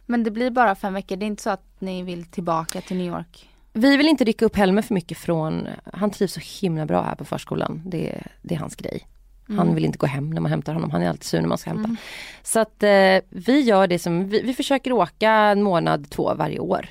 Men 0.06 0.24
det 0.24 0.32
blir 0.32 0.52
bara 0.52 0.76
fem 0.76 0.94
veckor, 0.94 1.16
det 1.16 1.26
är 1.26 1.28
inte 1.28 1.44
så 1.44 1.50
att 1.50 1.82
ni 1.82 2.04
vill 2.04 2.26
tillbaka 2.26 2.82
till 2.82 2.98
New 2.98 3.08
York? 3.08 3.50
vi 3.74 3.98
vill 3.98 4.08
inte 4.08 4.24
rycka 4.24 4.46
upp 4.46 4.56
Helmer 4.56 4.82
för 4.82 4.94
mycket 4.94 5.18
från, 5.18 5.68
han 5.94 6.12
trivs 6.12 6.34
så 6.34 6.40
himla 6.62 6.86
bra 6.86 7.02
här 7.02 7.16
på 7.16 7.26
förskolan. 7.26 7.82
Det, 7.86 8.24
det 8.42 8.56
är 8.56 8.60
hans 8.60 8.76
grej. 8.76 9.08
Mm. 9.50 9.60
Han 9.60 9.76
vill 9.76 9.86
inte 9.86 9.98
gå 9.98 10.08
hem 10.08 10.30
när 10.30 10.42
man 10.42 10.52
hämtar 10.52 10.74
honom, 10.74 10.92
han 10.92 11.02
är 11.02 11.10
alltid 11.10 11.24
sur 11.24 11.42
när 11.42 11.48
man 11.48 11.58
ska 11.58 11.70
hämta. 11.70 11.86
Mm. 11.86 11.98
Så 12.44 12.60
att 12.60 12.84
eh, 12.84 13.18
vi 13.30 13.62
gör 13.62 13.88
det 13.88 14.00
som, 14.00 14.30
vi, 14.30 14.42
vi, 14.42 14.54
försöker 14.54 14.92
åka 14.92 15.32
en 15.32 15.62
månad, 15.62 16.10
två 16.10 16.34
varje 16.36 16.60
år. 16.60 16.90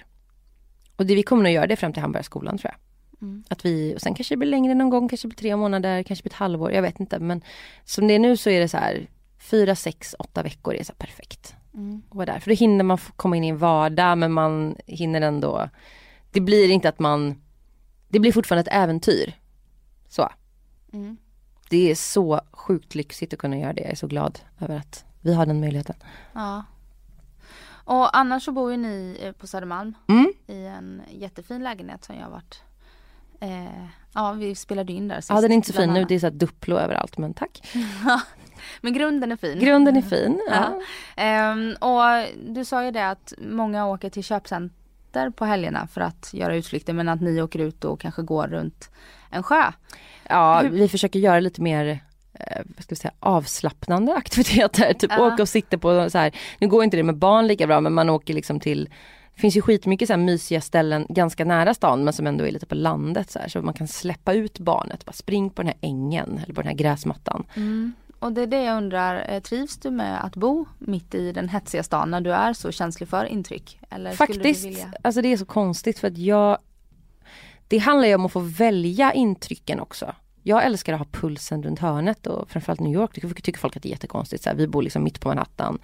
Och 0.98 1.06
det, 1.06 1.14
vi 1.14 1.22
kommer 1.22 1.42
nog 1.42 1.52
göra 1.52 1.66
det 1.66 1.76
fram 1.76 1.92
till 1.92 2.02
han 2.02 2.12
börjar 2.12 2.22
skolan 2.22 2.58
tror 2.58 2.72
jag. 2.72 2.80
Mm. 3.28 3.44
Att 3.48 3.64
vi, 3.64 3.94
och 3.96 4.00
sen 4.00 4.14
kanske 4.14 4.34
det 4.34 4.38
blir 4.38 4.48
längre 4.48 4.74
någon 4.74 4.90
gång, 4.90 5.08
kanske 5.08 5.28
blir 5.28 5.36
tre 5.36 5.56
månader, 5.56 6.02
kanske 6.02 6.22
blir 6.22 6.32
ett 6.32 6.36
halvår, 6.36 6.72
jag 6.72 6.82
vet 6.82 7.00
inte. 7.00 7.18
Men 7.18 7.42
som 7.84 8.08
det 8.08 8.14
är 8.14 8.18
nu 8.18 8.36
så 8.36 8.50
är 8.50 8.60
det 8.60 8.68
så 8.68 8.76
här, 8.76 9.06
fyra, 9.38 9.74
sex, 9.74 10.14
åtta 10.18 10.42
veckor 10.42 10.74
är 10.74 10.84
så 10.84 10.92
perfekt. 10.92 11.54
Mm. 11.74 12.02
Och 12.08 12.26
där. 12.26 12.38
För 12.38 12.50
då 12.50 12.54
hinner 12.56 12.84
man 12.84 12.98
komma 13.16 13.36
in 13.36 13.44
i 13.44 13.48
en 13.48 13.58
vardag 13.58 14.18
men 14.18 14.32
man 14.32 14.76
hinner 14.86 15.20
ändå 15.20 15.68
det 16.30 16.40
blir 16.40 16.70
inte 16.70 16.88
att 16.88 16.98
man, 16.98 17.42
det 18.08 18.20
blir 18.20 18.32
fortfarande 18.32 18.70
ett 18.70 18.76
äventyr. 18.76 19.32
Så. 20.08 20.28
Mm. 20.92 21.16
Det 21.70 21.90
är 21.90 21.94
så 21.94 22.40
sjukt 22.52 22.94
lyxigt 22.94 23.32
att 23.32 23.38
kunna 23.38 23.58
göra 23.58 23.72
det. 23.72 23.80
Jag 23.80 23.90
är 23.90 23.96
så 23.96 24.06
glad 24.06 24.38
över 24.60 24.76
att 24.76 25.04
vi 25.20 25.34
har 25.34 25.46
den 25.46 25.60
möjligheten. 25.60 25.96
Ja. 26.32 26.64
Och 27.88 28.16
annars 28.16 28.44
så 28.44 28.52
bor 28.52 28.70
ju 28.70 28.76
ni 28.76 29.18
eh, 29.22 29.32
på 29.32 29.46
Södermalm 29.46 29.94
mm. 30.08 30.32
i 30.46 30.66
en 30.66 31.02
jättefin 31.10 31.62
lägenhet 31.62 32.04
som 32.04 32.16
jag 32.16 32.22
har 32.22 32.30
varit 32.30 32.62
eh, 33.40 33.84
Ja 34.14 34.32
vi 34.32 34.54
spelade 34.54 34.92
in 34.92 35.08
där 35.08 35.16
sist. 35.16 35.30
Ja 35.30 35.40
den 35.40 35.50
är 35.50 35.54
inte 35.54 35.72
så 35.72 35.72
fin 35.72 35.92
nu, 35.92 36.04
det 36.04 36.14
är 36.14 36.18
så 36.18 36.30
Duplo 36.30 36.76
överallt 36.76 37.18
men 37.18 37.34
tack. 37.34 37.62
men 38.80 38.92
grunden 38.92 39.32
är 39.32 39.36
fin. 39.36 39.58
Grunden 39.58 39.96
är 39.96 40.02
fin, 40.02 40.40
ja. 40.50 40.54
ja. 40.54 40.82
Ehm, 41.22 41.76
och 41.80 42.28
du 42.54 42.64
sa 42.64 42.84
ju 42.84 42.90
det 42.90 43.08
att 43.08 43.32
många 43.38 43.86
åker 43.86 44.10
till 44.10 44.24
köpcentrum 44.24 44.78
semester 45.08 45.30
på 45.30 45.44
helgerna 45.44 45.86
för 45.86 46.00
att 46.00 46.30
göra 46.34 46.56
utflykter 46.56 46.92
men 46.92 47.08
att 47.08 47.20
ni 47.20 47.42
åker 47.42 47.58
ut 47.58 47.84
och 47.84 48.00
kanske 48.00 48.22
går 48.22 48.46
runt 48.46 48.90
en 49.30 49.42
sjö. 49.42 49.72
Ja, 50.28 50.60
Hur? 50.62 50.70
vi 50.70 50.88
försöker 50.88 51.18
göra 51.18 51.40
lite 51.40 51.62
mer 51.62 52.00
vad 52.64 52.84
ska 52.84 52.94
vi 52.94 52.96
säga, 52.96 53.14
avslappnande 53.20 54.14
aktiviteter. 54.14 54.92
Typ 54.92 55.10
ja. 55.16 55.26
åka 55.26 55.42
och 55.42 55.48
sitta 55.48 55.78
på 55.78 56.10
så 56.10 56.18
här, 56.18 56.32
nu 56.58 56.68
går 56.68 56.84
inte 56.84 56.96
det 56.96 57.02
med 57.02 57.16
barn 57.16 57.46
lika 57.46 57.66
bra 57.66 57.80
men 57.80 57.92
man 57.92 58.10
åker 58.10 58.34
liksom 58.34 58.60
till 58.60 58.88
det 59.34 59.40
finns 59.40 59.56
ju 59.56 59.62
skitmycket 59.62 60.08
så 60.08 60.12
här 60.12 60.18
mysiga 60.20 60.60
ställen 60.60 61.06
ganska 61.08 61.44
nära 61.44 61.74
stan 61.74 62.04
men 62.04 62.12
som 62.12 62.26
ändå 62.26 62.46
är 62.46 62.50
lite 62.50 62.66
på 62.66 62.74
landet 62.74 63.30
så 63.30 63.38
här, 63.38 63.48
så 63.48 63.62
man 63.62 63.74
kan 63.74 63.88
släppa 63.88 64.32
ut 64.32 64.58
barnet, 64.58 65.04
bara 65.04 65.12
spring 65.12 65.50
på 65.50 65.62
den 65.62 65.66
här 65.66 65.76
ängen 65.80 66.40
eller 66.44 66.54
på 66.54 66.60
den 66.60 66.68
här 66.68 66.76
gräsmattan. 66.76 67.46
Mm. 67.56 67.92
Och 68.18 68.32
det 68.32 68.42
är 68.42 68.46
det 68.46 68.62
jag 68.62 68.76
undrar, 68.76 69.34
eh, 69.34 69.40
trivs 69.40 69.76
du 69.76 69.90
med 69.90 70.24
att 70.24 70.36
bo 70.36 70.66
mitt 70.78 71.14
i 71.14 71.32
den 71.32 71.48
hetsiga 71.48 71.82
stan 71.82 72.10
när 72.10 72.20
du 72.20 72.32
är 72.32 72.52
så 72.52 72.72
känslig 72.72 73.08
för 73.08 73.24
intryck? 73.24 73.80
Eller 73.90 74.12
Faktiskt, 74.12 74.64
vilja... 74.64 74.92
alltså 75.02 75.22
det 75.22 75.32
är 75.32 75.36
så 75.36 75.46
konstigt 75.46 75.98
för 75.98 76.08
att 76.08 76.18
jag 76.18 76.58
Det 77.68 77.78
handlar 77.78 78.08
ju 78.08 78.14
om 78.14 78.26
att 78.26 78.32
få 78.32 78.40
välja 78.40 79.12
intrycken 79.12 79.80
också. 79.80 80.14
Jag 80.48 80.64
älskar 80.64 80.92
att 80.92 80.98
ha 80.98 81.06
pulsen 81.12 81.62
runt 81.62 81.78
hörnet 81.78 82.26
och 82.26 82.50
framförallt 82.50 82.80
New 82.80 82.92
York 82.92 83.10
det 83.14 83.34
tycker 83.42 83.58
folk 83.58 83.76
att 83.76 83.82
det 83.82 83.88
är 83.88 83.90
jättekonstigt. 83.90 84.42
Så 84.42 84.50
här, 84.50 84.56
vi 84.56 84.66
bor 84.66 84.82
liksom 84.82 85.04
mitt 85.04 85.20
på 85.20 85.28
Manhattan. 85.28 85.78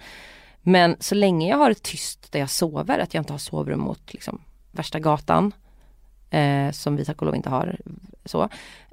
Men 0.61 0.95
så 0.99 1.15
länge 1.15 1.49
jag 1.49 1.57
har 1.57 1.69
det 1.69 1.83
tyst 1.83 2.31
där 2.31 2.39
jag 2.39 2.49
sover, 2.49 2.99
att 2.99 3.13
jag 3.13 3.21
inte 3.21 3.33
har 3.33 3.37
sovrum 3.37 3.79
mot 3.79 4.13
liksom, 4.13 4.41
värsta 4.71 4.99
gatan. 4.99 5.51
Eh, 6.29 6.71
som 6.71 6.95
vi 6.95 7.05
tack 7.05 7.21
och 7.21 7.25
lov 7.25 7.35
inte 7.35 7.49
har 7.49 7.79
så. 8.25 8.49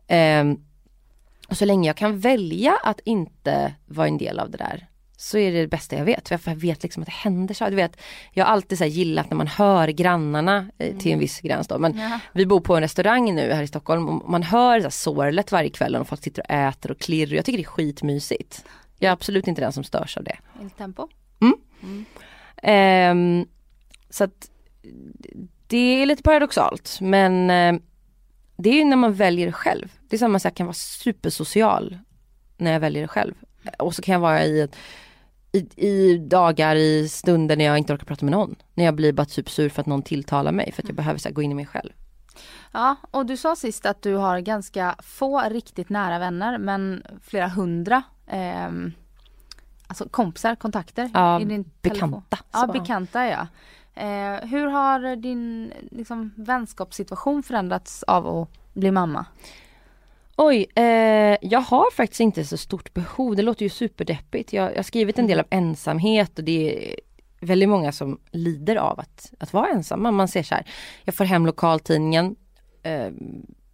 Eh, 0.06 0.44
och 1.48 1.56
så 1.56 1.64
länge 1.64 1.88
jag 1.88 1.96
kan 1.96 2.18
välja 2.20 2.78
att 2.84 3.00
inte 3.04 3.74
vara 3.86 4.08
en 4.08 4.18
del 4.18 4.38
av 4.38 4.50
det 4.50 4.58
där 4.58 4.88
så 5.22 5.38
är 5.38 5.52
det 5.52 5.60
det 5.60 5.68
bästa 5.68 5.96
jag 5.96 6.04
vet. 6.04 6.28
För 6.28 6.50
jag 6.50 6.56
vet 6.56 6.82
liksom 6.82 7.02
att 7.02 7.06
det 7.06 7.12
händer 7.12 7.54
så. 7.54 7.68
Du 7.68 7.76
vet, 7.76 8.00
jag 8.32 8.44
har 8.44 8.52
alltid 8.52 8.78
så 8.78 8.84
gillat 8.84 9.30
när 9.30 9.36
man 9.36 9.46
hör 9.46 9.88
grannarna 9.88 10.66
eh, 10.78 10.96
till 10.96 11.12
en 11.12 11.18
viss 11.18 11.40
gräns 11.40 11.68
då. 11.68 11.78
Men 11.78 11.98
ja. 11.98 12.20
vi 12.32 12.46
bor 12.46 12.60
på 12.60 12.76
en 12.76 12.82
restaurang 12.82 13.34
nu 13.34 13.52
här 13.52 13.62
i 13.62 13.66
Stockholm 13.66 14.08
och 14.08 14.30
man 14.30 14.42
hör 14.42 14.80
så 14.80 14.90
sorlet 14.90 15.52
varje 15.52 15.70
kväll 15.70 15.96
och 15.96 16.08
folk 16.08 16.22
sitter 16.22 16.42
och 16.42 16.50
äter 16.50 16.90
och 16.90 16.98
klirrar. 16.98 17.36
Jag 17.36 17.44
tycker 17.44 17.58
det 17.58 17.62
är 17.62 17.66
skitmysigt. 17.66 18.64
Jag 18.98 19.08
är 19.08 19.12
absolut 19.12 19.46
inte 19.46 19.60
den 19.60 19.72
som 19.72 19.84
störs 19.84 20.16
av 20.16 20.24
det. 20.24 20.38
tempo? 20.76 21.08
Mm. 21.40 21.54
mm. 22.62 23.40
Um, 23.40 23.46
så 24.10 24.24
att 24.24 24.50
det 25.66 26.02
är 26.02 26.06
lite 26.06 26.22
paradoxalt 26.22 26.98
men 27.00 27.50
uh, 27.50 27.80
det 28.56 28.70
är 28.70 28.74
ju 28.74 28.84
när 28.84 28.96
man 28.96 29.14
väljer 29.14 29.52
själv. 29.52 29.92
Det 30.08 30.16
är 30.16 30.18
samma 30.18 30.38
sak, 30.38 30.50
jag 30.50 30.56
kan 30.56 30.66
vara 30.66 30.74
supersocial 30.74 31.98
när 32.56 32.72
jag 32.72 32.80
väljer 32.80 33.06
själv. 33.06 33.34
Och 33.78 33.94
så 33.94 34.02
kan 34.02 34.12
jag 34.12 34.20
vara 34.20 34.44
i, 34.44 34.68
i, 35.52 35.86
i, 35.88 36.18
dagar, 36.18 36.76
i 36.76 37.08
stunder 37.08 37.56
när 37.56 37.64
jag 37.64 37.78
inte 37.78 37.92
orkar 37.92 38.04
prata 38.04 38.24
med 38.24 38.32
någon. 38.32 38.56
När 38.74 38.84
jag 38.84 38.94
blir 38.94 39.12
bara 39.12 39.24
typ 39.24 39.50
sur 39.50 39.68
för 39.68 39.80
att 39.80 39.86
någon 39.86 40.02
tilltalar 40.02 40.52
mig 40.52 40.72
för 40.72 40.82
att 40.82 40.88
jag 40.88 40.90
mm. 40.90 40.96
behöver 40.96 41.18
så 41.18 41.28
här, 41.28 41.34
gå 41.34 41.42
in 41.42 41.52
i 41.52 41.54
mig 41.54 41.66
själv. 41.66 41.90
Ja, 42.72 42.96
och 43.10 43.26
du 43.26 43.36
sa 43.36 43.56
sist 43.56 43.86
att 43.86 44.02
du 44.02 44.14
har 44.14 44.40
ganska 44.40 44.96
få 44.98 45.40
riktigt 45.40 45.88
nära 45.88 46.18
vänner 46.18 46.58
men 46.58 47.02
flera 47.22 47.48
hundra 47.48 48.02
eh, 48.26 48.70
alltså 49.86 50.08
kompisar, 50.08 50.54
kontakter 50.54 51.10
Ja, 51.14 51.40
i 51.40 51.44
din 51.44 51.70
bekanta. 51.82 52.38
Ja, 52.52 52.66
bekanta 52.66 53.26
ja. 53.26 53.46
Eh, 53.94 54.48
hur 54.48 54.66
har 54.66 55.16
din 55.16 55.72
liksom, 55.90 56.30
vänskapssituation 56.36 57.42
förändrats 57.42 58.02
av 58.02 58.28
att 58.28 58.48
bli 58.72 58.90
mamma? 58.90 59.26
Oj, 60.44 60.66
eh, 60.74 61.36
jag 61.40 61.60
har 61.60 61.90
faktiskt 61.90 62.20
inte 62.20 62.44
så 62.44 62.56
stort 62.56 62.94
behov. 62.94 63.36
Det 63.36 63.42
låter 63.42 63.62
ju 63.62 63.68
superdeppigt. 63.68 64.52
Jag, 64.52 64.70
jag 64.70 64.76
har 64.76 64.82
skrivit 64.82 65.18
en 65.18 65.26
del 65.26 65.40
om 65.40 65.46
ensamhet 65.50 66.38
och 66.38 66.44
det 66.44 66.92
är 66.92 67.00
väldigt 67.40 67.68
många 67.68 67.92
som 67.92 68.20
lider 68.30 68.76
av 68.76 69.00
att, 69.00 69.32
att 69.38 69.52
vara 69.52 69.68
ensamma. 69.68 70.10
Man 70.10 70.28
ser 70.28 70.42
så 70.42 70.54
här, 70.54 70.66
jag 71.04 71.14
får 71.14 71.24
hem 71.24 71.46
lokaltidningen 71.46 72.36
eh, 72.82 73.08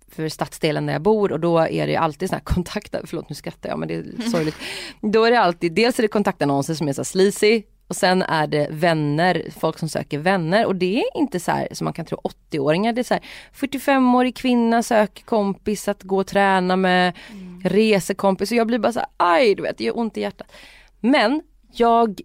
för 0.08 0.28
stadsdelen 0.28 0.86
där 0.86 0.92
jag 0.92 1.02
bor 1.02 1.32
och 1.32 1.40
då 1.40 1.58
är 1.58 1.86
det 1.86 1.96
alltid 1.96 2.28
såna 2.28 2.38
här 2.38 2.44
kontakter, 2.44 3.02
förlåt 3.04 3.28
nu 3.28 3.34
skrattar 3.34 3.68
jag 3.68 3.78
men 3.78 3.88
det 3.88 3.94
är 3.94 4.30
sorgligt. 4.30 4.56
Då 5.00 5.24
är 5.24 5.30
det 5.30 5.40
alltid, 5.40 5.72
dels 5.72 5.98
är 5.98 6.02
det 6.02 6.08
kontaktannonser 6.08 6.74
som 6.74 6.88
är 6.88 6.92
så 6.92 7.04
sleazy 7.04 7.62
och 7.88 7.96
sen 7.96 8.22
är 8.22 8.46
det 8.46 8.68
vänner, 8.70 9.42
folk 9.58 9.78
som 9.78 9.88
söker 9.88 10.18
vänner 10.18 10.66
och 10.66 10.76
det 10.76 10.98
är 10.98 11.18
inte 11.18 11.40
så 11.40 11.50
här 11.50 11.68
som 11.72 11.84
man 11.84 11.94
kan 11.94 12.06
tro 12.06 12.20
80-åringar. 12.50 12.92
Det 12.92 13.00
är 13.00 13.04
så 13.04 13.14
här 13.14 13.22
45-årig 13.54 14.36
kvinna 14.36 14.82
söker 14.82 15.24
kompis 15.24 15.88
att 15.88 16.02
gå 16.02 16.18
och 16.18 16.26
träna 16.26 16.76
med, 16.76 17.16
resekompis 17.64 18.50
och 18.50 18.56
jag 18.56 18.66
blir 18.66 18.78
bara 18.78 18.92
så 18.92 18.98
här, 18.98 19.08
aj 19.16 19.54
du 19.54 19.62
vet, 19.62 19.78
det 19.78 19.84
gör 19.84 19.98
ont 19.98 20.16
i 20.16 20.20
hjärtat. 20.20 20.52
Men 21.00 21.42
jag 21.72 22.20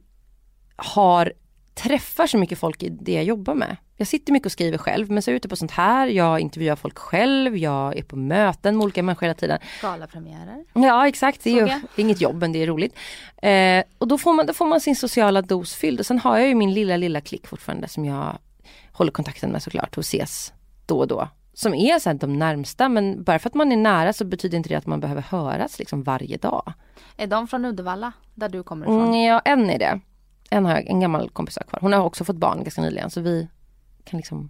har 0.75 1.33
träffar 1.73 2.27
så 2.27 2.37
mycket 2.37 2.59
folk 2.59 2.83
i 2.83 2.89
det 2.89 3.13
jag 3.13 3.23
jobbar 3.23 3.55
med. 3.55 3.77
Jag 3.97 4.07
sitter 4.07 4.33
mycket 4.33 4.45
och 4.45 4.51
skriver 4.51 4.77
själv 4.77 5.11
men 5.11 5.21
så 5.21 5.31
är 5.31 5.33
jag 5.33 5.37
ute 5.37 5.49
på 5.49 5.55
sånt 5.55 5.71
här, 5.71 6.07
jag 6.07 6.39
intervjuar 6.39 6.75
folk 6.75 6.97
själv, 6.97 7.57
jag 7.57 7.97
är 7.97 8.03
på 8.03 8.15
möten 8.15 8.77
med 8.77 8.83
olika 8.83 9.03
människor 9.03 9.25
hela 9.25 9.33
tiden. 9.33 9.59
Galapremiärer? 9.81 10.65
Ja 10.73 11.07
exakt, 11.07 11.43
det 11.43 11.59
är, 11.59 11.67
ju, 11.67 11.81
inget 11.95 12.21
jobb 12.21 12.35
men 12.35 12.51
det 12.51 12.63
är 12.63 12.67
roligt. 12.67 12.95
Eh, 13.41 13.83
och 13.97 14.07
då 14.07 14.17
får, 14.17 14.33
man, 14.33 14.45
då 14.45 14.53
får 14.53 14.65
man 14.65 14.81
sin 14.81 14.95
sociala 14.95 15.41
dos 15.41 15.73
fylld 15.73 15.99
och 15.99 16.05
sen 16.05 16.19
har 16.19 16.37
jag 16.37 16.47
ju 16.47 16.55
min 16.55 16.73
lilla 16.73 16.97
lilla 16.97 17.21
klick 17.21 17.47
fortfarande 17.47 17.87
som 17.87 18.05
jag 18.05 18.37
håller 18.91 19.11
kontakten 19.11 19.51
med 19.51 19.63
såklart 19.63 19.97
och 19.97 20.03
ses 20.03 20.53
då 20.85 20.99
och 20.99 21.07
då. 21.07 21.27
Som 21.53 21.73
är 21.73 21.99
så 21.99 22.09
här 22.09 22.17
de 22.17 22.39
närmsta 22.39 22.89
men 22.89 23.23
bara 23.23 23.39
för 23.39 23.49
att 23.49 23.53
man 23.53 23.71
är 23.71 23.77
nära 23.77 24.13
så 24.13 24.25
betyder 24.25 24.57
inte 24.57 24.69
det 24.69 24.75
att 24.75 24.85
man 24.85 24.99
behöver 24.99 25.21
höras 25.21 25.79
liksom 25.79 26.03
varje 26.03 26.37
dag. 26.37 26.73
Är 27.17 27.27
de 27.27 27.47
från 27.47 27.65
Uddevalla, 27.65 28.11
där 28.33 28.49
du 28.49 28.63
kommer 28.63 28.85
ifrån? 28.85 29.07
Mm, 29.07 29.21
ja 29.21 29.39
en 29.39 29.69
är 29.69 29.79
det. 29.79 29.99
En 30.49 30.65
har 30.65 30.71
jag, 30.71 30.87
en 30.87 30.99
gammal 30.99 31.29
kompis 31.29 31.55
har 31.55 31.61
jag 31.61 31.69
kvar. 31.69 31.79
Hon 31.81 31.93
har 31.93 32.03
också 32.03 32.23
fått 32.23 32.35
barn 32.35 32.63
ganska 32.63 32.81
nyligen 32.81 33.09
så 33.09 33.21
vi 33.21 33.47
kan 34.03 34.17
liksom 34.17 34.49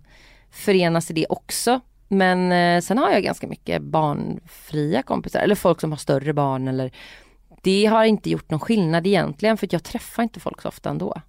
förenas 0.52 1.12
i 1.12 1.14
det 1.14 1.26
också. 1.30 1.82
Men 2.08 2.52
eh, 2.52 2.82
sen 2.82 2.98
har 2.98 3.12
jag 3.12 3.24
ganska 3.24 3.48
mycket 3.48 3.82
barnfria 3.82 5.02
kompisar 5.02 5.40
eller 5.40 5.56
folk 5.56 5.82
som 5.82 5.92
har 5.92 5.98
större 5.98 6.34
barn 6.34 6.68
eller 6.68 6.92
Det 7.62 7.86
har 7.86 8.04
inte 8.04 8.30
gjort 8.30 8.50
någon 8.50 8.60
skillnad 8.60 9.08
egentligen 9.08 9.58
för 9.58 9.68
att 9.68 9.74
jag 9.74 9.84
träffar 9.84 10.24
inte 10.24 10.40
folk 10.40 10.62
så 10.62 10.68
ofta 10.68 10.90
ändå. 10.90 11.22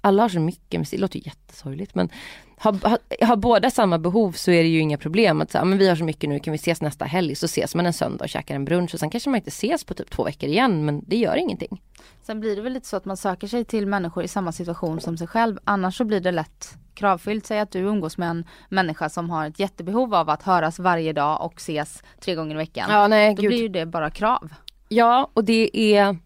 Alla 0.00 0.22
har 0.22 0.28
så 0.28 0.40
mycket 0.40 0.80
musik, 0.80 0.98
det 0.98 1.00
låter 1.00 1.18
ju 1.18 1.22
jättesorgligt 1.24 1.94
men 1.94 2.08
har, 2.56 2.72
har, 2.88 2.98
har 3.26 3.36
båda 3.36 3.70
samma 3.70 3.98
behov 3.98 4.32
så 4.32 4.50
är 4.50 4.62
det 4.62 4.68
ju 4.68 4.78
inga 4.78 4.98
problem 4.98 5.40
att 5.40 5.50
säga, 5.50 5.62
ah, 5.62 5.64
men 5.64 5.78
vi 5.78 5.88
har 5.88 5.96
så 5.96 6.04
mycket 6.04 6.30
nu, 6.30 6.38
kan 6.38 6.52
vi 6.52 6.56
ses 6.56 6.80
nästa 6.80 7.04
helg? 7.04 7.34
Så 7.34 7.46
ses 7.46 7.74
man 7.74 7.86
en 7.86 7.92
söndag 7.92 8.24
och 8.24 8.28
käkar 8.28 8.54
en 8.54 8.64
brunch 8.64 8.94
och 8.94 9.00
sen 9.00 9.10
kanske 9.10 9.30
man 9.30 9.36
inte 9.36 9.48
ses 9.48 9.84
på 9.84 9.94
typ 9.94 10.10
två 10.10 10.24
veckor 10.24 10.48
igen 10.48 10.84
men 10.84 11.04
det 11.06 11.16
gör 11.16 11.36
ingenting. 11.36 11.80
Sen 12.22 12.40
blir 12.40 12.56
det 12.56 12.62
väl 12.62 12.72
lite 12.72 12.86
så 12.86 12.96
att 12.96 13.04
man 13.04 13.16
söker 13.16 13.46
sig 13.46 13.64
till 13.64 13.86
människor 13.86 14.24
i 14.24 14.28
samma 14.28 14.52
situation 14.52 15.00
som 15.00 15.16
sig 15.16 15.26
själv. 15.26 15.58
Annars 15.64 15.96
så 15.96 16.04
blir 16.04 16.20
det 16.20 16.32
lätt 16.32 16.74
kravfyllt. 16.94 17.46
Säg 17.46 17.60
att 17.60 17.70
du 17.70 17.78
umgås 17.78 18.18
med 18.18 18.30
en 18.30 18.44
människa 18.68 19.08
som 19.08 19.30
har 19.30 19.46
ett 19.46 19.58
jättebehov 19.58 20.14
av 20.14 20.30
att 20.30 20.42
höras 20.42 20.78
varje 20.78 21.12
dag 21.12 21.44
och 21.44 21.54
ses 21.56 22.02
tre 22.20 22.34
gånger 22.34 22.54
i 22.54 22.58
veckan. 22.58 22.90
Ja 22.90 23.08
nej 23.08 23.34
Då 23.34 23.42
gud. 23.42 23.48
blir 23.50 23.62
ju 23.62 23.68
det 23.68 23.86
bara 23.86 24.10
krav. 24.10 24.54
Ja 24.88 25.30
och 25.34 25.44
det 25.44 25.70
är 25.96 26.16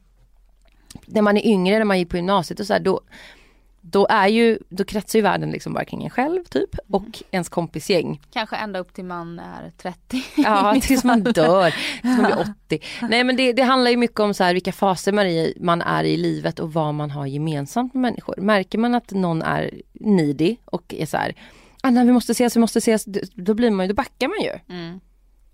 när 1.06 1.22
man 1.22 1.36
är 1.36 1.46
yngre, 1.46 1.78
när 1.78 1.84
man 1.84 1.98
gick 1.98 2.10
på 2.10 2.16
gymnasiet 2.16 2.60
och 2.60 2.66
så 2.66 2.72
här, 2.72 2.80
då, 2.80 3.00
då 3.80 4.06
är 4.10 4.28
ju, 4.28 4.58
då 4.68 4.84
kretsar 4.84 5.18
ju 5.18 5.22
världen 5.22 5.50
liksom 5.50 5.72
bara 5.72 5.84
kring 5.84 6.04
en 6.04 6.10
själv 6.10 6.44
typ 6.44 6.76
och 6.88 7.22
ens 7.30 7.48
kompisgäng. 7.48 8.20
Kanske 8.32 8.56
ända 8.56 8.78
upp 8.78 8.94
till 8.94 9.04
man 9.04 9.38
är 9.38 9.70
30. 9.70 10.22
Ja 10.36 10.76
tills 10.82 11.04
man 11.04 11.22
dör, 11.22 11.70
tills 12.02 12.18
man 12.18 12.24
blir 12.24 12.54
80. 12.66 12.80
Nej 13.08 13.24
men 13.24 13.36
det, 13.36 13.52
det 13.52 13.62
handlar 13.62 13.90
ju 13.90 13.96
mycket 13.96 14.20
om 14.20 14.34
så 14.34 14.44
här, 14.44 14.54
vilka 14.54 14.72
faser 14.72 15.12
man, 15.12 15.26
i, 15.26 15.54
man 15.60 15.82
är 15.82 16.04
i 16.04 16.16
livet 16.16 16.58
och 16.58 16.72
vad 16.72 16.94
man 16.94 17.10
har 17.10 17.26
gemensamt 17.26 17.94
med 17.94 18.00
människor. 18.00 18.34
Märker 18.38 18.78
man 18.78 18.94
att 18.94 19.10
någon 19.10 19.42
är 19.42 19.70
needy 19.92 20.56
och 20.64 20.94
är 20.94 21.06
så 21.06 21.16
här, 21.16 21.34
Anna 21.82 22.04
vi 22.04 22.12
måste 22.12 22.32
ses, 22.32 22.56
vi 22.56 22.60
måste 22.60 22.78
ses, 22.78 23.04
då 23.34 23.54
blir 23.54 23.70
man 23.70 23.86
ju, 23.86 23.88
då 23.88 23.94
backar 23.94 24.28
man 24.28 24.40
ju. 24.40 24.76
Mm. 24.76 25.00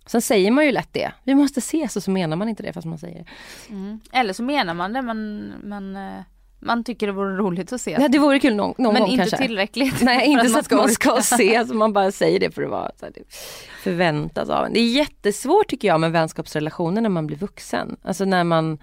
Sen 0.06 0.22
säger 0.22 0.50
man 0.50 0.64
ju 0.64 0.72
lätt 0.72 0.92
det, 0.92 1.12
vi 1.24 1.34
måste 1.34 1.58
ses 1.58 1.96
och 1.96 2.02
så 2.02 2.10
menar 2.10 2.36
man 2.36 2.48
inte 2.48 2.62
det 2.62 2.72
fast 2.72 2.86
man 2.86 2.98
säger 2.98 3.18
det. 3.18 3.26
Mm. 3.74 4.00
Eller 4.12 4.32
så 4.32 4.42
menar 4.42 4.74
man 4.74 4.92
det 4.92 5.02
men, 5.02 5.52
men 5.62 5.96
eh, 5.96 6.22
man 6.64 6.84
tycker 6.84 7.06
det 7.06 7.12
vore 7.12 7.36
roligt 7.36 7.72
att 7.72 7.80
ses. 7.80 7.98
Ja, 8.00 8.08
det 8.08 8.18
vore 8.18 8.40
kul 8.40 8.54
någon, 8.54 8.74
någon 8.78 8.92
men 8.92 9.02
gång 9.02 9.10
inte 9.10 9.22
kanske. 9.22 9.46
tillräckligt. 9.46 10.02
Nej 10.02 10.26
inte 10.30 10.48
så 10.48 10.58
att 10.58 10.70
man 10.70 10.88
ska 10.88 11.12
orka. 11.12 11.22
se, 11.22 11.66
så 11.66 11.74
man 11.74 11.92
bara 11.92 12.12
säger 12.12 12.40
det 12.40 12.50
för 12.50 12.62
att 12.62 12.70
vara 12.70 12.90
så 13.00 13.06
här, 13.06 13.14
förväntas 13.82 14.48
av 14.48 14.64
en. 14.64 14.72
Det 14.72 14.80
är 14.80 14.90
jättesvårt 14.90 15.68
tycker 15.68 15.88
jag 15.88 16.00
med 16.00 16.12
vänskapsrelationer 16.12 17.00
när 17.00 17.08
man 17.08 17.26
blir 17.26 17.36
vuxen. 17.36 17.96
Alltså 18.02 18.24
när 18.24 18.44
man 18.44 18.78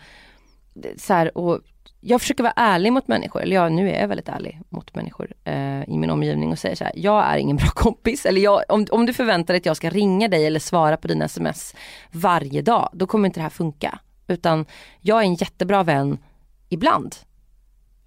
så 0.97 1.13
här, 1.13 1.37
och 1.37 1.59
jag 2.01 2.21
försöker 2.21 2.43
vara 2.43 2.53
ärlig 2.55 2.93
mot 2.93 3.07
människor, 3.07 3.41
eller 3.41 3.55
jag, 3.55 3.71
nu 3.71 3.89
är 3.89 4.01
jag 4.01 4.07
väldigt 4.07 4.29
ärlig 4.29 4.59
mot 4.69 4.95
människor 4.95 5.33
eh, 5.43 5.89
i 5.89 5.97
min 5.97 6.09
omgivning 6.09 6.51
och 6.51 6.59
säger 6.59 6.75
så 6.75 6.83
här, 6.83 6.93
jag 6.95 7.25
är 7.25 7.37
ingen 7.37 7.57
bra 7.57 7.67
kompis. 7.75 8.25
Eller 8.25 8.41
jag, 8.41 8.63
om, 8.69 8.85
om 8.91 9.05
du 9.05 9.13
förväntar 9.13 9.53
dig 9.53 9.57
att 9.59 9.65
jag 9.65 9.77
ska 9.77 9.89
ringa 9.89 10.27
dig 10.27 10.45
eller 10.45 10.59
svara 10.59 10.97
på 10.97 11.07
dina 11.07 11.25
sms 11.25 11.75
varje 12.11 12.61
dag, 12.61 12.89
då 12.93 13.07
kommer 13.07 13.25
inte 13.25 13.39
det 13.39 13.43
här 13.43 13.49
funka. 13.49 13.99
Utan 14.27 14.65
jag 14.99 15.19
är 15.19 15.23
en 15.23 15.35
jättebra 15.35 15.83
vän 15.83 16.17
ibland. 16.69 17.15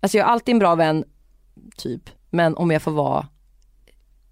Alltså 0.05 0.19
jag 0.19 0.27
är 0.27 0.31
alltid 0.33 0.53
en 0.53 0.59
bra 0.59 0.75
vän, 0.75 1.05
typ, 1.77 2.11
men 2.31 2.57
om 2.57 2.71
jag 2.71 2.83
får 2.83 2.91
vara 2.91 3.27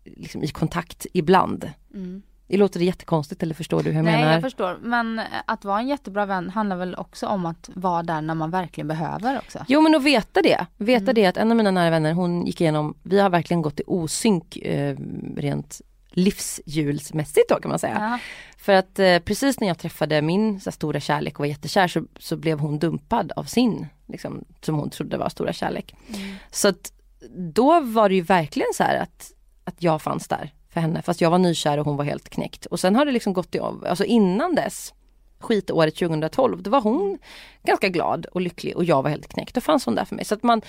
liksom, 0.04 0.42
i 0.42 0.48
kontakt 0.48 1.06
ibland. 1.12 1.70
Mm. 1.94 2.22
Det 2.46 2.56
låter 2.56 2.78
det 2.78 2.84
jättekonstigt 2.84 3.42
eller 3.42 3.54
förstår 3.54 3.82
du 3.82 3.90
hur 3.90 3.96
jag 3.96 4.04
Nej 4.04 4.16
menar? 4.16 4.32
jag 4.32 4.42
förstår 4.42 4.78
men 4.82 5.18
eh, 5.18 5.24
att 5.46 5.64
vara 5.64 5.80
en 5.80 5.88
jättebra 5.88 6.26
vän 6.26 6.50
handlar 6.50 6.76
väl 6.76 6.94
också 6.94 7.26
om 7.26 7.46
att 7.46 7.70
vara 7.74 8.02
där 8.02 8.20
när 8.20 8.34
man 8.34 8.50
verkligen 8.50 8.88
behöver 8.88 9.38
också. 9.38 9.64
Jo 9.68 9.80
men 9.80 9.94
att 9.94 10.02
veta 10.02 10.42
det. 10.42 10.66
Veta 10.76 11.02
Mm. 11.02 11.14
det 11.14 11.26
att 11.26 11.36
en 11.36 11.50
av 11.50 11.56
mina 11.56 11.70
nära 11.70 11.90
vänner 11.90 12.12
hon 12.12 12.46
gick 12.46 12.60
igenom, 12.60 12.94
vi 13.02 13.20
har 13.20 13.30
verkligen 13.30 13.62
gått 13.62 13.80
i 13.80 13.82
osynk 13.86 14.56
eh, 14.56 14.96
rent 15.36 15.80
livshjulsmässigt 16.12 17.48
då 17.48 17.60
kan 17.60 17.68
man 17.68 17.78
säga. 17.78 17.96
Ja. 18.00 18.18
För 18.56 18.72
att 18.72 18.98
eh, 18.98 19.18
precis 19.18 19.60
när 19.60 19.68
jag 19.68 19.78
träffade 19.78 20.22
min 20.22 20.60
så 20.60 20.72
stora 20.72 21.00
kärlek 21.00 21.34
och 21.34 21.38
var 21.40 21.46
jättekär 21.46 21.88
så, 21.88 22.04
så 22.18 22.36
blev 22.36 22.58
hon 22.58 22.78
dumpad 22.78 23.32
av 23.36 23.44
sin, 23.44 23.86
liksom, 24.06 24.44
som 24.60 24.74
hon 24.74 24.90
trodde 24.90 25.16
var 25.16 25.28
stora 25.28 25.52
kärlek. 25.52 25.94
Mm. 26.08 26.34
Så 26.50 26.68
att 26.68 26.92
då 27.36 27.80
var 27.80 28.08
det 28.08 28.14
ju 28.14 28.22
verkligen 28.22 28.72
så 28.74 28.82
här 28.82 28.96
att, 28.96 29.32
att 29.64 29.82
jag 29.82 30.02
fanns 30.02 30.28
där 30.28 30.52
för 30.72 30.80
henne 30.80 31.02
fast 31.02 31.20
jag 31.20 31.30
var 31.30 31.38
nykär 31.38 31.78
och 31.78 31.86
hon 31.86 31.96
var 31.96 32.04
helt 32.04 32.28
knäckt. 32.28 32.66
Och 32.66 32.80
sen 32.80 32.96
har 32.96 33.04
det 33.04 33.12
liksom 33.12 33.32
gått 33.32 33.54
i 33.54 33.58
av, 33.58 33.86
alltså 33.88 34.04
innan 34.04 34.54
dess, 34.54 34.94
skitåret 35.38 35.96
2012, 35.96 36.62
då 36.62 36.70
var 36.70 36.80
hon 36.80 37.18
ganska 37.62 37.88
glad 37.88 38.26
och 38.26 38.40
lycklig 38.40 38.76
och 38.76 38.84
jag 38.84 39.02
var 39.02 39.10
helt 39.10 39.28
knäckt. 39.28 39.54
Då 39.54 39.60
fanns 39.60 39.86
hon 39.86 39.94
där 39.94 40.04
för 40.04 40.16
mig. 40.16 40.24
Så 40.24 40.34
att 40.34 40.42
man, 40.42 40.62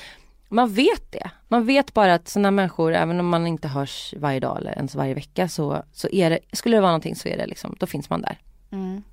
man 0.54 0.74
vet 0.74 1.12
det. 1.12 1.32
Man 1.48 1.66
vet 1.66 1.94
bara 1.94 2.14
att 2.14 2.28
sådana 2.28 2.52
människor, 2.52 2.94
även 2.94 3.20
om 3.20 3.30
man 3.30 3.48
inte 3.48 3.68
hörs 3.68 4.14
varje 4.18 4.40
dag 4.40 4.58
eller 4.58 4.72
ens 4.72 4.96
varje 4.96 5.14
vecka 5.14 5.50
så, 5.50 5.84
så 5.92 6.10
är 6.10 6.30
det, 6.30 6.40
skulle 6.52 6.78
det 6.78 6.82
vara 6.82 6.92
någonting 6.92 7.16
så 7.16 7.28
är 7.28 7.38
det 7.38 7.46
liksom, 7.46 7.76
då 7.80 7.86
finns 7.86 8.10
man 8.10 8.22
där. 8.22 8.38
Mm. 8.72 9.04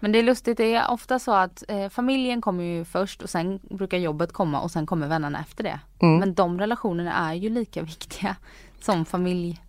Men 0.00 0.12
det 0.12 0.18
är 0.18 0.22
lustigt, 0.22 0.56
det 0.56 0.74
är 0.74 0.90
ofta 0.90 1.18
så 1.18 1.32
att 1.32 1.64
eh, 1.68 1.88
familjen 1.88 2.40
kommer 2.40 2.64
ju 2.64 2.84
först 2.84 3.22
och 3.22 3.30
sen 3.30 3.60
brukar 3.62 3.98
jobbet 3.98 4.32
komma 4.32 4.60
och 4.60 4.70
sen 4.70 4.86
kommer 4.86 5.06
vännerna 5.06 5.40
efter 5.40 5.64
det. 5.64 5.80
Mm. 6.02 6.18
Men 6.18 6.34
de 6.34 6.58
relationerna 6.58 7.12
är 7.30 7.34
ju 7.34 7.48
lika 7.48 7.82
viktiga 7.92 8.36
som 8.80 9.04
familj. 9.04 9.62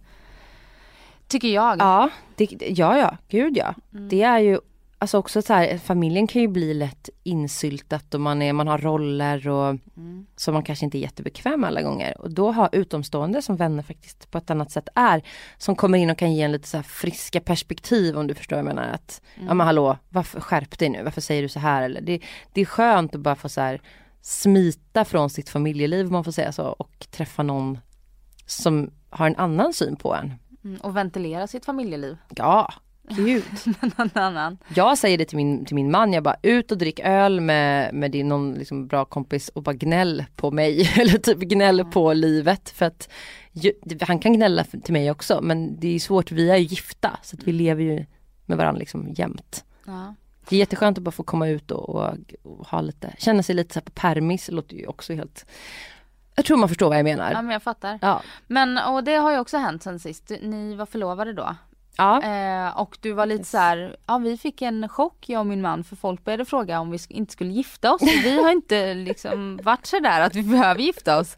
Tycker 1.28 1.48
jag. 1.48 1.80
Ja, 1.80 2.10
det, 2.36 2.48
ja, 2.70 2.98
ja, 2.98 3.18
gud 3.28 3.58
ja. 3.58 3.74
Mm. 3.94 4.10
Det 4.10 4.22
är 4.22 4.40
ju 4.40 4.60
Alltså 5.04 5.18
också 5.18 5.42
så 5.42 5.54
här, 5.54 5.78
familjen 5.78 6.28
kan 6.28 6.42
ju 6.42 6.48
bli 6.48 6.74
lätt 6.74 7.10
insyltat 7.24 8.14
och 8.14 8.22
man, 8.22 8.42
är, 8.42 8.54
man 8.54 8.68
har 8.68 8.78
roller 8.78 9.48
och 9.48 9.76
Mm. 9.98 10.26
som 10.36 10.54
man 10.54 10.64
kanske 10.64 10.86
inte 10.86 10.98
är 10.98 11.00
jättebekväm 11.00 11.64
alla 11.64 11.82
gånger. 11.82 12.22
Och 12.22 12.32
då 12.32 12.52
har 12.52 12.70
utomstående 12.72 13.42
som 13.42 13.56
vänner 13.56 13.84
faktiskt 13.84 14.32
på 14.32 14.38
ett 14.38 14.50
annat 14.50 14.72
sätt 14.72 14.90
är, 14.96 15.24
som 15.58 15.76
kommer 15.76 15.98
in 15.98 16.10
och 16.10 16.18
kan 16.18 16.34
ge 16.34 16.42
en 16.42 16.52
lite 16.52 16.68
så 16.68 16.78
här 16.78 16.84
friska 16.84 17.40
perspektiv 17.40 18.18
om 18.18 18.28
du 18.28 18.34
förstår 18.34 18.56
vad 18.56 18.66
jag 18.66 18.76
menar. 18.76 18.90
Att, 18.90 19.22
ja 19.48 19.54
men 19.54 19.68
hallå, 19.68 19.98
varför, 20.10 20.40
skärp 20.40 20.80
dig 20.80 20.90
nu, 20.90 21.04
varför 21.04 21.22
säger 21.22 21.42
du 21.42 21.50
så 21.50 21.60
här? 21.60 21.82
Eller, 21.82 22.02
det, 22.02 22.20
det 22.54 22.62
är 22.62 22.66
skönt 22.66 23.16
att 23.16 23.22
bara 23.22 23.36
få 23.36 23.50
så 23.50 23.62
här 23.62 23.82
smita 24.22 25.06
från 25.06 25.30
sitt 25.30 25.50
familjeliv 25.50 26.06
om 26.06 26.12
man 26.14 26.24
får 26.24 26.32
säga 26.32 26.52
så 26.52 26.64
och 26.66 27.08
träffa 27.12 27.44
någon 27.44 27.80
som 28.46 28.92
har 29.10 29.28
en 29.28 29.36
annan 29.36 29.74
syn 29.74 29.96
på 29.96 30.16
en. 30.16 30.34
Mm, 30.64 30.82
och 30.82 30.98
ventilera 30.98 31.48
sitt 31.48 31.66
familjeliv. 31.66 32.18
Ja, 32.36 32.74
Någon 33.98 34.10
annan. 34.14 34.58
Jag 34.76 34.98
säger 34.98 35.18
det 35.18 35.26
till 35.26 35.38
min, 35.38 35.66
till 35.66 35.76
min 35.76 35.92
man, 35.92 36.14
jag 36.14 36.24
bara 36.24 36.38
ut 36.42 36.72
och 36.72 36.78
drick 36.78 37.00
öl 37.00 37.42
med, 37.42 37.94
med 37.94 38.12
din 38.12 38.28
någon 38.28 38.54
liksom 38.54 38.88
bra 38.88 39.06
kompis 39.06 39.50
och 39.50 39.64
bara 39.64 39.76
gnäll 39.76 40.26
på 40.36 40.52
mig. 40.52 40.92
Eller 41.00 41.18
typ 41.18 41.40
gnäll 41.40 41.86
på 41.86 42.14
livet. 42.14 42.70
För 42.70 42.86
att 42.86 43.10
han 44.02 44.20
kan 44.20 44.34
gnälla 44.34 44.64
till 44.64 44.94
mig 44.94 45.12
också 45.12 45.40
men 45.42 45.80
det 45.80 45.96
är 45.96 46.00
svårt, 46.00 46.32
vi 46.32 46.50
är 46.50 46.58
ju 46.58 46.64
gifta 46.64 47.20
så 47.24 47.36
att 47.36 47.44
vi 47.44 47.52
lever 47.52 47.84
ju 47.84 48.06
med 48.46 48.58
varandra 48.58 48.80
liksom 48.80 49.14
jämt. 49.14 49.66
Ja. 49.86 50.16
Det 50.50 50.56
är 50.56 50.60
jätteskönt 50.60 50.98
att 50.98 51.04
bara 51.04 51.12
få 51.12 51.24
komma 51.24 51.48
ut 51.48 51.72
och, 51.72 51.90
och, 51.90 52.14
och 52.44 52.68
ha 52.68 52.82
lite, 52.82 53.14
känna 53.18 53.44
sig 53.44 53.56
lite 53.56 53.74
så 53.74 53.82
på 53.82 53.92
permis, 53.92 54.50
låter 54.52 54.76
ju 54.76 54.88
också 54.88 55.14
helt 55.14 55.46
jag 56.36 56.46
tror 56.46 56.58
man 56.58 56.70
förstår 56.70 56.90
vad 56.90 56.98
jag 56.98 57.04
menar. 57.04 57.32
ja 57.32 57.42
men 57.42 57.52
jag 57.52 57.64
fattar. 57.64 58.00
Ja. 58.02 58.22
Men 58.48 58.78
och 58.78 59.04
det 59.04 59.16
har 59.16 59.32
ju 59.32 59.40
också 59.40 59.58
hänt 59.58 59.84
sen 59.84 60.00
sist. 60.00 60.32
Ni 60.42 60.76
var 60.76 60.86
förlovade 60.86 61.34
då. 61.34 61.56
Ja. 61.98 62.22
Eh, 62.24 62.78
och 62.78 62.98
du 63.02 63.12
var 63.12 63.26
lite 63.26 63.44
så 63.44 63.58
här, 63.58 63.96
ja 64.08 64.18
vi 64.18 64.38
fick 64.38 64.62
en 64.62 64.90
chock 64.90 65.30
jag 65.30 65.40
och 65.40 65.46
min 65.46 65.62
man 65.62 65.84
för 65.84 65.96
folk 65.96 66.24
började 66.24 66.46
fråga 66.46 66.80
om 66.80 66.92
vi 66.92 67.00
inte 67.10 67.34
skulle 67.34 67.52
gifta 67.52 67.94
oss. 67.94 68.02
Vi 68.02 68.44
har 68.44 68.52
inte 68.52 68.94
liksom 68.94 69.60
varit 69.64 69.86
så 69.86 70.00
där 70.00 70.22
att 70.22 70.36
vi 70.36 70.44
behöver 70.44 70.82
gifta 70.82 71.20
oss. 71.20 71.38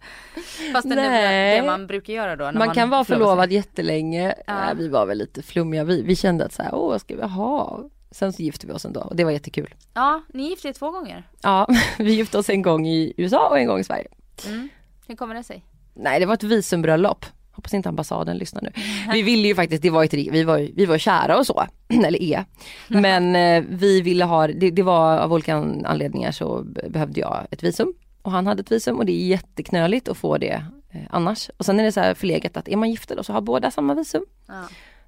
Fast 0.73 0.89
det 0.89 1.01
är 1.01 1.61
det 1.61 1.67
man 1.67 1.87
brukar 1.87 2.13
göra 2.13 2.35
då. 2.35 2.51
Man, 2.51 2.73
kan 2.73 2.89
vara 2.89 3.03
förlovar 3.03 3.03
sig. 3.03 3.15
förlovad 3.15 3.51
jättelänge. 3.51 4.35
Ja. 4.47 4.69
Äh, 4.69 4.75
vi 4.77 4.87
var 4.87 5.05
väl 5.05 5.17
lite 5.17 5.41
flummiga. 5.41 5.83
Vi, 5.83 6.01
vi 6.01 6.15
kände 6.15 6.45
att 6.45 6.53
så 6.53 6.63
här, 6.63 6.75
åh 6.75 6.89
vad 6.89 7.01
ska 7.01 7.15
vi 7.15 7.23
ha? 7.23 7.83
Sen 8.11 8.33
så 8.33 8.41
gifte 8.41 8.67
vi 8.67 8.73
oss 8.73 8.85
ändå 8.85 9.01
och 9.01 9.15
det 9.15 9.23
var 9.23 9.31
jättekul. 9.31 9.75
Ja, 9.93 10.21
ni 10.33 10.49
gifte 10.49 10.67
er 10.67 10.73
två 10.73 10.91
gånger. 10.91 11.23
Ja, 11.41 11.67
vi 11.97 12.13
gifte 12.13 12.37
oss 12.37 12.49
en 12.49 12.61
gång 12.61 12.87
i 12.87 13.13
USA 13.17 13.49
och 13.49 13.59
en 13.59 13.67
gång 13.67 13.79
i 13.79 13.83
Sverige. 13.83 14.07
Mm. 14.47 14.69
Hur 15.07 15.15
kommer 15.15 15.35
det 15.35 15.43
sig? 15.43 15.63
Nej 15.93 16.19
det 16.19 16.25
var 16.25 16.33
ett 16.33 16.43
visumbröllop. 16.43 17.25
Hoppas 17.55 17.73
inte 17.73 17.89
ambassaden 17.89 18.37
lyssnar 18.37 18.61
nu. 18.61 18.71
Vi 19.11 19.21
ville 19.21 19.47
ju 19.47 19.55
faktiskt, 19.55 19.81
det 19.81 19.89
var 19.89 20.03
ett, 20.03 20.13
vi 20.13 20.43
var, 20.43 20.57
vi 20.75 20.85
var 20.85 20.97
kära 20.97 21.37
och 21.37 21.45
så, 21.47 21.65
eller 21.87 22.21
är. 22.21 22.45
Men 22.87 23.35
eh, 23.35 23.63
vi 23.69 24.01
ville 24.01 24.25
ha, 24.25 24.47
det, 24.47 24.71
det 24.71 24.83
var 24.83 25.17
av 25.17 25.33
olika 25.33 25.55
an- 25.55 25.85
anledningar 25.85 26.31
så 26.31 26.63
be- 26.63 26.89
behövde 26.89 27.19
jag 27.19 27.47
ett 27.51 27.63
visum. 27.63 27.93
Och 28.21 28.31
han 28.31 28.47
hade 28.47 28.61
ett 28.61 28.71
visum 28.71 28.97
och 28.97 29.05
det 29.05 29.11
är 29.11 29.27
jätteknöligt 29.27 30.07
att 30.07 30.17
få 30.17 30.37
det 30.37 30.65
eh, 30.91 31.01
annars. 31.09 31.49
Och 31.57 31.65
sen 31.65 31.79
är 31.79 31.83
det 31.83 31.91
så 31.91 31.99
här 31.99 32.13
förlegat 32.13 32.57
att 32.57 32.67
är 32.67 32.75
man 32.77 32.89
gifta 32.91 33.15
då 33.15 33.23
så 33.23 33.33
har 33.33 33.41
båda 33.41 33.71
samma 33.71 33.93
visum. 33.93 34.25
Ja. 34.47 34.63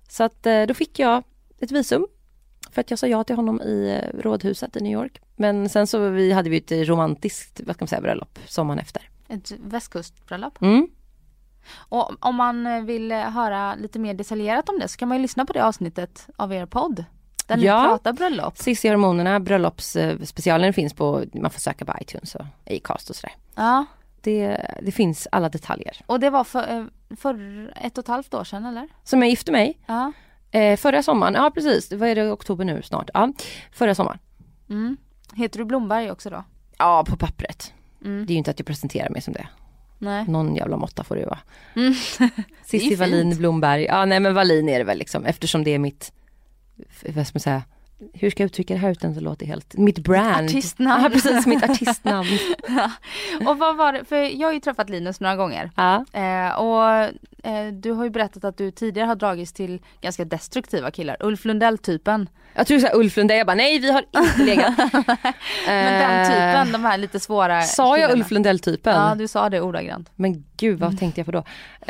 Så 0.10 0.24
att 0.24 0.46
eh, 0.46 0.64
då 0.64 0.74
fick 0.74 1.00
jag 1.00 1.24
ett 1.60 1.72
visum. 1.72 2.08
För 2.72 2.82
att 2.82 2.90
jag 2.90 3.00
sa 3.00 3.08
ja 3.08 3.24
till 3.24 3.36
honom 3.36 3.62
i 3.62 4.02
rådhuset 4.20 4.76
i 4.76 4.80
New 4.80 4.92
York. 4.92 5.22
Men 5.36 5.70
sen 5.70 5.88
så 5.88 6.10
vi, 6.10 6.32
hade 6.32 6.50
vi 6.50 6.58
ett 6.58 6.72
romantiskt, 6.72 7.62
vad 7.66 7.76
ska 7.76 7.84
man 7.84 7.88
säga, 7.88 8.02
bröllop 8.02 8.40
sommaren 8.46 8.80
efter. 8.80 9.10
Ett 9.30 9.52
västkustbröllop. 9.64 10.62
Mm. 10.62 10.88
Och 11.76 12.12
om 12.26 12.36
man 12.36 12.68
eh, 12.68 12.82
vill 12.82 13.12
eh, 13.12 13.18
höra 13.20 13.76
lite 13.76 14.00
mer 14.00 14.14
detaljerat 14.14 14.70
om 14.70 14.80
det 14.80 14.88
så 14.88 14.98
kan 14.98 15.08
man 15.08 15.18
ju 15.18 15.22
lyssna 15.22 15.46
på 15.46 15.54
det 15.54 15.66
avsnittet 15.66 16.28
av 16.36 16.54
er 16.54 16.66
podd. 16.66 17.06
Där 17.48 17.58
ni 17.58 17.64
Ja. 17.66 17.86
pratar 17.90 18.14
bröllop. 18.14 18.58
Cissi 18.58 18.90
hormonerna, 18.90 19.40
bröllopsspecialen 19.40 20.74
finns 20.74 20.94
på, 20.94 21.24
man 21.34 21.52
får 21.52 21.60
söka 21.60 21.86
på 21.86 21.94
iTunes 22.02 22.36
och 22.36 22.46
Acast 22.72 23.10
och 23.10 23.16
sådär. 23.16 23.36
Ja. 23.56 23.86
Det, 24.22 24.66
det 24.82 24.92
finns 24.92 25.28
alla 25.32 25.50
detaljer. 25.50 26.02
Och 26.06 26.20
det 26.20 26.30
var 26.30 26.44
för, 26.44 26.72
eh, 26.78 27.16
för 27.18 27.34
ett 27.82 27.98
och 27.98 28.04
ett 28.04 28.08
halvt 28.08 28.34
år 28.34 28.44
sedan 28.44 28.66
eller? 28.66 28.88
Som 29.04 29.22
jag 29.22 29.30
gifte 29.30 29.52
mig 29.52 29.78
Ja. 29.86 30.12
eh, 30.52 30.78
förra 30.78 31.04
sommaren, 31.04 31.34
ja 31.34 31.52
precis, 31.54 31.92
vad 31.94 32.10
är 32.10 32.16
det, 32.16 32.32
oktober 32.32 32.66
nu 32.66 32.82
snart? 32.82 33.10
Ja, 33.14 33.34
förra 33.72 33.96
sommaren. 33.96 34.20
Mm. 34.70 34.98
Heter 35.36 35.60
du 35.60 35.66
Blomberg 35.66 36.12
också 36.12 36.30
då? 36.30 36.44
Ja, 36.78 37.04
på 37.08 37.18
pappret. 37.18 37.74
Mm. 38.06 38.26
Det 38.26 38.32
är 38.32 38.34
ju 38.34 38.38
inte 38.38 38.52
att 38.52 38.60
jag 38.60 38.66
presenterar 38.68 39.10
mig 39.10 39.22
som 39.22 39.34
det. 39.34 39.48
Nej. 40.00 40.26
Någon 40.28 40.56
jävla 40.56 40.78
måtta 40.78 41.04
får 41.04 41.16
det 41.16 41.22
ju 41.22 41.28
vara. 41.28 41.40
Mm. 41.76 41.94
Cissi 42.66 42.96
Wallin. 42.96 43.38
Blomberg. 43.38 43.84
Ja 43.84 44.06
nej 44.06 44.20
men 44.20 44.34
Wallin 44.34 44.70
är 44.70 44.78
det 44.78 44.86
väl 44.86 44.98
liksom 44.98 45.26
eftersom 45.26 45.64
det 45.64 45.72
är 45.74 45.80
mitt, 45.80 46.12
vad 47.16 47.28
ska 47.28 47.36
man 47.36 47.42
säga, 47.42 47.64
hur 48.14 48.30
ska 48.30 48.44
jag 48.44 48.46
uttrycka 48.46 48.74
det 48.74 48.80
här 48.80 48.92
utan 48.92 49.10
att 49.10 49.16
det 49.16 49.22
låter 49.22 49.46
helt, 49.46 49.78
mitt 49.78 50.00
brand. 50.00 50.46
artistnamn. 50.46 51.04
Ja 51.04 51.10
precis, 51.10 51.46
mitt 51.46 51.64
artistnamn. 51.70 52.28
Och 53.48 53.58
vad 53.58 53.78
var 53.78 53.94
det, 53.94 54.06
för 54.06 54.16
jag 54.16 54.48
har 54.48 54.54
ju 54.54 54.60
träffat 54.60 54.90
Linus 54.90 55.20
några 55.20 55.36
gånger. 55.36 55.72
Ja. 55.76 56.06
Eh, 56.14 56.50
och 56.52 57.10
eh, 57.48 57.74
du 57.74 57.92
har 57.92 58.04
ju 58.04 58.10
berättat 58.10 58.44
att 58.44 58.58
du 58.58 58.72
tidigare 58.72 59.08
har 59.08 59.16
dragits 59.16 59.54
till 59.54 59.82
ganska 60.02 60.26
destruktiva 60.26 60.92
killar. 60.92 61.18
Ulf 61.20 61.46
Lundell-typen. 61.46 62.30
Jag 62.54 62.68
tror 62.68 62.80
såhär 62.80 62.96
Ulf 62.96 63.18
Lundell, 63.18 63.38
jag 63.38 63.48
bara 63.48 63.56
nej 63.56 63.80
vi 63.80 63.92
har 63.92 64.00
inte 64.00 64.44
legat. 64.44 64.74
Men 65.68 66.02
den 66.02 66.18
Eh, 66.18 66.28
typen, 66.28 66.72
de 66.72 66.86
här 66.88 66.98
lite 66.98 67.20
svåra 67.20 67.62
Sa 67.62 67.84
jag 67.88 67.96
killarna. 67.98 68.14
Ulf 68.24 68.32
Lundell-typen? 68.32 68.96
Ja, 68.96 69.16
du 69.16 69.28
sa 69.28 69.50
det 69.50 69.62
ordagrant. 69.62 70.10
Men 70.16 70.44
gud 70.58 70.80
vad 70.80 71.00
tänkte 71.00 71.20
jag 71.22 71.26
på 71.26 71.32
då? 71.32 71.44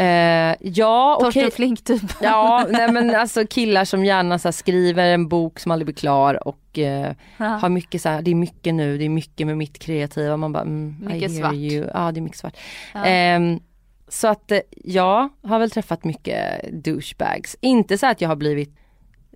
Eh, 0.03 0.55
ja 0.59 1.15
okej. 1.19 1.25
Torsten 1.33 1.51
Flink 1.51 1.83
typ. 1.83 2.01
Ja, 2.21 2.65
nej 2.69 2.91
men 2.91 3.15
alltså 3.15 3.45
killar 3.49 3.85
som 3.85 4.05
gärna 4.05 4.39
så 4.39 4.51
skriver 4.51 5.05
en 5.05 5.27
bok 5.27 5.59
som 5.59 5.71
aldrig 5.71 5.85
blir 5.85 5.95
klar 5.95 6.47
och 6.47 6.79
eh, 6.79 7.11
har 7.37 7.69
mycket 7.69 8.01
så 8.01 8.09
här, 8.09 8.21
det 8.21 8.31
är 8.31 8.35
mycket 8.35 8.73
nu, 8.73 8.97
det 8.97 9.05
är 9.05 9.09
mycket 9.09 9.47
med 9.47 9.57
mitt 9.57 9.79
kreativa. 9.79 10.37
Man 10.37 10.53
bara, 10.53 10.63
mm, 10.63 10.95
I 11.01 11.05
Mycket 11.13 11.31
hear 11.31 11.41
svart. 11.41 11.53
You. 11.53 11.89
Ja, 11.93 12.11
det 12.11 12.19
är 12.19 12.21
mycket 12.21 12.39
svart. 12.39 12.57
Ja. 12.93 13.05
Ehm, 13.05 13.59
så 14.07 14.27
att 14.27 14.51
eh, 14.51 14.59
jag 14.71 15.29
har 15.43 15.59
väl 15.59 15.71
träffat 15.71 16.03
mycket 16.03 16.65
douchebags. 16.83 17.57
Inte 17.61 17.97
så 17.97 18.05
att 18.07 18.21
jag 18.21 18.29
har 18.29 18.35
blivit 18.35 18.75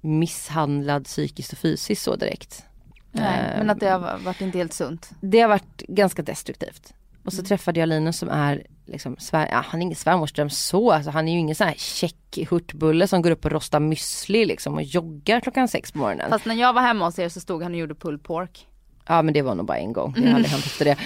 misshandlad 0.02 1.06
psykiskt 1.06 1.52
och 1.54 1.58
fysiskt 1.60 2.02
så 2.04 2.16
direkt. 2.16 2.64
Nej, 3.12 3.40
Ehm, 3.52 3.58
men 3.58 3.70
att 3.70 3.80
det 3.80 3.90
har 3.90 4.18
varit 4.18 4.42
inte 4.42 4.58
helt 4.58 4.74
sunt. 4.74 5.10
det 5.22 5.40
har 5.42 5.50
varit 5.50 5.78
ganska 5.88 6.22
destruktivt. 6.22 6.94
Och 7.26 7.34
så 7.34 7.40
Mm. 7.40 7.46
träffade 7.46 7.80
jag 7.80 7.90
Linus 7.90 8.18
som 8.18 8.30
är 8.30 8.68
liksom, 8.86 9.18
svär, 9.18 9.48
ja, 9.52 9.64
han 9.68 9.80
är 9.82 9.86
ingen 9.86 9.96
svärmorsdröm 9.96 10.50
så, 10.50 10.92
alltså, 10.92 11.12
han 11.12 11.28
är 11.28 11.32
ju 11.34 11.40
ingen 11.40 11.56
sån 11.56 11.68
här 11.68 11.76
check 11.76 12.38
hurtbulle 12.50 13.08
som 13.08 13.22
går 13.22 13.32
upp 13.32 13.46
och 13.46 13.52
rostar 13.52 13.80
müsli 13.80 14.46
liksom 14.46 14.74
och 14.76 14.84
joggar 14.84 15.40
klockan 15.40 15.68
sex 15.68 15.92
på 15.92 15.98
morgonen. 15.98 16.30
Fast 16.30 16.46
när 16.46 16.56
jag 16.56 16.74
var 16.74 16.82
hemma 16.82 17.06
hos 17.06 17.20
er 17.20 17.30
så 17.30 17.40
stod 17.40 17.64
han 17.64 17.72
och 17.72 17.78
gjorde 17.78 17.96
pulled 17.96 18.24
pork. 18.24 18.68
Ja 19.12 19.22
men 19.22 19.34
det 19.34 19.42
var 19.42 19.56
nog 19.56 19.66
bara 19.66 19.78
en 19.78 19.94
gång, 19.94 20.14
det 20.18 20.28
har 20.28 20.36
aldrig 20.36 20.52
hänt 20.52 20.66
efter 20.66 20.86
det. 20.86 20.98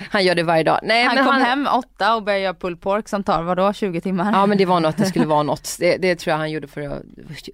Han 0.10 0.24
gör 0.24 0.34
det 0.34 0.42
varje 0.42 0.62
dag. 0.62 0.80
Nej, 0.82 1.04
Han 1.04 1.14
men 1.14 1.24
kom 1.24 1.34
hem 1.34 1.68
åtta 1.72 2.16
och 2.16 2.22
började 2.22 2.42
göra 2.42 2.54
pulled 2.54 2.80
pork 2.80 3.08
som 3.08 3.22
tar 3.22 3.42
vadå 3.42 3.72
20 3.72 4.00
timmar? 4.00 4.32
Ja 4.32 4.46
men 4.46 4.58
det 4.58 4.64
var 4.64 4.80
nog 4.80 4.88
att 4.88 4.96
det 4.96 5.04
skulle 5.04 5.26
vara 5.26 5.42
något, 5.42 5.76
det, 5.78 5.96
det 5.96 6.16
tror 6.16 6.32
jag 6.32 6.38
han 6.38 6.50
gjorde 6.50 6.68
för 6.68 6.80
att, 6.80 7.02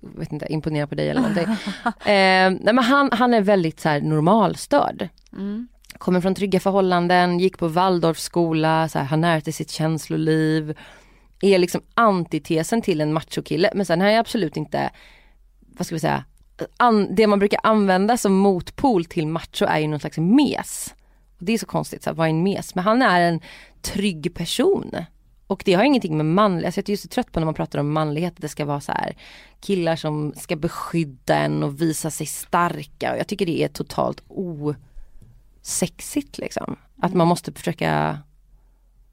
vet 0.00 0.32
inte, 0.32 0.52
imponera 0.52 0.86
på 0.86 0.94
dig 0.94 1.08
eller 1.08 1.20
någonting. 1.20 1.44
eh, 1.84 2.50
nej 2.50 2.74
men 2.74 2.78
han, 2.78 3.10
han 3.12 3.34
är 3.34 3.40
väldigt 3.40 3.80
så 3.80 3.88
här 3.88 4.00
normalstörd. 4.00 5.08
Mm. 5.32 5.68
Kommer 5.98 6.20
från 6.20 6.34
trygga 6.34 6.60
förhållanden, 6.60 7.40
gick 7.40 7.58
på 7.58 7.68
Waldorfskola, 7.68 8.88
så 8.88 8.98
här, 8.98 9.06
har 9.06 9.16
närt 9.16 9.48
i 9.48 9.52
sitt 9.52 9.70
känsloliv. 9.70 10.78
Är 11.40 11.58
liksom 11.58 11.80
antitesen 11.94 12.82
till 12.82 13.00
en 13.00 13.12
machokille 13.12 13.70
men 13.74 13.86
sen 13.86 14.00
har 14.00 14.08
jag 14.08 14.18
absolut 14.18 14.56
inte, 14.56 14.90
vad 15.60 15.86
ska 15.86 15.94
vi 15.94 16.00
säga, 16.00 16.24
an, 16.76 17.14
det 17.14 17.26
man 17.26 17.38
brukar 17.38 17.60
använda 17.62 18.16
som 18.16 18.32
motpol 18.32 19.04
till 19.04 19.26
macho 19.26 19.64
är 19.64 19.78
ju 19.78 19.88
någon 19.88 20.00
slags 20.00 20.18
mes. 20.18 20.94
Och 21.38 21.44
det 21.44 21.52
är 21.52 21.58
så 21.58 21.66
konstigt, 21.66 22.02
så 22.02 22.10
här, 22.10 22.14
vad 22.14 22.26
är 22.26 22.30
en 22.30 22.42
mes? 22.42 22.74
Men 22.74 22.84
han 22.84 23.02
är 23.02 23.20
en 23.20 23.40
trygg 23.82 24.34
person. 24.34 24.96
Och 25.46 25.62
det 25.64 25.74
har 25.74 25.84
ingenting 25.84 26.16
med 26.16 26.26
manlighet, 26.26 26.66
alltså 26.66 26.78
jag 26.78 26.88
är 26.88 26.92
just 26.92 27.02
så 27.02 27.08
trött 27.08 27.32
på 27.32 27.40
när 27.40 27.44
man 27.44 27.54
pratar 27.54 27.78
om 27.78 27.92
manlighet, 27.92 28.32
att 28.32 28.40
det 28.40 28.48
ska 28.48 28.64
vara 28.64 28.80
så 28.80 28.92
här 28.92 29.16
killar 29.60 29.96
som 29.96 30.32
ska 30.36 30.56
beskydda 30.56 31.36
en 31.36 31.62
och 31.62 31.80
visa 31.80 32.10
sig 32.10 32.26
starka 32.26 33.12
och 33.12 33.18
jag 33.18 33.28
tycker 33.28 33.46
det 33.46 33.62
är 33.62 33.68
totalt 33.68 34.22
osexigt 35.62 36.38
liksom. 36.38 36.76
Att 37.00 37.14
man 37.14 37.26
måste 37.26 37.52
försöka 37.52 38.18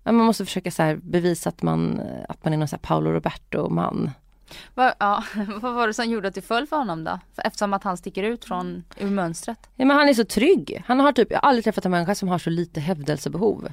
man 0.03 0.15
måste 0.15 0.45
försöka 0.45 0.71
så 0.71 0.83
här 0.83 0.95
bevisa 0.95 1.49
att 1.49 1.61
man, 1.61 2.01
att 2.29 2.43
man 2.43 2.53
är 2.53 2.57
någon 2.57 2.67
så 2.67 2.75
här 2.75 2.81
Paolo 2.81 3.11
Roberto-man. 3.11 4.11
Vad, 4.75 4.93
ja, 4.99 5.23
vad 5.61 5.73
var 5.73 5.87
det 5.87 5.93
som 5.93 6.09
gjorde 6.09 6.27
att 6.27 6.35
du 6.35 6.41
föll 6.41 6.67
för 6.67 6.77
honom 6.77 7.03
då? 7.03 7.19
Eftersom 7.37 7.73
att 7.73 7.83
han 7.83 7.97
sticker 7.97 8.23
ut 8.23 8.45
från 8.45 8.83
ur 8.97 9.09
mönstret. 9.09 9.69
Ja, 9.75 9.85
men 9.85 9.97
han 9.97 10.09
är 10.09 10.13
så 10.13 10.25
trygg. 10.25 10.83
Han 10.85 10.99
har 10.99 11.11
typ, 11.11 11.31
jag 11.31 11.39
har 11.39 11.49
aldrig 11.49 11.63
träffat 11.63 11.85
en 11.85 11.91
människa 11.91 12.15
som 12.15 12.29
har 12.29 12.37
så 12.37 12.49
lite 12.49 12.79
hävdelsebehov. 12.79 13.67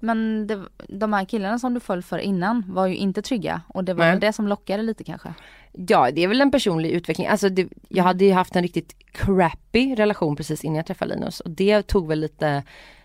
Men 0.00 0.46
det, 0.46 0.62
de 0.88 1.12
här 1.12 1.24
killarna 1.24 1.58
som 1.58 1.74
du 1.74 1.80
föll 1.80 2.02
för 2.02 2.18
innan 2.18 2.64
var 2.68 2.86
ju 2.86 2.96
inte 2.96 3.22
trygga 3.22 3.62
och 3.68 3.84
det 3.84 3.94
var 3.94 4.04
Nej. 4.04 4.18
det 4.18 4.32
som 4.32 4.48
lockade 4.48 4.82
lite 4.82 5.04
kanske. 5.04 5.34
Ja 5.72 6.10
det 6.10 6.24
är 6.24 6.28
väl 6.28 6.40
en 6.40 6.50
personlig 6.50 6.90
utveckling. 6.90 7.26
Alltså 7.26 7.48
det, 7.48 7.68
jag 7.88 8.04
hade 8.04 8.24
ju 8.24 8.32
haft 8.32 8.56
en 8.56 8.62
riktigt 8.62 8.96
crappy 9.12 9.94
relation 9.94 10.36
precis 10.36 10.64
innan 10.64 10.76
jag 10.76 10.86
träffade 10.86 11.14
Linus 11.14 11.40
och 11.40 11.50
det 11.50 11.82
tog 11.82 12.08
väl 12.08 12.20
lite, 12.20 12.62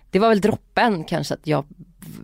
det 0.09 0.19
var 0.19 0.30
väl 0.30 0.41
droppen 0.41 1.03
kanske 1.03 1.34
att 1.34 1.47
jag 1.47 1.65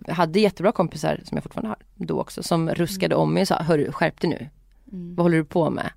hade 0.08 0.40
jättebra 0.40 0.72
kompisar 0.72 1.20
som 1.24 1.36
jag 1.36 1.42
fortfarande 1.42 1.68
har 1.68 1.78
då 1.94 2.20
också 2.20 2.42
som 2.42 2.70
ruskade 2.70 3.14
om 3.14 3.34
mig 3.34 3.40
och 3.40 3.48
sa, 3.48 3.62
hörru 3.62 3.92
skärp 3.92 4.20
dig 4.20 4.30
nu. 4.30 4.48
Vad 4.90 5.24
håller 5.24 5.36
du 5.36 5.44
på 5.44 5.70
med? 5.70 5.90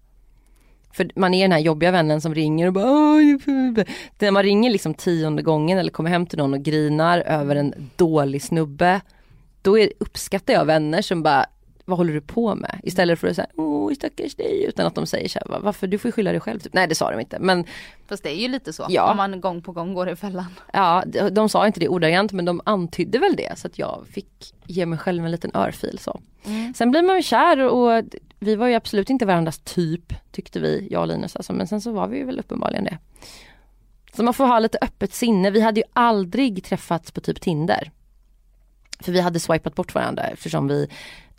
För 0.94 1.10
man 1.16 1.34
är 1.34 1.42
den 1.42 1.52
här 1.52 1.60
jobbiga 1.60 1.92
vännen 1.92 2.22
som 2.22 2.36
ringer 2.36 2.68
och 2.68 2.74
bara 2.74 2.86
"Åh, 2.86 3.20
När 4.20 4.32
man 4.32 4.44
ringer 4.44 4.72
liksom 4.72 4.94
tionde 4.94 5.42
gången 5.42 5.78
eller 5.78 5.92
kommer 5.92 6.10
hem 6.10 6.26
till 6.26 6.38
någon 6.38 6.54
och 6.54 6.64
grinar 6.64 7.20
över 7.20 7.56
en 7.56 7.90
dålig 7.96 8.44
snubbe 8.44 9.02
Då 9.62 9.80
är, 9.80 9.90
uppskattar 10.00 10.54
jag 10.54 10.66
vänner 10.66 11.02
som 11.02 11.24
bara 11.24 11.46
Vad 11.86 11.98
håller 11.98 12.14
du 12.14 12.22
på 12.22 12.56
med? 12.56 12.80
Istället 12.84 13.20
för 13.20 13.28
att 13.28 13.36
säga 13.36 13.48
åh 13.56 13.94
stackars 13.94 14.36
dig 14.36 14.66
utan 14.68 14.86
att 14.86 14.96
de 14.96 15.06
säger 15.06 15.30
så 15.30 15.40
här, 15.40 15.48
"Va- 15.48 15.60
varför 15.64 15.88
du 15.88 15.98
får 15.98 16.12
skylla 16.12 16.32
dig 16.32 16.40
själv 16.40 16.60
typ. 16.60 16.74
Nej 16.74 16.88
det 16.88 16.96
sa 16.96 17.12
de 17.12 17.20
inte 17.20 17.40
men 17.40 17.66
Fast 18.08 18.24
det 18.24 18.30
är 18.30 18.42
ju 18.42 18.48
lite 18.48 18.74
så. 18.74 18.86
Ja. 18.90 19.12
Om 19.12 19.18
man 19.18 19.42
gång 19.42 19.62
på 19.62 19.72
gång 19.72 19.94
går 19.94 20.10
i 20.10 20.16
fällan. 20.16 20.46
ja 20.74 21.04
de, 21.08 21.30
de 21.30 21.50
sa 21.50 21.68
inte 21.68 21.80
det 21.80 21.88
ordagrant 21.88 22.32
men 22.32 22.46
de 22.46 22.62
antydde 22.66 23.20
väl 23.20 23.36
det 23.36 23.60
så 23.60 23.68
att 23.68 23.80
jag 23.80 24.04
fick 24.12 24.54
ge 24.68 24.86
mig 24.86 25.00
själv 25.00 25.26
en 25.26 25.32
liten 25.32 25.52
örfil 25.54 25.98
så. 26.02 26.20
Sen 26.76 26.92
blir 26.92 27.02
man 27.02 27.16
ju 27.16 27.24
kär 27.24 27.60
och 27.60 28.04
vi 28.44 28.56
var 28.56 28.68
ju 28.68 28.74
absolut 28.74 29.10
inte 29.10 29.26
varandras 29.26 29.60
typ 29.60 30.14
tyckte 30.32 30.60
vi, 30.60 30.88
jag 30.92 31.02
och 31.02 31.08
Linus 31.08 31.36
alltså, 31.36 31.54
men 31.54 31.68
sen 31.68 31.82
så 31.82 31.92
var 31.92 32.08
vi 32.08 32.18
ju 32.18 32.26
väl 32.26 32.40
uppenbarligen 32.40 32.84
det. 32.84 32.98
Så 34.16 34.24
man 34.24 34.34
får 34.34 34.46
ha 34.46 34.60
lite 34.60 34.78
öppet 34.82 35.14
sinne. 35.14 35.52
Vi 35.52 35.62
hade 35.62 35.80
ju 35.80 35.86
aldrig 35.94 36.64
träffats 36.64 37.12
på 37.12 37.22
typ 37.22 37.42
Tinder. 37.42 37.92
För 39.00 39.12
vi 39.12 39.22
hade 39.22 39.40
swipat 39.40 39.76
bort 39.76 39.96
varandra 39.96 40.24
eftersom 40.24 40.68
vi 40.68 40.88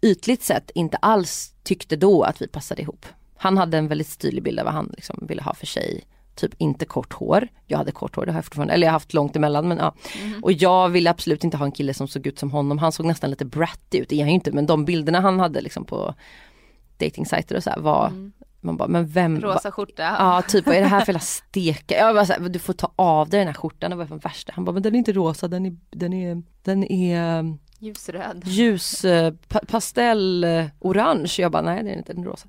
ytligt 0.02 0.42
sett 0.42 0.70
inte 0.74 0.96
alls 0.96 1.54
tyckte 1.62 1.96
då 1.96 2.22
att 2.22 2.42
vi 2.42 2.48
passade 2.48 2.82
ihop. 2.82 3.06
Han 3.36 3.58
hade 3.58 3.78
en 3.78 3.88
väldigt 3.88 4.08
stilig 4.08 4.42
bild 4.42 4.58
av 4.58 4.64
vad 4.64 4.74
han 4.74 4.92
liksom 4.96 5.26
ville 5.28 5.42
ha 5.42 5.54
för 5.54 5.66
sig. 5.66 6.04
Typ 6.34 6.54
inte 6.58 6.84
kort 6.84 7.12
hår. 7.12 7.48
Jag 7.66 7.78
hade 7.78 7.92
kort 7.92 8.16
hår, 8.16 8.26
det 8.26 8.32
har 8.32 8.38
jag 8.38 8.44
fortfarande, 8.44 8.74
eller 8.74 8.86
jag 8.86 8.90
har 8.90 8.96
haft 8.96 9.14
långt 9.14 9.36
emellan 9.36 9.68
men 9.68 9.78
ja. 9.78 9.94
Mm. 10.22 10.44
Och 10.44 10.52
jag 10.52 10.88
ville 10.88 11.10
absolut 11.10 11.44
inte 11.44 11.56
ha 11.56 11.64
en 11.64 11.72
kille 11.72 11.94
som 11.94 12.08
såg 12.08 12.26
ut 12.26 12.38
som 12.38 12.50
honom. 12.50 12.78
Han 12.78 12.92
såg 12.92 13.06
nästan 13.06 13.30
lite 13.30 13.44
bratty 13.44 13.98
ut, 13.98 14.08
det 14.08 14.16
är 14.16 14.20
han 14.20 14.28
ju 14.28 14.34
inte 14.34 14.52
men 14.52 14.66
de 14.66 14.84
bilderna 14.84 15.20
han 15.20 15.40
hade 15.40 15.60
liksom 15.60 15.84
på 15.84 16.14
datingsajter 17.04 17.56
och 17.56 17.62
så 17.62 17.72
var 17.76 18.06
mm. 18.06 18.32
Man 18.60 18.76
bara, 18.76 18.88
men 18.88 19.06
vem? 19.06 19.40
Rosa 19.40 19.70
skjorta. 19.70 20.02
Ja, 20.02 20.42
typ 20.48 20.66
vad 20.66 20.76
är 20.76 20.80
det 20.80 20.86
här 20.86 21.00
för 21.00 21.12
jävla 21.12 21.20
steka? 21.20 21.96
Jag 21.96 22.14
bara 22.14 22.26
så 22.26 22.32
här, 22.32 22.40
du 22.40 22.58
får 22.58 22.72
ta 22.72 22.92
av 22.96 23.28
dig 23.28 23.38
den 23.38 23.46
här 23.46 23.54
skjortan, 23.54 23.90
det 23.90 23.96
var 23.96 24.06
för 24.06 24.16
värsta. 24.16 24.52
Han 24.56 24.64
bara, 24.64 24.72
men 24.72 24.82
den 24.82 24.94
är 24.94 24.98
inte 24.98 25.12
rosa, 25.12 25.48
den 25.48 25.66
är, 25.66 25.76
den 25.90 26.12
är, 26.12 26.42
den 26.62 26.92
är 26.92 27.44
Ljusröd. 27.78 28.42
Ljus, 28.44 29.04
eh, 29.04 29.34
pa 29.48 29.60
pastell, 29.68 30.44
eh, 30.44 30.66
orange. 30.78 31.34
Jag 31.38 31.52
bara, 31.52 31.62
nej 31.62 31.82
det 31.82 31.90
är 31.90 31.96
inte 31.96 32.12
den 32.12 32.24
rosa. 32.24 32.48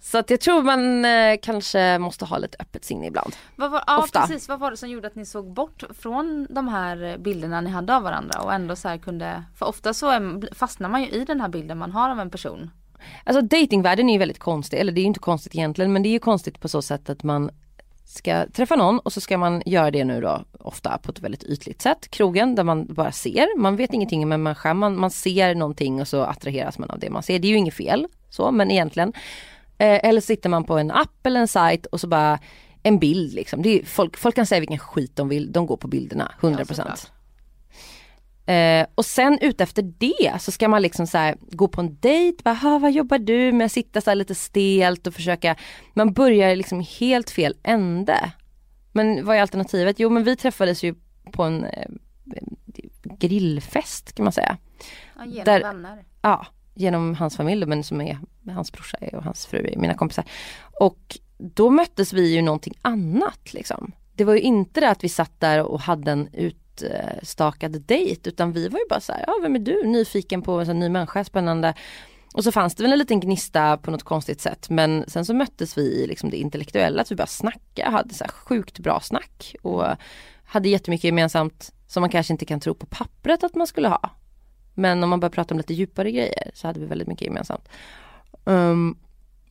Så 0.00 0.18
att 0.18 0.30
jag 0.30 0.40
tror 0.40 0.62
man 0.62 1.04
eh, 1.04 1.38
kanske 1.42 1.98
måste 1.98 2.24
ha 2.24 2.38
lite 2.38 2.56
öppet 2.60 2.84
sinne 2.84 3.06
ibland. 3.06 3.36
Vad 3.56 3.70
var, 3.70 3.84
ja 3.86 3.98
Ofta. 3.98 4.20
precis, 4.20 4.48
vad 4.48 4.60
var 4.60 4.70
det 4.70 4.76
som 4.76 4.88
gjorde 4.88 5.06
att 5.06 5.14
ni 5.14 5.26
såg 5.26 5.52
bort 5.52 5.84
från 5.98 6.46
de 6.50 6.68
här 6.68 7.18
bilderna 7.18 7.60
ni 7.60 7.70
hade 7.70 7.96
av 7.96 8.02
varandra 8.02 8.40
och 8.40 8.52
ändå 8.54 8.76
så 8.76 8.88
här 8.88 8.98
kunde, 8.98 9.44
för 9.56 9.66
ofta 9.66 9.94
så 9.94 10.10
är, 10.10 10.54
fastnar 10.54 10.88
man 10.88 11.02
ju 11.02 11.08
i 11.08 11.24
den 11.24 11.40
här 11.40 11.48
bilden 11.48 11.78
man 11.78 11.92
har 11.92 12.10
av 12.10 12.20
en 12.20 12.30
person. 12.30 12.70
Alltså 13.24 13.42
datingvärlden 13.42 14.08
är 14.08 14.12
ju 14.12 14.18
väldigt 14.18 14.38
konstig, 14.38 14.80
eller 14.80 14.92
det 14.92 15.00
är 15.00 15.02
ju 15.02 15.06
inte 15.06 15.20
konstigt 15.20 15.54
egentligen 15.54 15.92
men 15.92 16.02
det 16.02 16.08
är 16.08 16.10
ju 16.10 16.18
konstigt 16.18 16.60
på 16.60 16.68
så 16.68 16.82
sätt 16.82 17.10
att 17.10 17.22
man 17.22 17.50
ska 18.04 18.46
träffa 18.46 18.76
någon 18.76 18.98
och 18.98 19.12
så 19.12 19.20
ska 19.20 19.38
man 19.38 19.62
göra 19.66 19.90
det 19.90 20.04
nu 20.04 20.20
då 20.20 20.44
ofta 20.58 20.98
på 20.98 21.12
ett 21.12 21.20
väldigt 21.20 21.44
ytligt 21.44 21.82
sätt. 21.82 22.10
Krogen 22.10 22.54
där 22.54 22.64
man 22.64 22.86
bara 22.86 23.12
ser, 23.12 23.58
man 23.58 23.76
vet 23.76 23.92
ingenting 23.92 24.24
om 24.24 24.32
en 24.32 24.42
människa, 24.42 24.74
man, 24.74 25.00
man 25.00 25.10
ser 25.10 25.54
någonting 25.54 26.00
och 26.00 26.08
så 26.08 26.22
attraheras 26.22 26.78
man 26.78 26.90
av 26.90 26.98
det 26.98 27.10
man 27.10 27.22
ser. 27.22 27.38
Det 27.38 27.48
är 27.48 27.50
ju 27.50 27.56
inget 27.56 27.74
fel 27.74 28.06
så 28.30 28.50
men 28.50 28.70
egentligen. 28.70 29.12
Eh, 29.78 30.04
eller 30.04 30.20
sitter 30.20 30.48
man 30.48 30.64
på 30.64 30.78
en 30.78 30.90
app 30.90 31.26
eller 31.26 31.40
en 31.40 31.48
sajt 31.48 31.86
och 31.86 32.00
så 32.00 32.06
bara 32.06 32.38
en 32.82 32.98
bild 32.98 33.34
liksom. 33.34 33.64
Är, 33.64 33.84
folk, 33.84 34.16
folk 34.16 34.34
kan 34.34 34.46
säga 34.46 34.60
vilken 34.60 34.78
skit 34.78 35.16
de 35.16 35.28
vill, 35.28 35.52
de 35.52 35.66
går 35.66 35.76
på 35.76 35.88
bilderna 35.88 36.32
100%. 36.40 36.82
Ja, 36.86 36.94
Eh, 38.50 38.86
och 38.94 39.04
sen 39.06 39.38
utefter 39.40 39.82
det 39.82 40.40
så 40.40 40.52
ska 40.52 40.68
man 40.68 40.82
liksom 40.82 41.06
så 41.06 41.18
här, 41.18 41.36
gå 41.40 41.68
på 41.68 41.80
en 41.80 41.96
dejt, 42.00 42.42
bara, 42.42 42.78
vad 42.78 42.92
jobbar 42.92 43.18
du 43.18 43.52
med? 43.52 43.72
Sitta 43.72 44.00
så 44.00 44.14
lite 44.14 44.34
stelt 44.34 45.06
och 45.06 45.14
försöka, 45.14 45.56
man 45.94 46.12
börjar 46.12 46.56
liksom 46.56 46.84
helt 46.98 47.30
fel 47.30 47.56
ände. 47.62 48.32
Men 48.92 49.24
vad 49.24 49.36
är 49.36 49.40
alternativet? 49.40 49.98
Jo 49.98 50.10
men 50.10 50.24
vi 50.24 50.36
träffades 50.36 50.82
ju 50.82 50.94
på 51.32 51.42
en 51.42 51.64
eh, 51.64 51.88
grillfest 53.18 54.12
kan 54.12 54.24
man 54.24 54.32
säga. 54.32 54.56
Ja, 55.16 55.24
genom 55.24 55.44
Där, 55.44 55.60
vänner. 55.60 56.04
Ja, 56.22 56.46
genom 56.74 57.14
hans 57.14 57.36
familj 57.36 57.66
men 57.66 57.84
som 57.84 58.00
är 58.00 58.18
hans 58.50 58.72
brorsa 58.72 58.98
och 59.12 59.24
hans 59.24 59.46
fru 59.46 59.70
är 59.72 59.76
mina 59.76 59.94
kompisar. 59.94 60.24
Och 60.80 61.18
då 61.38 61.70
möttes 61.70 62.12
vi 62.12 62.34
ju 62.34 62.42
någonting 62.42 62.74
annat 62.82 63.52
liksom. 63.52 63.92
Det 64.14 64.24
var 64.24 64.34
ju 64.34 64.40
inte 64.40 64.80
det 64.80 64.90
att 64.90 65.04
vi 65.04 65.08
satt 65.08 65.40
där 65.40 65.62
och 65.62 65.80
hade 65.80 66.12
en 66.12 66.28
ut 66.32 66.59
utstakad 66.82 67.80
dejt 67.80 68.28
utan 68.30 68.52
vi 68.52 68.68
var 68.68 68.78
ju 68.78 68.84
bara 68.88 69.00
så 69.00 69.12
här, 69.12 69.24
ja 69.26 69.38
vem 69.42 69.54
är 69.54 69.58
du? 69.58 69.86
Nyfiken 69.86 70.42
på 70.42 70.52
en 70.52 70.66
sån 70.66 70.78
ny 70.78 70.88
människa, 70.88 71.24
spännande. 71.24 71.74
Och 72.34 72.44
så 72.44 72.52
fanns 72.52 72.74
det 72.74 72.82
väl 72.82 72.92
en 72.92 72.98
liten 72.98 73.20
gnista 73.20 73.76
på 73.76 73.90
något 73.90 74.02
konstigt 74.02 74.40
sätt 74.40 74.70
men 74.70 75.04
sen 75.08 75.24
så 75.24 75.34
möttes 75.34 75.78
vi 75.78 75.82
i 75.82 76.06
liksom 76.06 76.30
det 76.30 76.36
intellektuella, 76.36 77.02
att 77.02 77.10
vi 77.10 77.16
bara 77.16 77.26
snacka, 77.26 77.90
hade 77.90 78.14
så 78.14 78.24
här 78.24 78.30
sjukt 78.30 78.78
bra 78.78 79.00
snack 79.00 79.54
och 79.62 79.84
hade 80.44 80.68
jättemycket 80.68 81.04
gemensamt 81.04 81.72
som 81.86 82.00
man 82.00 82.10
kanske 82.10 82.32
inte 82.32 82.44
kan 82.44 82.60
tro 82.60 82.74
på 82.74 82.86
pappret 82.86 83.44
att 83.44 83.54
man 83.54 83.66
skulle 83.66 83.88
ha. 83.88 84.10
Men 84.74 85.04
om 85.04 85.10
man 85.10 85.20
börjar 85.20 85.30
prata 85.30 85.54
om 85.54 85.58
lite 85.58 85.74
djupare 85.74 86.10
grejer 86.10 86.50
så 86.54 86.66
hade 86.66 86.80
vi 86.80 86.86
väldigt 86.86 87.08
mycket 87.08 87.26
gemensamt. 87.26 87.68
Um, 88.44 88.98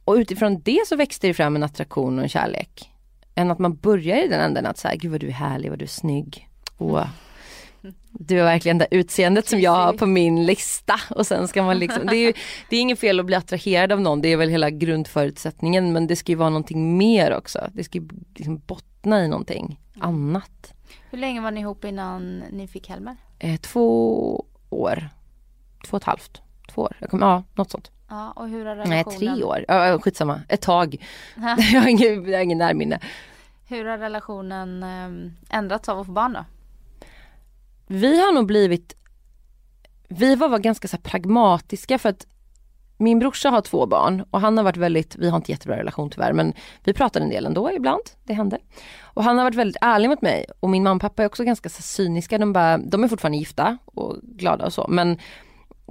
och 0.06 0.14
utifrån 0.14 0.62
det 0.62 0.80
så 0.88 0.96
växte 0.96 1.28
det 1.28 1.34
fram 1.34 1.56
en 1.56 1.64
attraktion 1.64 2.18
och 2.18 2.24
en 2.24 2.30
kärlek. 2.30 2.92
Än 3.36 3.52
att 3.52 3.60
man 3.60 3.76
börjar 3.76 4.18
i 4.18 4.28
den 4.28 4.42
änden 4.42 4.66
att 4.66 4.78
säga, 4.78 4.96
gud 4.96 5.12
vad 5.12 5.20
du 5.20 5.28
är 5.28 5.32
härlig, 5.32 5.70
vad 5.70 5.80
du 5.80 5.86
är 5.86 5.90
snygg, 5.90 6.49
och 6.80 7.00
du 8.12 8.38
har 8.38 8.46
verkligen 8.46 8.78
det 8.78 8.88
utseendet 8.92 9.48
som 9.48 9.60
jag 9.60 9.72
har 9.72 9.94
på 9.94 10.06
min 10.06 10.46
lista 10.46 11.00
och 11.10 11.28
sen 11.28 11.48
ska 11.48 11.64
man 11.64 11.80
liksom, 11.80 12.06
det 12.06 12.16
är, 12.16 12.28
ju, 12.28 12.34
det 12.70 12.76
är 12.76 12.82
inget 12.82 13.00
fel 13.00 13.20
att 13.20 13.26
bli 13.26 13.36
attraherad 13.36 13.92
av 13.92 14.02
någon, 14.02 14.22
det 14.22 14.28
är 14.30 14.38
väl 14.38 14.50
hela 14.50 14.70
grundförutsättningen 14.70 15.94
men 15.94 16.08
det 16.08 16.16
ska 16.16 16.32
ju 16.32 16.36
vara 16.36 16.50
någonting 16.50 16.98
mer 16.98 17.38
också. 17.38 17.70
Det 17.74 17.84
ska 17.84 17.98
ju 17.98 18.08
liksom 18.36 18.62
bottna 18.68 19.26
i 19.26 19.28
någonting 19.28 19.80
annat. 20.00 20.74
Hur 21.12 21.18
länge 21.18 21.42
var 21.42 21.52
ni 21.52 21.60
ihop 21.60 21.86
innan 21.86 22.44
ni 22.52 22.68
fick 22.68 22.90
Helmer? 22.90 23.18
Eh, 23.40 23.60
två 23.60 24.46
år. 24.70 25.10
Två 25.86 25.96
och 25.96 26.02
ett 26.02 26.04
halvt. 26.04 26.42
Två 26.74 26.82
år. 26.82 26.98
Jag 27.00 27.10
kom, 27.10 27.20
ja, 27.22 27.44
något 27.54 27.72
sånt. 27.72 27.92
Ja, 28.10 28.32
och 28.32 28.50
hur 28.50 28.66
har 28.66 28.76
relationen? 28.76 29.04
Nej, 29.08 29.18
tre 29.18 29.44
år. 29.44 29.66
Ja, 29.68 30.00
skitsamma. 30.00 30.42
Ett 30.50 30.62
tag. 30.62 31.06
jag 31.74 31.82
har 31.82 31.88
ingen, 31.88 32.26
jag 32.26 32.38
har 32.38 32.44
ingen 32.44 32.58
närminne. 32.58 33.00
Hur 33.68 33.86
har 33.86 33.98
relationen 33.98 34.84
ehm, 34.84 35.32
ändrats 35.50 35.90
av 35.90 36.00
att 36.00 36.06
få 36.06 36.12
barn 36.12 36.34
då? 36.34 36.46
Vi 37.92 38.22
har 38.22 38.34
nog 38.34 38.46
blivit, 38.46 38.96
vi 40.08 40.36
var, 40.36 40.50
var 40.50 40.60
ganska 40.60 40.88
så 40.88 40.98
pragmatiska 40.98 42.00
för 42.00 42.10
att 42.10 42.28
min 42.98 43.20
brorsa 43.20 43.50
har 43.50 43.62
två 43.62 43.86
barn 43.86 44.24
och 44.32 44.42
han 44.42 44.58
har 44.58 44.64
varit 44.64 44.78
väldigt, 44.78 45.16
vi 45.16 45.30
har 45.30 45.38
inte 45.38 45.52
jättebra 45.52 45.78
relation 45.78 46.10
tyvärr 46.10 46.34
men 46.34 46.54
vi 46.84 46.94
pratar 46.94 47.22
en 47.22 47.30
del 47.30 47.46
ändå 47.46 47.72
ibland, 47.72 48.02
det 48.24 48.34
händer. 48.34 48.60
Och 49.02 49.24
han 49.24 49.38
har 49.38 49.44
varit 49.44 49.56
väldigt 49.56 49.78
ärlig 49.82 50.10
mot 50.10 50.22
mig 50.22 50.46
och 50.60 50.70
min 50.70 50.84
mamma 50.84 50.96
och 50.96 51.02
pappa 51.02 51.24
är 51.24 51.28
också 51.28 51.44
ganska 51.44 51.70
så 51.70 51.82
cyniska, 51.82 52.38
de, 52.38 52.54
bara, 52.54 52.78
de 52.78 53.04
är 53.04 53.08
fortfarande 53.08 53.38
gifta 53.38 53.78
och 53.86 54.18
glada 54.22 54.66
och 54.66 54.74
så 54.74 54.86
men 54.90 55.18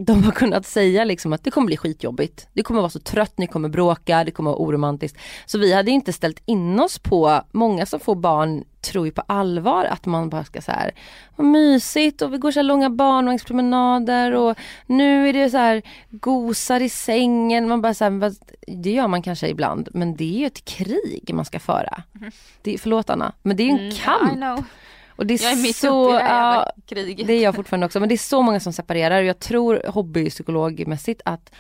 de 0.01 0.25
har 0.25 0.33
kunnat 0.33 0.67
säga 0.67 1.05
liksom 1.05 1.33
att 1.33 1.45
det 1.45 1.51
kommer 1.51 1.67
bli 1.67 1.77
skitjobbigt. 1.77 2.49
Det 2.53 2.63
kommer 2.63 2.81
vara 2.81 2.91
så 2.91 3.01
trött, 3.01 3.39
ni 3.39 3.47
kommer 3.47 3.69
bråka, 3.69 4.25
det 4.25 4.31
kommer 4.31 4.51
vara 4.51 4.61
oromantiskt. 4.61 5.19
Så 5.47 5.59
vi 5.59 5.73
hade 5.73 5.91
inte 5.91 6.13
ställt 6.13 6.43
in 6.45 6.81
oss 6.81 6.99
på, 6.99 7.43
många 7.53 7.87
som 7.87 8.01
får 8.01 8.15
barn 8.15 8.65
tror 8.81 9.07
ju 9.07 9.13
på 9.13 9.23
allvar 9.27 9.85
att 9.85 10.07
man 10.07 10.29
bara 10.29 10.45
ska 10.45 10.63
så 10.63 10.73
här, 10.73 10.91
vad 11.37 11.47
mysigt 11.47 12.23
och 12.23 12.33
vi 12.35 12.39
går 12.39 12.51
så 12.51 12.63
långa 12.63 12.91
barnvagnspromenader 12.91 14.35
och 14.35 14.59
nu 14.87 15.29
är 15.29 15.33
det 15.33 15.51
så 15.51 15.57
här 15.57 15.83
gosar 16.11 16.81
i 16.81 16.89
sängen. 16.89 17.69
Man 17.69 17.83
bara 17.83 17.95
så 17.95 18.05
här, 18.05 18.33
det 18.67 18.91
gör 18.91 19.09
man 19.09 19.23
kanske 19.23 19.49
ibland 19.49 19.89
men 19.95 20.17
det 20.17 20.25
är 20.25 20.39
ju 20.39 20.47
ett 20.47 20.65
krig 20.65 21.31
man 21.35 21.45
ska 21.45 21.59
föra. 21.61 22.03
Mm. 22.21 22.31
Det, 22.63 22.79
förlåt 22.79 23.11
Anna, 23.11 23.33
men 23.43 23.57
det 23.57 23.63
är 23.63 23.65
ju 23.65 23.73
en 23.73 23.79
mm, 23.79 23.93
kamp. 23.93 24.67
Och 25.19 25.27
det 25.27 25.35
är 25.35 25.43
jag 25.43 25.53
är 25.53 25.63
mitt 25.63 25.77
så, 25.77 26.05
uppe 26.05 26.15
i 26.15 26.19
det 26.19 26.29
här 26.29 26.55
ja, 26.55 26.73
kriget. 26.87 27.27
Det 27.27 27.33
är 27.33 27.43
jag 27.43 27.55
fortfarande 27.55 27.87
också. 27.87 28.01
Men 28.01 28.09
det 28.09 28.15
är 28.15 28.17
så 28.17 28.43
många 28.43 28.61
som 28.61 28.73
separerar 28.73 29.19
och 29.21 29.27
jag 29.27 29.39
tror 29.39 29.83
hobbypsykologmässigt 29.87 31.21
att 31.25 31.51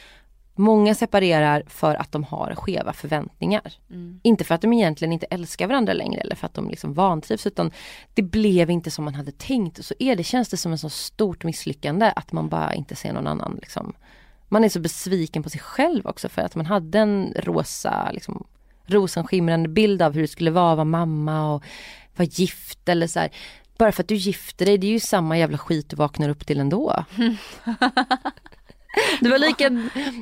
Många 0.60 0.94
separerar 0.94 1.62
för 1.66 1.94
att 1.94 2.12
de 2.12 2.24
har 2.24 2.54
skeva 2.54 2.92
förväntningar. 2.92 3.72
Mm. 3.90 4.20
Inte 4.22 4.44
för 4.44 4.54
att 4.54 4.60
de 4.60 4.72
egentligen 4.72 5.12
inte 5.12 5.26
älskar 5.26 5.66
varandra 5.66 5.92
längre 5.92 6.20
eller 6.20 6.36
för 6.36 6.46
att 6.46 6.54
de 6.54 6.70
liksom 6.70 6.94
vantrivs 6.94 7.46
utan 7.46 7.70
det 8.14 8.22
blev 8.22 8.70
inte 8.70 8.90
som 8.90 9.04
man 9.04 9.14
hade 9.14 9.32
tänkt. 9.32 9.78
Och 9.78 9.84
så 9.84 9.94
är 9.98 10.16
det, 10.16 10.24
känns 10.24 10.48
det 10.48 10.56
som 10.56 10.72
ett 10.72 10.80
så 10.80 10.88
stort 10.88 11.44
misslyckande 11.44 12.12
att 12.16 12.32
man 12.32 12.48
bara 12.48 12.74
inte 12.74 12.96
ser 12.96 13.12
någon 13.12 13.26
annan. 13.26 13.58
Liksom. 13.62 13.92
Man 14.48 14.64
är 14.64 14.68
så 14.68 14.80
besviken 14.80 15.42
på 15.42 15.50
sig 15.50 15.60
själv 15.60 16.06
också 16.06 16.28
för 16.28 16.42
att 16.42 16.54
man 16.54 16.66
hade 16.66 16.98
en 16.98 17.34
rosa, 17.36 18.10
liksom, 18.12 18.46
rosenskimrande 18.86 19.68
bild 19.68 20.02
av 20.02 20.12
hur 20.14 20.22
det 20.22 20.28
skulle 20.28 20.50
vara 20.50 20.72
att 20.72 20.76
vara 20.76 20.84
mamma 20.84 21.54
och 21.54 21.62
vara 22.18 22.28
gift 22.32 22.88
eller 22.88 23.06
så 23.06 23.20
här. 23.20 23.30
Bara 23.78 23.92
för 23.92 24.02
att 24.02 24.08
du 24.08 24.14
gifter 24.14 24.66
dig, 24.66 24.78
det 24.78 24.86
är 24.86 24.90
ju 24.90 25.00
samma 25.00 25.38
jävla 25.38 25.58
skit 25.58 25.90
du 25.90 25.96
vaknar 25.96 26.28
upp 26.28 26.46
till 26.46 26.60
ändå. 26.60 27.04
Du 29.20 29.30
var 29.30 29.38
lika, 29.38 29.68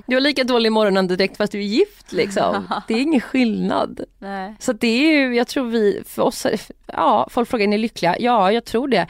du 0.06 0.14
var 0.14 0.20
lika 0.20 0.44
dålig 0.44 0.72
morgonandedräkt 0.72 1.36
fast 1.36 1.52
du 1.52 1.58
är 1.58 1.62
gift 1.62 2.12
liksom. 2.12 2.68
Det 2.88 2.94
är 2.94 3.00
ingen 3.00 3.20
skillnad. 3.20 4.00
Nej. 4.18 4.54
Så 4.58 4.72
det 4.72 4.86
är 4.86 5.12
ju, 5.12 5.36
jag 5.36 5.48
tror 5.48 5.70
vi, 5.70 6.02
för 6.06 6.22
oss, 6.22 6.46
ja 6.86 7.28
folk 7.30 7.48
frågar 7.48 7.64
är 7.64 7.68
ni 7.68 7.78
lyckliga? 7.78 8.16
Ja 8.18 8.52
jag 8.52 8.64
tror 8.64 8.88
det. 8.88 9.06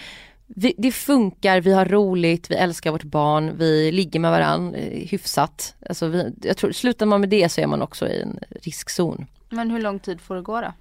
Vi, 0.46 0.74
det 0.78 0.92
funkar, 0.92 1.60
vi 1.60 1.72
har 1.72 1.84
roligt, 1.84 2.50
vi 2.50 2.54
älskar 2.54 2.90
vårt 2.90 3.04
barn, 3.04 3.56
vi 3.56 3.92
ligger 3.92 4.20
med 4.20 4.30
varandra 4.30 4.78
eh, 4.78 5.08
hyfsat. 5.08 5.74
Alltså 5.88 6.08
vi, 6.08 6.34
jag 6.42 6.56
tror, 6.56 6.72
slutar 6.72 7.06
man 7.06 7.20
med 7.20 7.28
det 7.28 7.48
så 7.48 7.60
är 7.60 7.66
man 7.66 7.82
också 7.82 8.08
i 8.08 8.20
en 8.20 8.38
riskzon. 8.62 9.26
Men 9.48 9.70
hur 9.70 9.80
lång 9.80 9.98
tid 9.98 10.20
får 10.20 10.34
det 10.34 10.42
gå 10.42 10.60
då? 10.60 10.72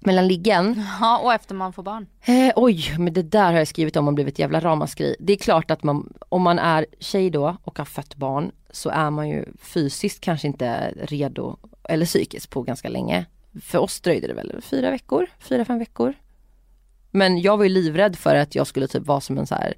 Mellan 0.00 0.28
liggen. 0.28 0.82
Ja 1.00 1.18
och 1.18 1.32
efter 1.32 1.54
man 1.54 1.72
får 1.72 1.82
barn. 1.82 2.06
Eh, 2.24 2.52
oj, 2.56 2.94
men 2.98 3.12
det 3.12 3.22
där 3.22 3.52
har 3.52 3.58
jag 3.58 3.68
skrivit 3.68 3.96
om 3.96 4.08
och 4.08 4.14
blivit 4.14 4.38
jävla 4.38 4.60
ramaskri. 4.60 5.16
Det 5.18 5.32
är 5.32 5.36
klart 5.36 5.70
att 5.70 5.82
man, 5.82 6.12
om 6.28 6.42
man 6.42 6.58
är 6.58 6.86
tjej 6.98 7.30
då 7.30 7.56
och 7.64 7.78
har 7.78 7.84
fött 7.84 8.16
barn 8.16 8.52
så 8.70 8.90
är 8.90 9.10
man 9.10 9.28
ju 9.28 9.44
fysiskt 9.60 10.20
kanske 10.20 10.46
inte 10.46 10.92
redo 10.96 11.56
eller 11.88 12.06
psykiskt 12.06 12.50
på 12.50 12.62
ganska 12.62 12.88
länge. 12.88 13.26
För 13.62 13.78
oss 13.78 14.00
dröjde 14.00 14.26
det 14.26 14.34
väl 14.34 14.60
fyra 14.62 14.90
veckor, 14.90 15.26
fyra, 15.40 15.64
fem 15.64 15.78
veckor. 15.78 16.14
Men 17.10 17.40
jag 17.40 17.56
var 17.56 17.64
ju 17.64 17.70
livrädd 17.70 18.16
för 18.16 18.34
att 18.34 18.54
jag 18.54 18.66
skulle 18.66 18.88
typ 18.88 19.06
vara 19.06 19.20
som 19.20 19.38
en 19.38 19.46
så 19.46 19.54
här 19.54 19.74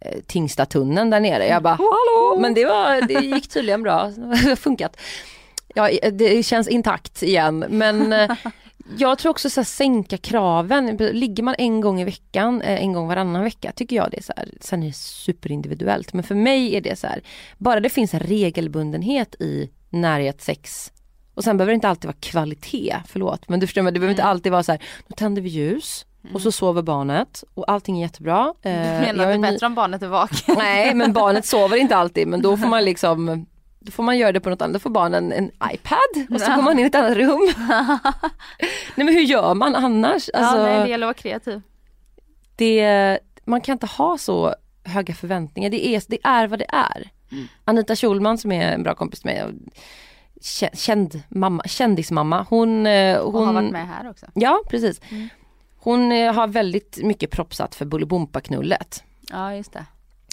eh, 0.00 0.20
Tingstatunneln 0.26 1.10
där 1.10 1.20
nere. 1.20 1.46
Jag 1.46 1.62
bara 1.62 1.74
hallå! 1.74 2.38
Men 2.40 2.54
det, 2.54 2.64
var, 2.64 3.08
det 3.08 3.26
gick 3.26 3.48
tydligen 3.48 3.82
bra, 3.82 4.06
det 4.16 4.48
har 4.48 4.56
funkat. 4.56 4.96
Ja, 5.74 5.90
det 6.12 6.42
känns 6.42 6.68
intakt 6.68 7.22
igen 7.22 7.64
men 7.68 8.12
eh, 8.12 8.30
jag 8.98 9.18
tror 9.18 9.30
också 9.30 9.50
så 9.50 9.60
här, 9.60 9.64
sänka 9.64 10.16
kraven. 10.16 10.96
Ligger 10.96 11.42
man 11.42 11.54
en 11.58 11.80
gång 11.80 12.00
i 12.00 12.04
veckan, 12.04 12.62
eh, 12.62 12.82
en 12.82 12.92
gång 12.92 13.08
varannan 13.08 13.42
vecka 13.42 13.72
tycker 13.72 13.96
jag 13.96 14.10
det 14.10 14.16
är 14.16 14.22
så 14.22 14.32
här, 14.36 14.48
sen 14.60 14.82
är 14.82 14.86
det 14.86 14.96
superindividuellt. 14.96 16.12
Men 16.12 16.24
för 16.24 16.34
mig 16.34 16.76
är 16.76 16.80
det 16.80 16.98
så 16.98 17.06
här, 17.06 17.22
bara 17.58 17.80
det 17.80 17.88
finns 17.88 18.14
en 18.14 18.20
regelbundenhet 18.20 19.34
i 19.34 19.70
närhet, 19.90 20.42
sex 20.42 20.92
och 21.34 21.44
sen 21.44 21.56
behöver 21.56 21.72
det 21.72 21.74
inte 21.74 21.88
alltid 21.88 22.04
vara 22.04 22.16
kvalitet, 22.20 22.96
förlåt 23.06 23.48
men 23.48 23.60
du 23.60 23.66
förstår, 23.66 23.82
men 23.82 23.94
det 23.94 24.00
behöver 24.00 24.12
inte 24.12 24.24
alltid 24.24 24.52
vara 24.52 24.62
så 24.62 24.72
här, 24.72 24.82
nu 25.06 25.14
tänder 25.16 25.42
vi 25.42 25.48
ljus 25.48 26.06
och 26.34 26.40
så 26.42 26.52
sover 26.52 26.82
barnet 26.82 27.44
och 27.54 27.70
allting 27.70 27.98
är 27.98 28.02
jättebra. 28.02 28.54
Du 28.62 28.68
menar 28.68 29.08
att 29.08 29.16
det 29.16 29.48
är 29.48 29.52
bättre 29.52 29.66
om 29.66 29.74
barnet 29.74 30.02
är 30.02 30.08
vaken? 30.08 30.54
Nej 30.58 30.94
men 30.94 31.12
barnet 31.12 31.46
sover 31.46 31.76
inte 31.76 31.96
alltid 31.96 32.28
men 32.28 32.42
då 32.42 32.56
får 32.56 32.66
man 32.66 32.84
liksom 32.84 33.46
då 33.86 33.92
får 33.92 34.02
man 34.02 34.18
göra 34.18 34.32
det 34.32 34.40
på 34.40 34.50
något 34.50 34.62
annat, 34.62 34.72
då 34.72 34.78
får 34.78 34.90
barnen 34.90 35.32
en 35.32 35.50
iPad 35.72 36.34
och 36.34 36.40
så 36.40 36.50
går 36.56 36.62
man 36.62 36.78
in 36.78 36.84
i 36.84 36.88
ett 36.88 36.94
annat 36.94 37.16
rum. 37.16 37.52
Nej 38.94 39.06
men 39.06 39.08
hur 39.08 39.20
gör 39.20 39.54
man 39.54 39.74
annars? 39.74 40.30
Alltså, 40.34 40.56
ja, 40.56 40.62
nej, 40.62 40.80
det 40.80 40.88
gäller 40.88 41.06
att 41.06 41.08
vara 41.08 41.22
kreativ. 41.22 41.62
Det, 42.56 43.18
man 43.44 43.60
kan 43.60 43.72
inte 43.72 43.86
ha 43.86 44.18
så 44.18 44.54
höga 44.84 45.14
förväntningar, 45.14 45.70
det 45.70 45.86
är, 45.86 46.02
det 46.08 46.18
är 46.24 46.46
vad 46.46 46.58
det 46.58 46.66
är. 46.68 47.10
Mm. 47.32 47.48
Anita 47.64 47.96
Schulman 47.96 48.38
som 48.38 48.52
är 48.52 48.72
en 48.72 48.82
bra 48.82 48.94
kompis 48.94 49.24
med 49.24 49.34
mig, 49.34 49.54
känd 50.74 51.22
mamma, 51.28 51.62
kändismamma, 51.66 52.46
hon, 52.50 52.68
hon... 52.68 53.18
Och 53.18 53.32
har 53.32 53.52
varit 53.52 53.72
med 53.72 53.88
här 53.88 54.10
också. 54.10 54.26
Ja 54.34 54.62
precis. 54.68 55.00
Mm. 55.08 55.28
Hon 55.78 56.12
eh, 56.12 56.34
har 56.34 56.46
väldigt 56.46 56.98
mycket 57.02 57.30
propsat 57.30 57.74
för 57.74 57.84
Bolibompa-knullet. 57.84 59.04
Ja 59.30 59.54
just 59.54 59.72
det 59.72 59.84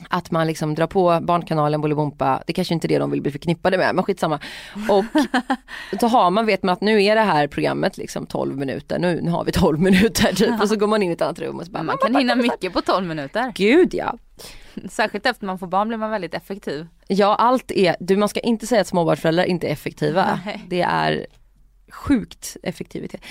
att 0.10 0.32
man 0.32 0.48
liksom 0.48 0.76
drar 0.76 0.88
på 0.88 1.20
Barnkanalen, 1.22 1.82
Bolibompa, 1.82 2.44
det 2.48 2.54
kanske 2.54 2.74
inte 2.74 2.88
är 2.88 2.90
det 2.90 2.98
de 2.98 3.12
vill 3.12 3.22
bli 3.22 3.32
förknippade 3.32 3.78
med 3.78 3.96
men 3.96 4.04
skitsamma. 4.04 4.40
Och 4.90 5.06
så 6.00 6.08
har 6.08 6.32
man, 6.32 6.46
vet 6.46 6.64
man 6.64 6.74
att 6.74 6.82
nu 6.82 7.04
är 7.04 7.16
det 7.16 7.22
här 7.22 7.48
programmet 7.48 7.98
liksom 7.98 8.26
12 8.26 8.58
minuter, 8.58 9.00
nu, 9.00 9.22
nu 9.22 9.32
har 9.32 9.44
vi 9.44 9.52
12 9.52 9.80
minuter 9.80 10.36
typ 10.36 10.62
och 10.62 10.70
så 10.70 10.76
går 10.76 10.88
man 10.88 11.04
in 11.04 11.10
i 11.10 11.14
ett 11.14 11.22
annat 11.22 11.40
rum 11.40 11.60
och 11.60 11.66
så 11.66 11.72
bara, 11.72 11.84
Man 11.84 11.98
kan 11.98 12.16
hinna 12.16 12.36
mycket 12.36 12.74
på 12.74 12.82
12 12.82 13.08
minuter. 13.08 13.54
Gud 13.56 13.94
ja. 13.94 14.18
Särskilt 14.90 15.26
efter 15.26 15.46
man 15.46 15.60
får 15.60 15.68
barn 15.68 15.88
blir 15.88 15.98
man 15.98 16.12
väldigt 16.12 16.34
effektiv. 16.34 16.88
Ja 17.08 17.36
allt 17.36 17.72
är, 17.72 17.96
du 18.00 18.18
man 18.18 18.30
ska 18.30 18.40
inte 18.40 18.68
säga 18.68 18.82
att 18.82 18.88
småbarnsföräldrar 18.88 19.44
inte 19.44 19.68
är 19.68 19.72
effektiva. 19.72 20.40
Nej. 20.46 20.66
Det 20.68 20.82
är 20.82 21.26
sjukt 21.94 22.58
effektivitet. 22.64 23.22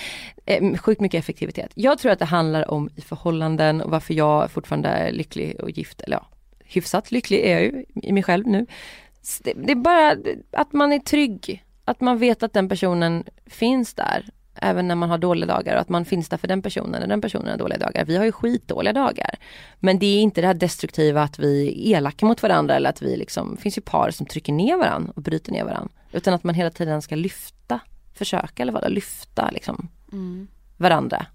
Eh, 0.46 0.76
sjukt 0.76 1.00
mycket 1.00 1.18
effektivitet. 1.18 1.70
Jag 1.74 1.98
tror 1.98 2.12
att 2.12 2.18
det 2.18 2.24
handlar 2.24 2.70
om 2.70 2.90
i 2.96 3.00
förhållanden 3.00 3.80
och 3.80 3.90
varför 3.90 4.14
jag 4.14 4.50
fortfarande 4.50 4.88
är 4.88 5.12
lycklig 5.12 5.60
och 5.60 5.70
gift, 5.70 6.00
eller 6.00 6.16
ja, 6.16 6.26
hyfsat 6.72 7.10
lycklig 7.10 7.40
är 7.40 7.52
jag 7.52 7.62
ju 7.62 7.84
i 7.94 8.12
mig 8.12 8.22
själv 8.22 8.46
nu. 8.46 8.66
Det, 9.42 9.52
det 9.52 9.72
är 9.72 9.76
bara 9.76 10.16
att 10.50 10.72
man 10.72 10.92
är 10.92 10.98
trygg, 10.98 11.64
att 11.84 12.00
man 12.00 12.18
vet 12.18 12.42
att 12.42 12.52
den 12.52 12.68
personen 12.68 13.24
finns 13.46 13.94
där 13.94 14.24
även 14.54 14.88
när 14.88 14.94
man 14.94 15.10
har 15.10 15.18
dåliga 15.18 15.46
dagar 15.46 15.74
och 15.74 15.80
att 15.80 15.88
man 15.88 16.04
finns 16.04 16.28
där 16.28 16.36
för 16.36 16.48
den 16.48 16.62
personen 16.62 17.00
när 17.00 17.06
den 17.06 17.20
personen 17.20 17.48
har 17.48 17.56
dåliga 17.56 17.78
dagar. 17.78 18.04
Vi 18.04 18.16
har 18.16 18.24
ju 18.24 18.32
skitdåliga 18.32 18.92
dagar. 18.92 19.34
Men 19.78 19.98
det 19.98 20.06
är 20.06 20.20
inte 20.20 20.40
det 20.40 20.46
här 20.46 20.54
destruktiva 20.54 21.22
att 21.22 21.38
vi 21.38 21.68
är 21.68 21.96
elaka 21.96 22.26
mot 22.26 22.42
varandra 22.42 22.74
eller 22.74 22.90
att 22.90 23.02
vi 23.02 23.16
liksom, 23.16 23.54
det 23.54 23.62
finns 23.62 23.78
ju 23.78 23.82
par 23.82 24.10
som 24.10 24.26
trycker 24.26 24.52
ner 24.52 24.76
varandra 24.76 25.12
och 25.16 25.22
bryter 25.22 25.52
ner 25.52 25.64
varandra. 25.64 25.94
Utan 26.12 26.34
att 26.34 26.44
man 26.44 26.54
hela 26.54 26.70
tiden 26.70 27.02
ska 27.02 27.14
lyfta, 27.14 27.80
försöka 28.14 28.62
eller 28.62 28.72
vad 28.72 28.92
lyfta 28.92 29.50
liksom 29.50 29.88
mm. 30.12 30.48
varandra. 30.76 31.26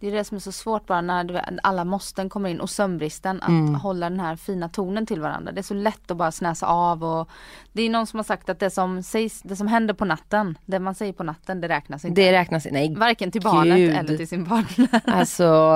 Det 0.00 0.06
är 0.06 0.12
det 0.12 0.24
som 0.24 0.36
är 0.36 0.40
så 0.40 0.52
svårt 0.52 0.86
bara 0.86 1.00
när 1.00 1.58
alla 1.62 1.84
måsten 1.84 2.28
kommer 2.28 2.48
in 2.48 2.60
och 2.60 2.70
sömnbristen 2.70 3.42
att 3.42 3.48
mm. 3.48 3.74
hålla 3.74 4.10
den 4.10 4.20
här 4.20 4.36
fina 4.36 4.68
tonen 4.68 5.06
till 5.06 5.20
varandra. 5.20 5.52
Det 5.52 5.60
är 5.60 5.62
så 5.62 5.74
lätt 5.74 6.10
att 6.10 6.16
bara 6.16 6.32
snäsa 6.32 6.66
av 6.66 7.04
och 7.04 7.28
Det 7.72 7.82
är 7.82 7.90
någon 7.90 8.06
som 8.06 8.18
har 8.18 8.24
sagt 8.24 8.48
att 8.48 8.58
det 8.58 8.70
som 8.70 9.02
sägs, 9.02 9.42
det 9.42 9.56
som 9.56 9.66
händer 9.66 9.94
på 9.94 10.04
natten, 10.04 10.58
det 10.66 10.78
man 10.78 10.94
säger 10.94 11.12
på 11.12 11.22
natten 11.22 11.60
det 11.60 11.68
räknas 11.68 12.04
inte. 12.04 12.20
Det 12.20 12.32
räknas 12.32 12.66
nej. 12.70 12.94
Varken 12.94 13.30
till 13.30 13.42
barnet 13.42 13.76
Gud. 13.76 13.96
eller 13.96 14.16
till 14.16 14.28
sin 14.28 14.46
partner. 14.46 14.88
Alltså 15.04 15.74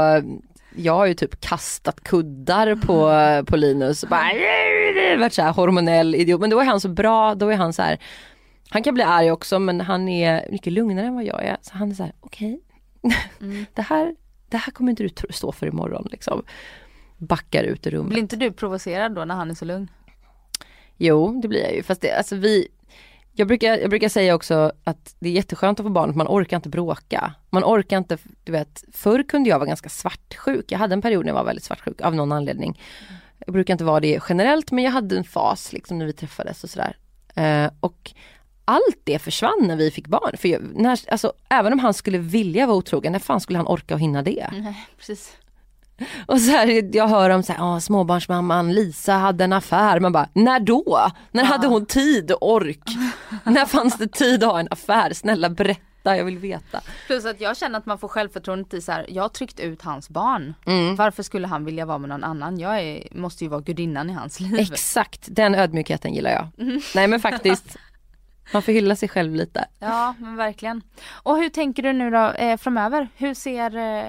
jag 0.77 0.95
har 0.95 1.07
ju 1.07 1.15
typ 1.15 1.41
kastat 1.41 2.01
kuddar 2.01 2.75
på, 2.75 3.45
på 3.51 3.57
Linus. 3.57 4.05
Bara, 4.05 4.31
varit 5.19 5.33
så 5.33 5.43
här 5.43 5.53
hormonell 5.53 6.15
idiot. 6.15 6.41
Men 6.41 6.51
då 6.51 6.61
är 6.61 6.65
han 6.65 6.81
så 6.81 6.89
bra, 6.89 7.35
då 7.35 7.49
är 7.49 7.57
han 7.57 7.73
så 7.73 7.83
här 7.83 7.99
han 8.75 8.83
kan 8.83 8.95
bli 8.95 9.03
arg 9.03 9.31
också 9.31 9.59
men 9.59 9.81
han 9.81 10.09
är 10.09 10.49
mycket 10.51 10.73
lugnare 10.73 11.07
än 11.07 11.15
vad 11.15 11.25
jag 11.25 11.45
är. 11.45 11.57
Så 11.61 11.75
han 11.75 11.91
är 11.91 11.95
så 11.95 12.03
här, 12.03 12.13
okej, 12.21 12.55
okay, 12.55 12.64
Mm. 13.41 13.67
det, 13.75 13.83
här, 13.83 14.17
det 14.49 14.57
här 14.57 14.73
kommer 14.73 14.91
inte 14.91 15.03
du 15.03 15.11
stå 15.31 15.53
för 15.53 15.67
imorgon 15.67 16.09
liksom. 16.11 16.43
Backar 17.19 17.65
ut 17.65 17.87
ur 17.87 17.91
rummet. 17.91 18.09
Blir 18.09 18.23
inte 18.23 18.37
du 18.37 18.53
provocerad 18.53 19.15
då 19.15 19.25
när 19.25 19.35
han 19.35 19.51
är 19.51 19.55
så 19.55 19.65
lugn? 19.65 19.91
Jo 20.97 21.41
det 21.43 21.49
blir 21.49 21.63
jag 21.63 21.75
ju 21.75 21.83
fast 21.83 22.01
det, 22.01 22.13
alltså 22.13 22.37
vi 22.37 22.69
jag 23.37 23.49
brukar, 23.49 23.79
jag 23.79 23.91
brukar 23.91 24.09
säga 24.09 24.35
också 24.35 24.73
att 24.85 25.17
det 25.19 25.29
är 25.29 25.33
jätteskönt 25.33 25.81
att 25.81 25.87
få 25.87 25.91
barn, 25.91 26.17
man 26.17 26.27
orkar 26.27 26.57
inte 26.57 26.69
bråka. 26.69 27.35
Man 27.51 27.65
orkar 27.65 27.99
inte, 27.99 28.19
du 28.45 28.53
vet, 28.53 28.85
förr 28.93 29.23
kunde 29.23 29.51
jag 29.51 29.59
vara 29.59 29.67
ganska 29.67 29.89
svartsjuk. 29.89 30.73
Jag 30.73 30.79
hade 30.79 30.93
en 30.93 31.03
period 31.03 31.25
när 31.25 31.31
jag 31.31 31.35
var 31.35 31.45
väldigt 31.45 31.65
svartsjuk 31.65 32.01
av 32.01 32.15
någon 32.15 32.33
anledning. 32.33 32.81
Jag 33.47 33.53
brukar 33.53 33.75
inte 33.75 33.85
vara 33.85 34.01
det 34.01 34.21
generellt 34.29 34.71
men 34.71 34.85
jag 34.85 34.91
hade 34.91 35.17
en 35.17 35.25
fas 35.25 35.73
liksom 35.73 35.99
när 35.99 36.07
vi 36.07 36.13
träffades 36.13 36.65
och 36.65 36.71
sådär. 36.71 36.97
Eh, 37.35 37.71
och 37.81 38.13
allt 38.65 39.01
det 39.05 39.19
försvann 39.19 39.61
när 39.61 39.77
vi 39.77 39.91
fick 39.91 40.09
barn. 40.09 40.37
För 40.37 40.49
jag, 40.49 40.63
när, 40.75 41.01
alltså, 41.11 41.33
även 41.49 41.73
om 41.73 41.79
han 41.79 41.95
skulle 41.95 42.19
vilja 42.19 42.67
vara 42.67 42.77
otrogen, 42.77 43.13
när 43.13 43.19
fan 43.19 43.41
skulle 43.41 43.59
han 43.59 43.67
orka 43.67 43.95
och 43.95 44.01
hinna 44.01 44.23
det? 44.23 44.49
Nej, 44.53 44.87
precis. 44.99 45.37
Och 46.27 46.41
så 46.41 46.51
här, 46.51 46.97
jag 46.97 47.09
hör 47.09 47.31
om 47.31 47.43
så 47.43 47.53
här, 47.53 47.81
småbarnsmamman 47.81 48.73
Lisa 48.73 49.13
hade 49.13 49.45
en 49.45 49.53
affär. 49.53 50.01
Man 50.01 50.13
bara, 50.13 50.29
när 50.33 50.61
då? 50.61 51.11
När 51.31 51.43
ja. 51.43 51.49
hade 51.49 51.67
hon 51.67 51.87
tid 51.87 52.33
och 52.33 52.53
ork? 52.53 52.83
när 53.45 53.67
fanns 53.67 53.99
det 53.99 54.09
tid 54.09 54.45
att 54.45 54.53
ha 54.53 54.61
en 54.61 54.69
affär? 54.71 55.13
Snälla 55.13 55.51
berätta, 55.51 56.17
jag 56.17 56.25
vill 56.25 56.39
veta. 56.39 56.81
Plus 57.07 57.25
att 57.25 57.41
jag 57.41 57.57
känner 57.57 57.79
att 57.79 57.87
man 57.87 57.99
får 57.99 58.09
självförtroendet 58.09 58.75
i 58.75 58.81
så 58.81 58.93
här, 58.93 59.07
jag 59.09 59.23
har 59.23 59.29
tryckt 59.29 59.61
ut 59.61 59.83
hans 59.83 60.09
barn. 60.09 60.55
Mm. 60.67 60.97
Varför 60.97 61.23
skulle 61.23 61.47
han 61.47 61.65
vilja 61.65 61.87
vara 61.87 61.99
med 61.99 62.09
någon 62.09 62.25
annan? 62.25 62.59
Jag 62.59 62.81
är, 62.81 63.09
måste 63.11 63.45
ju 63.45 63.51
vara 63.51 63.61
gudinnan 63.61 64.11
i 64.11 64.13
hans 64.13 64.41
liv. 64.41 64.61
Exakt, 64.73 65.27
den 65.27 65.55
ödmjukheten 65.55 66.15
gillar 66.15 66.31
jag. 66.31 66.49
Mm. 66.67 66.81
Nej 66.95 67.09
men 67.09 67.21
faktiskt, 67.21 67.77
man 68.53 68.63
får 68.63 68.73
hylla 68.73 68.97
sig 68.97 69.09
själv 69.09 69.35
lite. 69.35 69.65
Ja 69.79 70.15
men 70.19 70.37
verkligen. 70.37 70.83
Och 71.13 71.37
hur 71.37 71.49
tänker 71.49 71.83
du 71.83 71.93
nu 71.93 72.11
då 72.11 72.31
eh, 72.31 72.57
framöver? 72.57 73.09
Hur 73.17 73.35
ser, 73.35 73.77
eh, 73.77 74.05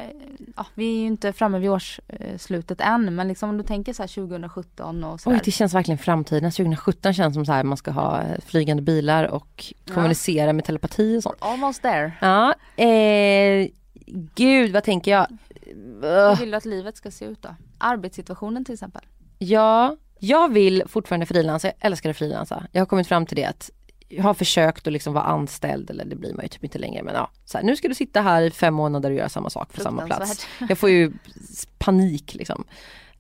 ja, 0.55 0.65
vi 0.73 0.95
är 0.95 0.99
ju 0.99 1.05
inte 1.05 1.33
framme 1.33 1.59
vid 1.59 1.69
årsslutet 1.69 2.81
än 2.81 3.15
men 3.15 3.27
liksom 3.27 3.49
om 3.49 3.57
du 3.57 3.63
tänker 3.63 3.93
så 3.93 4.03
här 4.03 4.07
2017 4.07 5.03
och 5.03 5.19
så 5.19 5.29
Oj 5.29 5.39
det 5.43 5.51
känns 5.51 5.73
verkligen 5.73 5.97
framtiden. 5.97 6.51
2017 6.51 7.13
känns 7.13 7.33
som 7.33 7.45
så 7.45 7.51
här 7.51 7.63
man 7.63 7.77
ska 7.77 7.91
ha 7.91 8.21
eh, 8.21 8.39
flygande 8.45 8.83
bilar 8.83 9.23
och 9.23 9.73
kommunicera 9.93 10.47
ja. 10.47 10.53
med 10.53 10.65
telepati 10.65 11.17
och 11.17 11.23
sånt. 11.23 11.38
Almost 11.39 11.81
there. 11.81 12.11
Ja, 12.21 12.53
eh, 12.83 13.67
gud 14.36 14.71
vad 14.71 14.83
tänker 14.83 15.11
jag? 15.11 15.27
Hur 16.01 16.39
vill 16.39 16.51
du 16.51 16.57
att 16.57 16.65
livet 16.65 16.97
ska 16.97 17.11
se 17.11 17.25
ut 17.25 17.41
då? 17.41 17.49
Arbetssituationen 17.77 18.65
till 18.65 18.73
exempel? 18.73 19.01
Ja, 19.38 19.97
jag 20.19 20.53
vill 20.53 20.83
fortfarande 20.88 21.25
frilansa, 21.25 21.67
jag 21.67 21.75
älskar 21.79 22.09
att 22.09 22.17
frilansa. 22.17 22.67
Jag 22.71 22.81
har 22.81 22.86
kommit 22.86 23.07
fram 23.07 23.25
till 23.25 23.36
det 23.36 23.45
att 23.45 23.71
har 24.20 24.34
försökt 24.34 24.88
att 24.88 24.93
liksom 24.93 25.13
vara 25.13 25.24
anställd 25.24 25.89
eller 25.89 26.05
det 26.05 26.16
blir 26.16 26.34
man 26.34 26.45
ju 26.45 26.49
typ 26.49 26.63
inte 26.63 26.80
längre 26.80 27.03
men 27.03 27.16
ja. 27.16 27.32
Så 27.45 27.57
här, 27.57 27.66
nu 27.66 27.76
ska 27.76 27.88
du 27.88 27.95
sitta 27.95 28.22
här 28.22 28.41
i 28.41 28.51
fem 28.51 28.74
månader 28.74 29.09
och 29.09 29.16
göra 29.16 29.30
samma 29.30 29.49
sak 29.49 29.74
på 29.74 29.82
samma 29.82 30.05
plats. 30.05 30.47
Jag 30.70 30.78
får 30.78 30.89
ju 30.89 31.13
panik 31.78 32.34
liksom. 32.34 32.63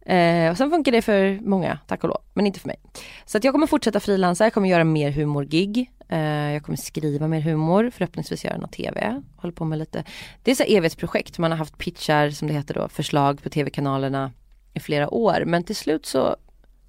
Eh, 0.05 0.51
och 0.51 0.57
sen 0.57 0.69
funkar 0.69 0.91
det 0.91 1.01
för 1.01 1.39
många, 1.41 1.79
tack 1.87 2.03
och 2.03 2.09
lov, 2.09 2.21
men 2.33 2.47
inte 2.47 2.59
för 2.59 2.67
mig. 2.67 2.77
Så 3.25 3.37
att 3.37 3.43
jag 3.43 3.53
kommer 3.53 3.67
fortsätta 3.67 3.99
frilansa, 3.99 4.43
jag 4.43 4.53
kommer 4.53 4.69
göra 4.69 4.83
mer 4.83 5.11
humorgig. 5.11 5.91
Eh, 6.09 6.19
jag 6.53 6.63
kommer 6.63 6.77
skriva 6.77 7.27
mer 7.27 7.41
humor, 7.41 7.91
förhoppningsvis 7.93 8.45
göra 8.45 8.57
något 8.57 8.71
TV. 8.71 9.21
Håller 9.35 9.53
på 9.53 9.65
med 9.65 9.79
lite, 9.79 10.03
det 10.43 10.51
är 10.51 10.55
så 10.55 10.63
evighetsprojekt, 10.63 11.37
man 11.37 11.51
har 11.51 11.57
haft 11.57 11.77
pitchar 11.77 12.29
som 12.29 12.47
det 12.47 12.53
heter 12.53 12.73
då, 12.73 12.89
förslag 12.89 13.43
på 13.43 13.49
tv-kanalerna 13.49 14.31
i 14.73 14.79
flera 14.79 15.13
år. 15.13 15.43
Men 15.45 15.63
till 15.63 15.75
slut 15.75 16.05
så 16.05 16.35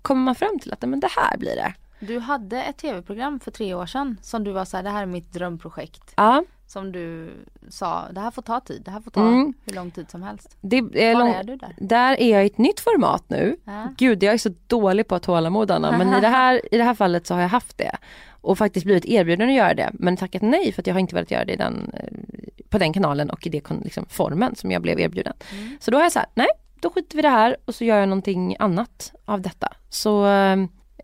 kommer 0.03 0.23
man 0.23 0.35
fram 0.35 0.59
till 0.59 0.73
att 0.73 0.83
men 0.83 1.01
det 1.01 1.11
här 1.17 1.39
blir 1.39 1.57
det. 1.57 1.75
Du 2.07 2.19
hade 2.19 2.63
ett 2.63 2.77
tv-program 2.77 3.41
för 3.41 3.51
tre 3.51 3.75
år 3.75 3.87
sedan 3.87 4.19
som 4.23 4.45
du 4.45 4.53
var 4.53 4.65
så 4.65 4.77
här, 4.77 4.85
det 4.85 4.91
här 4.91 5.03
är 5.03 5.07
mitt 5.07 5.33
drömprojekt. 5.33 6.13
Ja. 6.17 6.45
Som 6.67 6.93
du 6.93 7.35
sa, 7.69 8.05
det 8.13 8.21
här 8.21 8.31
får 8.31 8.43
ta 8.43 8.61
tid, 8.61 8.83
det 8.85 8.91
här 8.91 9.01
får 9.01 9.11
ta 9.11 9.21
mm. 9.21 9.55
hur 9.65 9.75
lång 9.75 9.91
tid 9.91 10.11
som 10.11 10.23
helst. 10.23 10.57
Det 10.61 10.77
är 10.77 11.15
Var 11.15 11.21
lång... 11.21 11.35
är 11.35 11.45
du 11.45 11.57
där? 11.57 11.75
Där 11.79 12.21
är 12.21 12.31
jag 12.31 12.45
i 12.45 12.47
ett 12.47 12.59
nytt 12.59 12.81
format 12.81 13.25
nu. 13.29 13.57
Ja. 13.65 13.89
Gud 13.97 14.23
jag 14.23 14.35
är 14.35 14.39
så 14.39 14.51
dålig 14.67 15.09
på 15.09 15.15
att 15.15 15.23
tålamod 15.23 15.71
Anna 15.71 15.99
men 15.99 16.15
i 16.15 16.21
det, 16.21 16.29
här, 16.29 16.61
i 16.75 16.79
det 16.79 16.85
här 16.85 16.95
fallet 16.95 17.27
så 17.27 17.35
har 17.35 17.41
jag 17.41 17.49
haft 17.49 17.79
det. 17.79 17.97
Och 18.41 18.59
faktiskt 18.59 18.85
blivit 18.85 19.05
erbjuden 19.05 19.49
att 19.49 19.55
göra 19.55 19.75
det 19.75 19.91
men 19.93 20.17
tackat 20.17 20.43
nej 20.43 20.73
för 20.73 20.83
att 20.83 20.87
jag 20.87 20.95
har 20.95 21.01
inte 21.01 21.15
velat 21.15 21.31
göra 21.31 21.45
det 21.45 21.53
i 21.53 21.57
den, 21.57 21.93
eh, 21.95 22.65
på 22.69 22.79
den 22.79 22.93
kanalen 22.93 23.31
och 23.31 23.47
i 23.47 23.51
den 23.51 23.81
liksom, 23.85 24.07
formen 24.09 24.57
som 24.57 24.71
jag 24.71 24.83
blev 24.83 25.01
erbjuden. 25.01 25.35
Mm. 25.53 25.77
Så 25.81 25.91
då 25.91 25.99
har 25.99 26.03
jag 26.03 26.13
sagt 26.13 26.31
nej 26.35 26.49
då 26.81 26.91
skiter 26.91 27.17
vi 27.17 27.23
det 27.23 27.29
här 27.29 27.57
och 27.65 27.75
så 27.75 27.85
gör 27.85 27.99
jag 27.99 28.09
någonting 28.09 28.57
annat 28.59 29.13
av 29.25 29.41
detta. 29.41 29.73
Så 29.89 30.27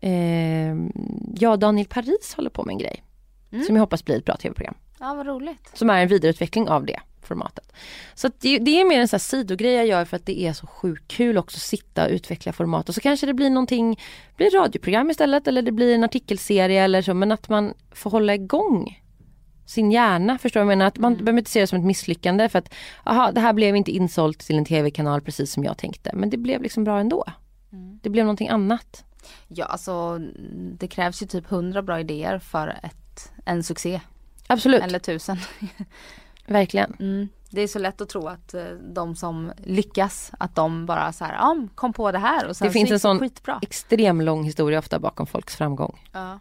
eh, 0.03 0.75
jag 1.35 1.51
och 1.51 1.59
Daniel 1.59 1.87
Paris 1.87 2.33
håller 2.35 2.49
på 2.49 2.63
med 2.63 2.73
en 2.73 2.77
grej. 2.79 3.03
Mm. 3.51 3.65
Som 3.65 3.75
jag 3.75 3.81
hoppas 3.81 4.05
blir 4.05 4.17
ett 4.17 4.25
bra 4.25 4.35
tv-program. 4.35 4.75
Ja 4.99 5.13
vad 5.13 5.27
roligt. 5.27 5.71
Som 5.73 5.89
är 5.89 6.01
en 6.01 6.07
vidareutveckling 6.07 6.69
av 6.69 6.85
det. 6.85 6.99
formatet. 7.21 7.73
Så 8.15 8.27
det, 8.39 8.59
det 8.59 8.81
är 8.81 8.85
mer 8.85 8.99
en 8.99 9.07
sån 9.07 9.17
här 9.17 9.19
sidogrej 9.19 9.73
jag 9.73 9.87
gör 9.87 10.05
för 10.05 10.17
att 10.17 10.25
det 10.25 10.39
är 10.39 10.53
så 10.53 10.67
sjukt 10.67 11.07
kul 11.07 11.37
också 11.37 11.57
att 11.57 11.61
sitta 11.61 12.05
och 12.05 12.11
utveckla 12.11 12.53
format 12.53 12.89
och 12.89 12.95
så 12.95 13.01
kanske 13.01 13.25
det 13.25 13.33
blir 13.33 13.49
någonting, 13.49 13.99
blir 14.35 14.51
radioprogram 14.51 15.11
istället 15.11 15.47
eller 15.47 15.61
det 15.61 15.71
blir 15.71 15.95
en 15.95 16.03
artikelserie 16.03 16.83
eller 16.83 17.01
så 17.01 17.13
men 17.13 17.31
att 17.31 17.49
man 17.49 17.73
får 17.91 18.11
hålla 18.11 18.35
igång 18.35 19.03
sin 19.65 19.91
hjärna, 19.91 20.37
förstår 20.37 20.59
du 20.59 20.65
vad 20.65 20.71
jag 20.71 20.77
menar? 20.77 20.87
Att 20.87 20.97
man 20.97 21.13
mm. 21.13 21.25
behöver 21.25 21.39
inte 21.39 21.51
se 21.51 21.59
det 21.59 21.67
som 21.67 21.79
ett 21.79 21.85
misslyckande 21.85 22.49
för 22.49 22.59
att 22.59 22.73
aha, 23.03 23.31
det 23.31 23.39
här 23.39 23.53
blev 23.53 23.75
inte 23.75 23.91
insålt 23.91 24.39
till 24.39 24.57
en 24.57 24.65
tv-kanal 24.65 25.21
precis 25.21 25.51
som 25.51 25.63
jag 25.63 25.77
tänkte 25.77 26.11
men 26.13 26.29
det 26.29 26.37
blev 26.37 26.61
liksom 26.61 26.83
bra 26.83 26.99
ändå. 26.99 27.25
Mm. 27.73 27.99
Det 28.03 28.09
blev 28.09 28.25
någonting 28.25 28.49
annat. 28.49 29.05
Ja 29.47 29.65
alltså 29.65 30.19
det 30.79 30.87
krävs 30.87 31.21
ju 31.21 31.25
typ 31.27 31.47
hundra 31.47 31.81
bra 31.81 31.99
idéer 31.99 32.39
för 32.39 32.67
ett, 32.83 33.31
en 33.45 33.63
succé. 33.63 34.01
Absolut. 34.47 34.83
Eller 34.83 34.99
tusen. 34.99 35.37
Verkligen. 36.47 36.95
Mm. 36.99 37.29
Det 37.49 37.61
är 37.61 37.67
så 37.67 37.79
lätt 37.79 38.01
att 38.01 38.09
tro 38.09 38.27
att 38.27 38.53
eh, 38.53 38.63
de 38.93 39.15
som 39.15 39.51
lyckas, 39.57 40.31
att 40.39 40.55
de 40.55 40.85
bara 40.85 41.13
så 41.13 41.25
här, 41.25 41.33
ja, 41.33 41.57
kom 41.75 41.93
på 41.93 42.11
det 42.11 42.17
här 42.19 42.47
och 42.47 42.55
sen 42.57 42.67
Det 42.67 42.71
finns 42.71 42.91
en 42.91 42.99
sån 42.99 43.19
skitbra. 43.19 43.59
extrem 43.61 44.21
lång 44.21 44.43
historia 44.43 44.79
ofta 44.79 44.99
bakom 44.99 45.27
folks 45.27 45.55
framgång. 45.55 46.09
Ja. 46.11 46.39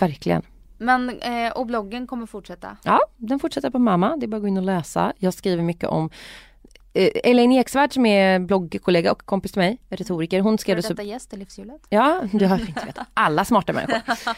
Verkligen. 0.00 0.42
Men, 0.78 1.20
eh, 1.20 1.52
och 1.52 1.66
bloggen 1.66 2.06
kommer 2.06 2.26
fortsätta? 2.26 2.76
Ja, 2.82 3.00
den 3.16 3.38
fortsätter 3.38 3.70
på 3.70 3.78
mamma. 3.78 4.16
Det 4.16 4.26
är 4.26 4.28
bara 4.28 4.36
att 4.36 4.42
gå 4.42 4.48
in 4.48 4.56
och 4.56 4.62
läsa. 4.62 5.12
Jag 5.18 5.34
skriver 5.34 5.62
mycket 5.62 5.88
om 5.88 6.10
Elaine 7.24 7.52
Eksvärd 7.52 7.92
som 7.92 8.06
är 8.06 8.38
bloggkollega 8.38 9.12
och 9.12 9.26
kompis 9.26 9.52
till 9.52 9.62
mig, 9.62 9.78
retoriker. 9.88 10.40
Hon 10.40 10.58
skrev... 10.58 10.82
Detta 10.82 11.02
gäst 11.02 11.34
i 11.34 11.36
Livshjulet? 11.36 11.80
Ja, 11.88 12.22
du 12.32 12.46
har 12.46 12.58
inte 12.60 12.86
vet. 12.86 12.98
Alla 13.14 13.44
smarta 13.44 13.72
människor. 13.72 14.00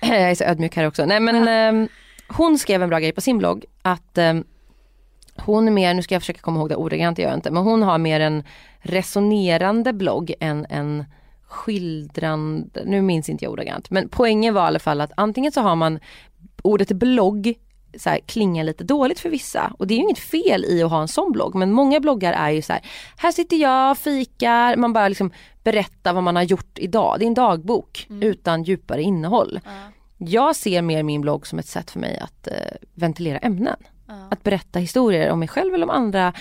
jag 0.00 0.30
är 0.30 0.34
så 0.34 0.44
ödmjuk 0.44 0.76
här 0.76 0.86
också. 0.86 1.04
Nej 1.04 1.20
men 1.20 1.48
eh, 1.84 1.88
hon 2.28 2.58
skrev 2.58 2.82
en 2.82 2.88
bra 2.88 2.98
grej 2.98 3.12
på 3.12 3.20
sin 3.20 3.38
blogg 3.38 3.64
att 3.82 4.18
eh, 4.18 4.34
hon 5.36 5.68
är 5.68 5.72
mer, 5.72 5.94
nu 5.94 6.02
ska 6.02 6.14
jag 6.14 6.22
försöka 6.22 6.40
komma 6.40 6.60
ihåg 6.60 6.68
det 6.68 6.76
ordagrant, 6.76 7.16
det 7.16 7.22
gör 7.22 7.28
jag 7.28 7.38
inte, 7.38 7.50
men 7.50 7.62
hon 7.62 7.82
har 7.82 7.98
mer 7.98 8.20
en 8.20 8.44
resonerande 8.78 9.92
blogg 9.92 10.34
än 10.40 10.66
en 10.70 11.04
skildrande, 11.46 12.82
nu 12.84 13.02
minns 13.02 13.28
inte 13.28 13.44
jag 13.44 13.52
ordagrant, 13.52 13.90
men 13.90 14.08
poängen 14.08 14.54
var 14.54 14.62
i 14.62 14.66
alla 14.66 14.78
fall 14.78 15.00
att 15.00 15.12
antingen 15.16 15.52
så 15.52 15.60
har 15.60 15.76
man 15.76 16.00
ordet 16.62 16.92
blogg 16.92 17.54
så 17.98 18.10
här, 18.10 18.18
klingar 18.18 18.64
lite 18.64 18.84
dåligt 18.84 19.20
för 19.20 19.30
vissa 19.30 19.72
och 19.78 19.86
det 19.86 19.94
är 19.94 19.96
ju 19.96 20.02
inget 20.02 20.18
fel 20.18 20.64
i 20.64 20.82
att 20.82 20.90
ha 20.90 21.00
en 21.00 21.08
sån 21.08 21.32
blogg 21.32 21.54
men 21.54 21.72
många 21.72 22.00
bloggar 22.00 22.32
är 22.32 22.50
ju 22.50 22.62
så 22.62 22.72
här, 22.72 22.82
här 23.16 23.32
sitter 23.32 23.56
jag, 23.56 23.98
fikar, 23.98 24.76
man 24.76 24.92
bara 24.92 25.08
liksom 25.08 25.30
berättar 25.62 26.12
vad 26.12 26.22
man 26.22 26.36
har 26.36 26.42
gjort 26.42 26.78
idag. 26.78 27.16
Det 27.18 27.24
är 27.24 27.26
en 27.26 27.34
dagbok 27.34 28.06
mm. 28.10 28.22
utan 28.22 28.62
djupare 28.62 29.02
innehåll. 29.02 29.60
Mm. 29.66 29.92
Jag 30.18 30.56
ser 30.56 30.82
mer 30.82 31.02
min 31.02 31.20
blogg 31.20 31.46
som 31.46 31.58
ett 31.58 31.66
sätt 31.66 31.90
för 31.90 32.00
mig 32.00 32.18
att 32.18 32.46
eh, 32.46 32.52
ventilera 32.94 33.38
ämnen. 33.38 33.76
Mm. 34.08 34.20
Att 34.30 34.42
berätta 34.42 34.78
historier 34.78 35.30
om 35.30 35.38
mig 35.38 35.48
själv 35.48 35.74
eller 35.74 35.84
om 35.84 35.90
andra. 35.90 36.32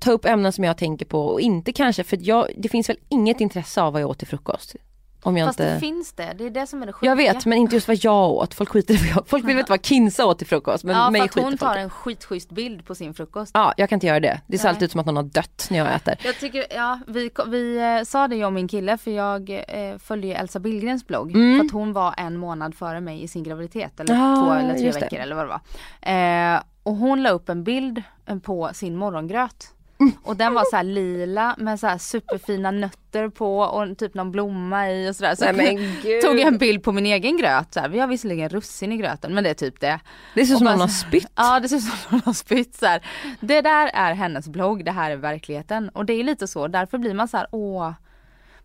Ta 0.00 0.12
upp 0.12 0.24
ämnen 0.24 0.52
som 0.52 0.64
jag 0.64 0.78
tänker 0.78 1.06
på 1.06 1.26
och 1.26 1.40
inte 1.40 1.72
kanske, 1.72 2.04
för 2.04 2.18
jag, 2.20 2.48
det 2.56 2.68
finns 2.68 2.88
väl 2.88 2.98
inget 3.08 3.40
intresse 3.40 3.82
av 3.82 3.92
vad 3.92 4.02
jag 4.02 4.10
åt 4.10 4.18
till 4.18 4.28
frukost. 4.28 4.76
Om 5.22 5.36
jag 5.36 5.48
Fast 5.48 5.60
inte... 5.60 5.74
det 5.74 5.80
finns 5.80 6.12
det, 6.12 6.34
det 6.38 6.46
är 6.46 6.50
det 6.50 6.66
som 6.66 6.82
är 6.82 6.86
det 6.86 6.92
sjuka. 6.92 7.06
Jag 7.06 7.16
vet 7.16 7.46
men 7.46 7.58
inte 7.58 7.74
just 7.76 7.88
vad 7.88 7.96
jag 7.96 8.30
åt, 8.30 8.54
folk 8.54 8.68
skiter 8.68 8.94
i 8.94 9.08
jag 9.08 9.28
Folk 9.28 9.44
vill 9.44 9.56
veta 9.56 9.72
vad 9.72 9.84
Kinsa 9.84 10.26
åt 10.26 10.38
till 10.38 10.46
frukost 10.46 10.84
men 10.84 10.96
ja, 10.96 11.10
mig 11.10 11.20
för 11.20 11.40
att 11.40 11.44
hon 11.44 11.58
tar 11.58 11.76
en 11.76 11.90
skitschysst 11.90 12.50
bild 12.50 12.86
på 12.86 12.94
sin 12.94 13.14
frukost. 13.14 13.50
Ja 13.54 13.74
jag 13.76 13.88
kan 13.88 13.96
inte 13.96 14.06
göra 14.06 14.20
det. 14.20 14.40
Det 14.46 14.58
ser 14.58 14.64
Nej. 14.64 14.70
alltid 14.70 14.82
ut 14.82 14.90
som 14.90 15.00
att 15.00 15.06
någon 15.06 15.16
har 15.16 15.22
dött 15.22 15.66
när 15.70 15.78
jag 15.78 15.94
äter. 15.94 16.14
Jag 16.24 16.38
tycker, 16.38 16.64
ja 16.70 17.00
vi, 17.06 17.30
vi 17.46 17.78
eh, 17.78 18.04
sa 18.04 18.28
det 18.28 18.36
jag 18.36 18.46
och 18.46 18.52
min 18.52 18.68
kille 18.68 18.98
för 18.98 19.10
jag 19.10 19.50
eh, 19.50 19.98
följde 19.98 20.34
Elsa 20.34 20.58
Billgrens 20.58 21.06
blogg. 21.06 21.30
Mm. 21.30 21.58
För 21.58 21.66
att 21.66 21.72
hon 21.72 21.92
var 21.92 22.14
en 22.16 22.36
månad 22.36 22.74
före 22.74 23.00
mig 23.00 23.22
i 23.22 23.28
sin 23.28 23.42
graviditet 23.42 24.00
eller 24.00 24.14
ah, 24.14 24.44
två 24.44 24.52
eller 24.52 24.74
tre 24.74 24.90
veckor 24.90 25.18
eller 25.18 25.36
vad 25.36 25.44
det 25.44 25.48
var. 25.48 26.54
Eh, 26.54 26.60
och 26.82 26.96
hon 26.96 27.22
la 27.22 27.30
upp 27.30 27.48
en 27.48 27.64
bild 27.64 28.02
eh, 28.26 28.38
på 28.38 28.70
sin 28.72 28.96
morgongröt. 28.96 29.74
Och 30.22 30.36
den 30.36 30.54
var 30.54 30.64
så 30.70 30.76
här 30.76 30.82
lila 30.82 31.54
med 31.58 31.80
så 31.80 31.96
superfina 31.98 32.70
nötter 32.70 33.28
på 33.28 33.58
och 33.58 33.98
typ 33.98 34.14
någon 34.14 34.32
blomma 34.32 34.90
i 34.90 35.10
och 35.10 35.16
sådär. 35.16 35.34
Så 35.34 35.52
Nej, 35.52 36.20
tog 36.22 36.38
jag 36.38 36.46
en 36.46 36.58
bild 36.58 36.82
på 36.82 36.92
min 36.92 37.06
egen 37.06 37.36
gröt. 37.36 37.74
Så 37.74 37.80
här. 37.80 37.88
Vi 37.88 37.98
har 37.98 38.06
visserligen 38.06 38.48
russin 38.48 38.92
i 38.92 38.96
gröten 38.96 39.34
men 39.34 39.44
det 39.44 39.50
är 39.50 39.54
typ 39.54 39.80
det. 39.80 40.00
Det 40.34 40.46
ser 40.46 40.52
ut 40.52 40.58
som 40.58 40.66
någon 40.66 40.80
har 40.80 40.88
spytt. 40.88 41.26
Ja 41.34 41.60
det 41.60 41.68
ser 41.68 41.76
ut 41.76 41.82
som 41.82 41.94
någon 42.10 42.22
har 42.24 42.32
spytt. 42.32 42.74
Så 42.74 42.86
här. 42.86 43.06
Det 43.40 43.60
där 43.60 43.90
är 43.94 44.14
hennes 44.14 44.48
blogg, 44.48 44.84
det 44.84 44.92
här 44.92 45.10
är 45.10 45.16
verkligheten. 45.16 45.88
Och 45.88 46.04
det 46.04 46.12
är 46.12 46.24
lite 46.24 46.48
så, 46.48 46.68
därför 46.68 46.98
blir 46.98 47.14
man 47.14 47.28
så 47.28 47.36
här, 47.36 47.46
åh. 47.52 47.92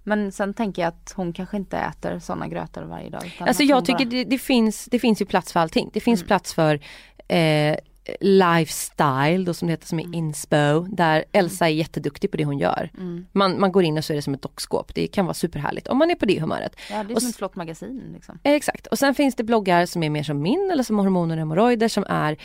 Men 0.03 0.31
sen 0.31 0.53
tänker 0.53 0.81
jag 0.81 0.89
att 0.89 1.13
hon 1.15 1.33
kanske 1.33 1.57
inte 1.57 1.77
äter 1.77 2.19
sådana 2.19 2.47
grötor 2.47 2.81
varje 2.81 3.09
dag. 3.09 3.37
Alltså 3.39 3.63
jag 3.63 3.85
tycker 3.85 4.05
bara... 4.05 4.09
det, 4.09 4.23
det, 4.23 4.37
finns, 4.37 4.85
det 4.85 4.99
finns 4.99 5.21
ju 5.21 5.25
plats 5.25 5.53
för 5.53 5.59
allting. 5.59 5.89
Det 5.93 5.99
finns 5.99 6.19
mm. 6.19 6.27
plats 6.27 6.53
för 6.53 6.79
eh, 7.27 7.75
lifestyle 8.19 9.45
då 9.45 9.53
som 9.53 9.67
det 9.67 9.71
heter 9.71 9.87
som 9.87 9.99
är 9.99 10.03
mm. 10.03 10.13
inspo 10.13 10.79
där 10.79 11.25
Elsa 11.31 11.65
är 11.65 11.73
jätteduktig 11.73 12.31
på 12.31 12.37
det 12.37 12.45
hon 12.45 12.57
gör. 12.57 12.89
Mm. 12.97 13.25
Man, 13.31 13.59
man 13.59 13.71
går 13.71 13.83
in 13.83 13.97
och 13.97 14.05
så 14.05 14.13
är 14.13 14.15
det 14.15 14.21
som 14.21 14.33
ett 14.33 14.41
dockskåp. 14.41 14.95
Det 14.95 15.07
kan 15.07 15.25
vara 15.25 15.33
superhärligt 15.33 15.87
om 15.87 15.97
man 15.97 16.11
är 16.11 16.15
på 16.15 16.25
det 16.25 16.39
humöret. 16.39 16.75
Ja 16.91 17.03
det 17.03 17.13
är 17.13 17.15
och, 17.15 17.21
som 17.21 17.29
ett 17.29 17.35
flott 17.35 17.55
magasin 17.55 18.11
liksom. 18.13 18.39
Exakt 18.43 18.87
och 18.87 18.99
sen 18.99 19.15
finns 19.15 19.35
det 19.35 19.43
bloggar 19.43 19.85
som 19.85 20.03
är 20.03 20.09
mer 20.09 20.23
som 20.23 20.41
min 20.41 20.69
eller 20.71 20.83
som 20.83 20.97
hormoner 20.99 21.35
och 21.35 21.39
hemorrojder 21.39 21.87
som 21.87 22.05
är 22.09 22.37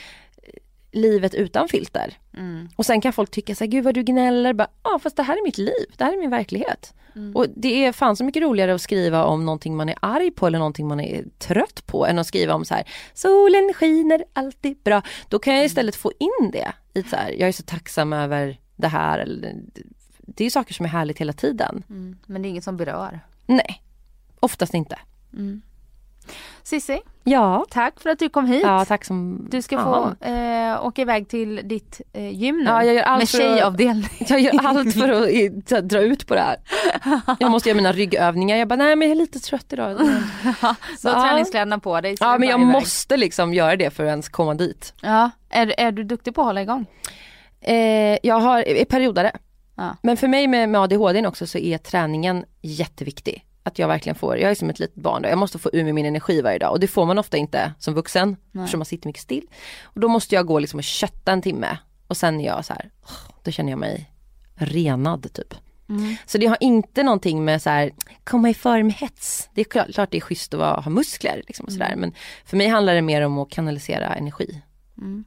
livet 0.93 1.34
utan 1.34 1.68
filter. 1.68 2.18
Mm. 2.36 2.68
Och 2.76 2.86
sen 2.86 3.01
kan 3.01 3.12
folk 3.12 3.30
tycka 3.30 3.55
så 3.55 3.64
här, 3.64 3.70
gud 3.70 3.84
vad 3.84 3.95
du 3.95 4.03
gnäller, 4.03 4.55
ja 4.59 4.66
ah, 4.82 4.99
fast 4.99 5.16
det 5.16 5.22
här 5.22 5.36
är 5.36 5.43
mitt 5.43 5.59
liv, 5.59 5.86
det 5.97 6.05
här 6.05 6.12
är 6.12 6.18
min 6.18 6.30
verklighet. 6.30 6.95
Mm. 7.16 7.36
Och 7.36 7.47
det 7.57 7.84
är 7.84 7.93
fan 7.93 8.16
så 8.16 8.24
mycket 8.24 8.43
roligare 8.43 8.74
att 8.74 8.80
skriva 8.80 9.24
om 9.24 9.45
någonting 9.45 9.76
man 9.76 9.89
är 9.89 9.97
arg 10.03 10.30
på 10.30 10.47
eller 10.47 10.59
någonting 10.59 10.89
man 10.89 11.01
är 11.01 11.24
trött 11.39 11.86
på 11.86 12.07
än 12.07 12.18
att 12.18 12.26
skriva 12.26 12.55
om 12.55 12.64
så 12.64 12.74
här 12.74 12.84
solen 13.14 13.72
skiner 13.74 14.24
alltid 14.32 14.78
bra. 14.82 15.03
Då 15.28 15.39
kan 15.39 15.55
jag 15.55 15.64
istället 15.64 15.97
få 15.97 16.12
in 16.18 16.51
det 16.53 16.72
i 16.95 17.03
så 17.03 17.16
här, 17.16 17.30
jag 17.30 17.49
är 17.49 17.53
så 17.53 17.62
tacksam 17.62 18.12
över 18.12 18.61
det 18.76 18.89
här. 18.89 19.18
Eller, 19.18 19.55
det 20.20 20.45
är 20.45 20.51
saker 20.51 20.74
som 20.74 20.86
är 20.86 20.91
härligt 20.91 21.18
hela 21.18 21.32
tiden. 21.32 21.84
Mm. 21.91 22.18
Men 22.26 22.43
det 22.43 22.49
är 22.49 22.51
inget 22.51 22.64
som 22.64 22.76
berör? 22.76 23.20
Nej, 23.47 23.82
oftast 24.41 24.74
inte. 24.74 24.99
Mm. 25.32 25.62
Cissi, 26.62 27.01
ja. 27.24 27.66
tack 27.70 28.01
för 28.01 28.11
att 28.11 28.18
du 28.18 28.29
kom 28.29 28.47
hit. 28.47 28.62
Ja, 28.62 28.85
tack 28.85 29.05
som 29.05 29.47
Du 29.51 29.62
ska 29.62 29.79
få 29.83 30.26
eh, 30.26 30.87
åka 30.87 31.03
iväg 31.03 31.29
till 31.29 31.61
ditt 31.64 32.01
eh, 32.12 32.31
gym 32.31 32.59
nu 32.59 32.64
ja, 32.64 32.85
jag 32.85 32.95
gör 32.95 33.03
allt 33.03 33.20
med 33.20 33.29
tjejavdelning. 33.29 34.26
Jag 34.29 34.41
gör 34.41 34.66
allt 34.66 34.95
för 34.95 35.09
att 35.76 35.89
dra 35.89 36.01
ut 36.01 36.26
på 36.26 36.35
det 36.35 36.41
här. 36.41 36.57
Jag 37.39 37.51
måste 37.51 37.68
göra 37.68 37.76
mina 37.76 37.93
ryggövningar. 37.93 38.57
Jag 38.57 38.68
bara, 38.68 38.76
nej 38.76 38.97
men 38.97 39.09
jag 39.09 39.16
är 39.16 39.18
lite 39.20 39.39
trött 39.39 39.72
idag. 39.72 39.97
Så, 40.99 41.09
du 41.09 41.14
har 41.14 41.29
träningskläderna 41.29 41.79
på 41.79 42.01
dig. 42.01 42.16
Ja 42.20 42.39
men 42.39 42.49
jag 42.49 42.61
iväg. 42.61 42.72
måste 42.72 43.16
liksom 43.16 43.55
göra 43.55 43.76
det 43.76 43.91
för 43.91 44.05
att 44.05 44.09
ens 44.09 44.29
komma 44.29 44.55
dit. 44.55 44.95
Ja, 45.03 45.31
är, 45.51 45.74
är 45.79 45.93
du 45.93 46.05
duktig 46.05 46.35
på 46.35 46.41
att 46.41 46.47
hålla 46.47 46.62
igång? 46.62 46.87
Eh, 47.61 48.18
jag 48.22 48.41
har 48.41 48.85
periodare. 48.85 49.33
Ja. 49.76 49.97
Men 50.03 50.16
för 50.16 50.29
mig 50.29 50.47
med, 50.47 50.68
med 50.68 50.81
ADHD 50.81 51.26
också 51.26 51.47
så 51.47 51.59
är 51.59 51.79
träningen 51.79 52.45
jätteviktig. 52.62 53.45
Att 53.69 53.79
jag 53.79 53.89
verkligen 53.89 54.16
får, 54.16 54.39
jag 54.39 54.51
är 54.51 54.55
som 54.55 54.71
ett 54.71 54.79
litet 54.79 54.95
barn 54.95 55.23
då, 55.23 55.29
jag 55.29 55.39
måste 55.39 55.59
få 55.59 55.71
ur 55.73 55.85
mig 55.85 55.93
min 55.93 56.07
energi 56.07 56.43
varje 56.43 56.59
dag 56.59 56.73
och 56.73 56.81
det 56.81 56.87
får 56.87 57.07
man 57.07 57.19
ofta 57.19 57.37
inte 57.37 57.73
som 57.79 57.95
vuxen 57.95 58.37
Nej. 58.51 58.64
eftersom 58.64 58.79
man 58.79 58.87
sitter 58.87 59.09
mycket 59.09 59.23
still. 59.23 59.47
Och 59.83 60.01
då 60.01 60.09
måste 60.09 60.35
jag 60.35 60.47
gå 60.47 60.59
liksom 60.59 60.79
och 60.79 60.85
kötta 60.85 61.33
en 61.33 61.43
timme 61.43 61.79
och 62.07 62.16
sen 62.16 62.41
är 62.41 62.47
jag 62.47 62.64
så 62.64 62.73
här, 62.73 62.91
då 63.43 63.51
känner 63.51 63.71
jag 63.71 63.79
mig 63.79 64.11
renad 64.55 65.33
typ. 65.33 65.55
Mm. 65.89 66.16
Så 66.27 66.39
det 66.39 66.47
har 66.47 66.57
inte 66.61 67.03
någonting 67.03 67.45
med 67.45 67.62
så 67.62 67.71
här, 67.71 67.91
komma 68.25 68.51
i 68.51 68.55
form 68.55 68.91
hets. 68.91 69.49
Det 69.55 69.61
är 69.61 69.64
klart, 69.64 69.95
klart 69.95 70.11
det 70.11 70.16
är 70.16 70.21
schysst 70.21 70.55
att 70.55 70.61
vara, 70.61 70.81
ha 70.81 70.91
muskler 70.91 71.43
liksom 71.47 71.66
och 71.66 71.73
sådär 71.73 71.87
mm. 71.87 72.01
men 72.01 72.12
för 72.45 72.57
mig 72.57 72.69
handlar 72.69 72.95
det 72.95 73.03
mer 73.03 73.23
om 73.23 73.39
att 73.39 73.51
kanalisera 73.51 74.14
energi. 74.14 74.62
Mm. 74.99 75.25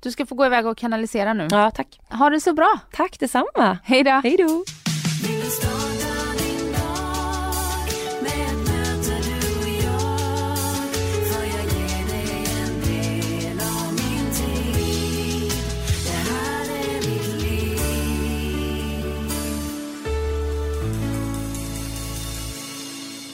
Du 0.00 0.10
ska 0.10 0.26
få 0.26 0.34
gå 0.34 0.46
iväg 0.46 0.66
och 0.66 0.78
kanalisera 0.78 1.34
nu. 1.34 1.48
Ja 1.50 1.70
tack. 1.70 2.00
Ha 2.08 2.30
det 2.30 2.40
så 2.40 2.52
bra. 2.52 2.78
Tack 2.92 3.20
detsamma. 3.20 3.78
Hej 3.84 4.04
då. 4.04 4.10
Hej 4.10 4.36
då. 4.36 4.64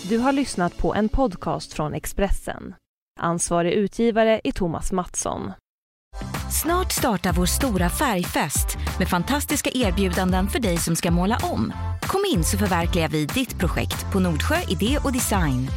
Du 0.09 0.19
har 0.19 0.33
lyssnat 0.33 0.79
på 0.79 0.95
en 0.95 1.09
podcast 1.09 1.73
från 1.73 1.95
Expressen. 1.95 2.75
Ansvarig 3.21 3.73
utgivare 3.73 4.41
är 4.45 4.53
Thomas 4.53 4.93
Mattsson. 4.93 5.53
Snart 6.63 6.93
startar 6.93 7.33
vår 7.33 7.47
stora 7.47 7.89
färgfest 7.89 8.79
med 8.99 9.09
fantastiska 9.09 9.71
erbjudanden 9.75 10.49
för 10.49 10.59
dig 10.59 10.77
som 10.77 10.97
ska 10.97 11.11
måla 11.11 11.39
om. 11.43 11.73
Kom 12.03 12.25
in 12.33 12.45
så 12.45 12.59
förverkligar 12.59 13.09
vi 13.09 13.27
ditt 13.27 13.59
projekt 13.59 14.13
på 14.13 14.21
Nordsjö 14.21 14.57
Idé 14.69 14.99
och 15.05 15.13
Design. 15.13 15.69